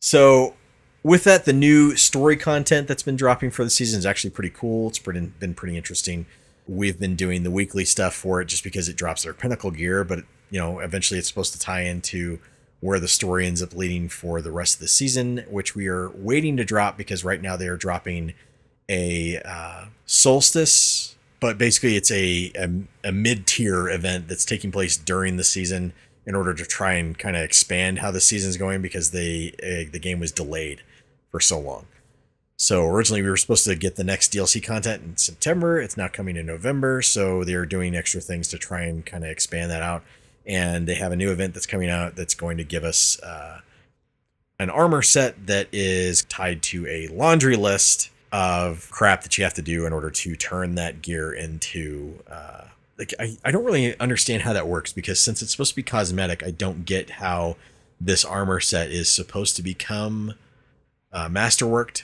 [0.00, 0.54] So,
[1.02, 4.50] with that, the new story content that's been dropping for the season is actually pretty
[4.50, 4.88] cool.
[4.88, 6.26] It's pretty, been pretty interesting.
[6.68, 10.04] We've been doing the weekly stuff for it just because it drops their pinnacle gear,
[10.04, 12.38] but you know, eventually it's supposed to tie into
[12.82, 16.10] where the story ends up leading for the rest of the season, which we are
[16.10, 18.34] waiting to drop because right now they are dropping
[18.88, 24.96] a uh, solstice, but basically it's a, a, a mid tier event that's taking place
[24.96, 25.92] during the season
[26.26, 29.88] in order to try and kind of expand how the season's going because they uh,
[29.92, 30.82] the game was delayed
[31.30, 31.86] for so long.
[32.56, 35.80] So originally we were supposed to get the next DLC content in September.
[35.80, 39.30] It's now coming in November, so they're doing extra things to try and kind of
[39.30, 40.02] expand that out.
[40.46, 43.60] And they have a new event that's coming out that's going to give us uh,
[44.58, 49.54] an armor set that is tied to a laundry list of crap that you have
[49.54, 52.62] to do in order to turn that gear into uh,
[52.98, 55.82] like I, I don't really understand how that works because since it's supposed to be
[55.82, 57.56] cosmetic i don't get how
[58.04, 60.34] this armor set is supposed to become
[61.12, 62.02] uh, masterworked.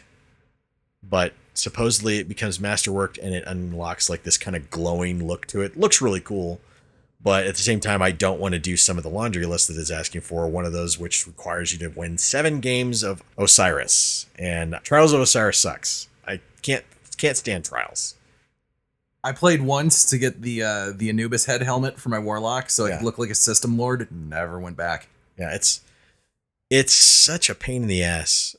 [1.03, 5.61] But supposedly it becomes masterworked and it unlocks like this kind of glowing look to
[5.63, 5.79] it.
[5.79, 6.61] Looks really cool
[7.21, 9.69] but at the same time i don't want to do some of the laundry list
[9.69, 13.23] that it's asking for one of those which requires you to win seven games of
[13.37, 16.85] osiris and trials of osiris sucks i can't
[17.17, 18.15] can't stand trials
[19.25, 22.87] I played once to get the uh, the Anubis head helmet for my warlock, so
[22.87, 22.97] I Yeah.
[22.99, 24.07] could look like a system lord.
[24.13, 25.09] Never went back.
[25.37, 25.81] Yeah, it's
[26.71, 28.55] it's such a pain in the ass.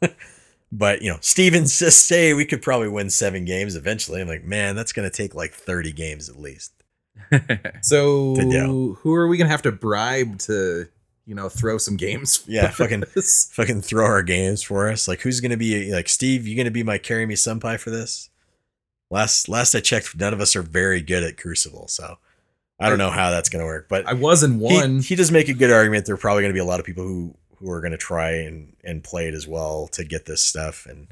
[0.72, 4.22] but you know, Steven says say we could probably win seven games eventually.
[4.22, 6.72] I'm like, man, that's gonna take like 30 games at least.
[7.82, 10.86] So To who are we gonna have to bribe to
[11.26, 12.44] you know throw some games?
[12.48, 13.50] Yeah, fucking- this?
[13.52, 15.08] Fucking throw our games for us.
[15.08, 16.46] Like, who's gonna be like Steve?
[16.46, 18.30] You gonna be my carry me senpai for this?
[19.10, 22.18] Last last I checked, none of us are very good at Crucible, so
[22.80, 23.86] I don't know how that's gonna work.
[23.88, 25.00] But I was in he, one.
[25.00, 26.06] he does make a good argument.
[26.06, 27.98] There are probably going to be a lot of people who who are going to
[27.98, 31.08] try and and play it as well to get this stuff, and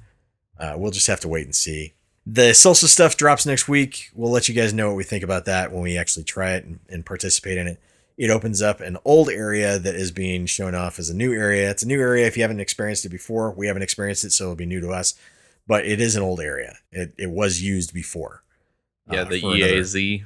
[0.58, 1.92] uh, we'll just have to wait and see.
[2.24, 4.10] The Solstice stuff drops next week.
[4.14, 6.64] We'll let you guys know what we think about that when we actually try it
[6.64, 7.80] and, and participate in it.
[8.16, 11.70] It opens up an old area that is being shown off as a new area.
[11.70, 13.50] It's a new area if you haven't experienced it before.
[13.52, 15.14] We haven't experienced it, so it'll be new to us.
[15.66, 16.76] But it is an old area.
[16.92, 18.42] It it was used before.
[19.10, 20.24] yeah, uh, the for another- EAZ.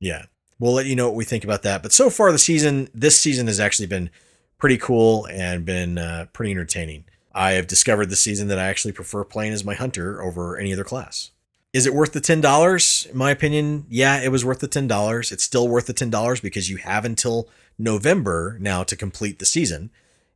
[0.00, 0.26] yeah.
[0.58, 1.82] We'll let you know what we think about that.
[1.84, 4.10] But so far, the season, this season has actually been
[4.58, 7.04] pretty cool and been uh, pretty entertaining.
[7.32, 10.72] I have discovered this season that I actually prefer playing as my hunter over any
[10.72, 11.30] other class.
[11.74, 13.10] Is it worth the $10?
[13.10, 15.32] In my opinion, yeah, it was worth the $10.
[15.32, 17.48] It's still worth the $10 because you have until
[17.78, 19.90] November now to complete the season.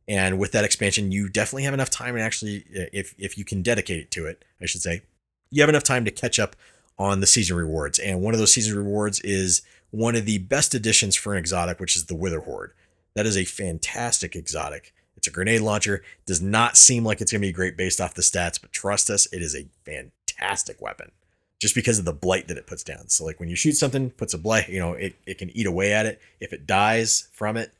[0.07, 3.63] And with that expansion, you definitely have enough time and actually, if, if you can
[3.63, 5.01] dedicate it to it, I should say,
[5.49, 6.55] you have enough time to catch up
[6.99, 7.97] on the season rewards.
[7.97, 11.79] And one of those season rewards is one of the best additions for an exotic,
[11.79, 12.73] which is the Witherhoard.
[13.15, 14.93] That is a fantastic exotic.
[15.17, 16.03] It's a grenade launcher.
[16.27, 19.09] Does not seem like it's going to be great based off the stats, but trust
[19.09, 21.11] us, it is a fantastic weapon
[21.63, 23.07] just because of the blight that it puts down.
[23.07, 25.65] So like when you shoot something, puts a blight, you know, it, it can eat
[25.65, 26.19] away at it.
[26.41, 27.71] If it dies from it,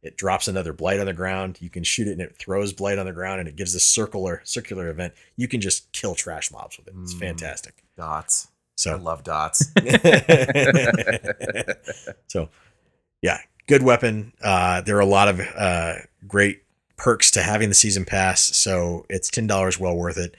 [0.00, 1.58] it drops another blight on the ground.
[1.60, 3.84] You can shoot it and it throws blight on the ground and it gives this
[3.84, 5.12] circular circular event.
[5.34, 6.94] You can just kill trash mobs with it.
[7.02, 7.18] It's Mm.
[7.18, 7.82] fantastic.
[7.96, 8.46] dots.
[8.76, 9.72] So I love dots.
[12.28, 12.48] so
[13.22, 14.32] yeah, good weapon.
[14.42, 15.94] Uh, there are a lot of uh,
[16.26, 16.62] great
[16.96, 20.36] perks to having the season pass, so it's ten dollars well worth it.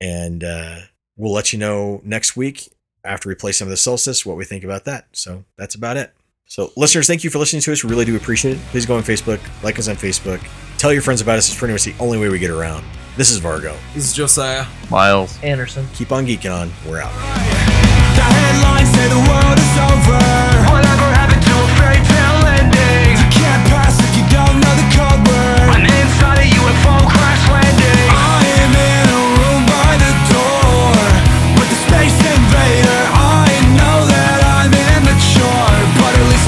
[0.00, 0.78] And uh,
[1.16, 2.72] we'll let you know next week
[3.04, 5.06] after we play some of the solstice what we think about that.
[5.12, 6.12] So that's about it.
[6.46, 7.82] So, listeners, thank you for listening to us.
[7.82, 8.60] We really do appreciate it.
[8.66, 11.48] Please go on Facebook, like us on Facebook, tell your friends about us.
[11.48, 12.84] It's pretty much the only way we get around.
[13.16, 13.74] This is Vargo.
[13.94, 14.66] This is Josiah.
[14.90, 15.42] Miles.
[15.42, 15.86] Anderson.
[15.94, 16.70] Keep on geeking on.
[16.86, 17.12] We're out.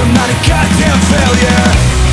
[0.05, 2.04] I'm not a goddamn failure.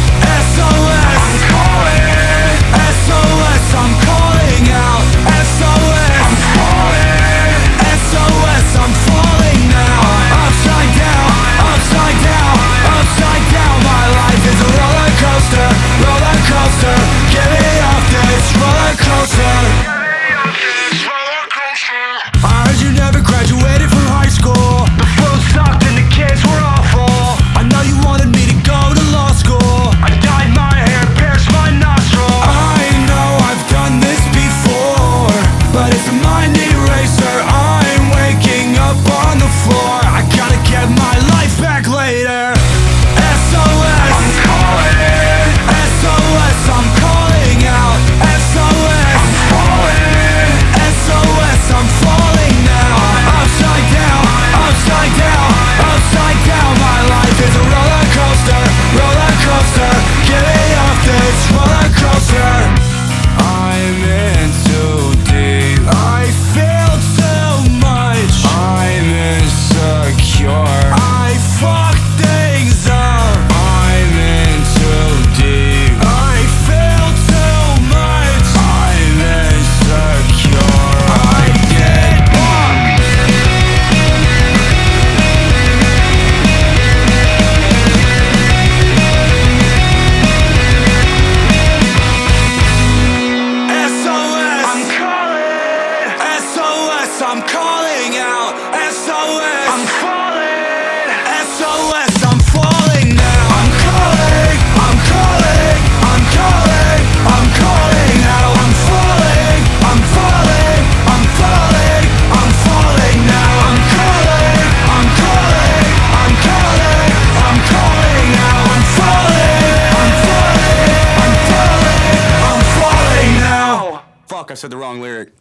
[124.63, 125.33] said the wrong lyric.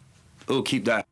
[0.50, 1.06] Ooh, keep that.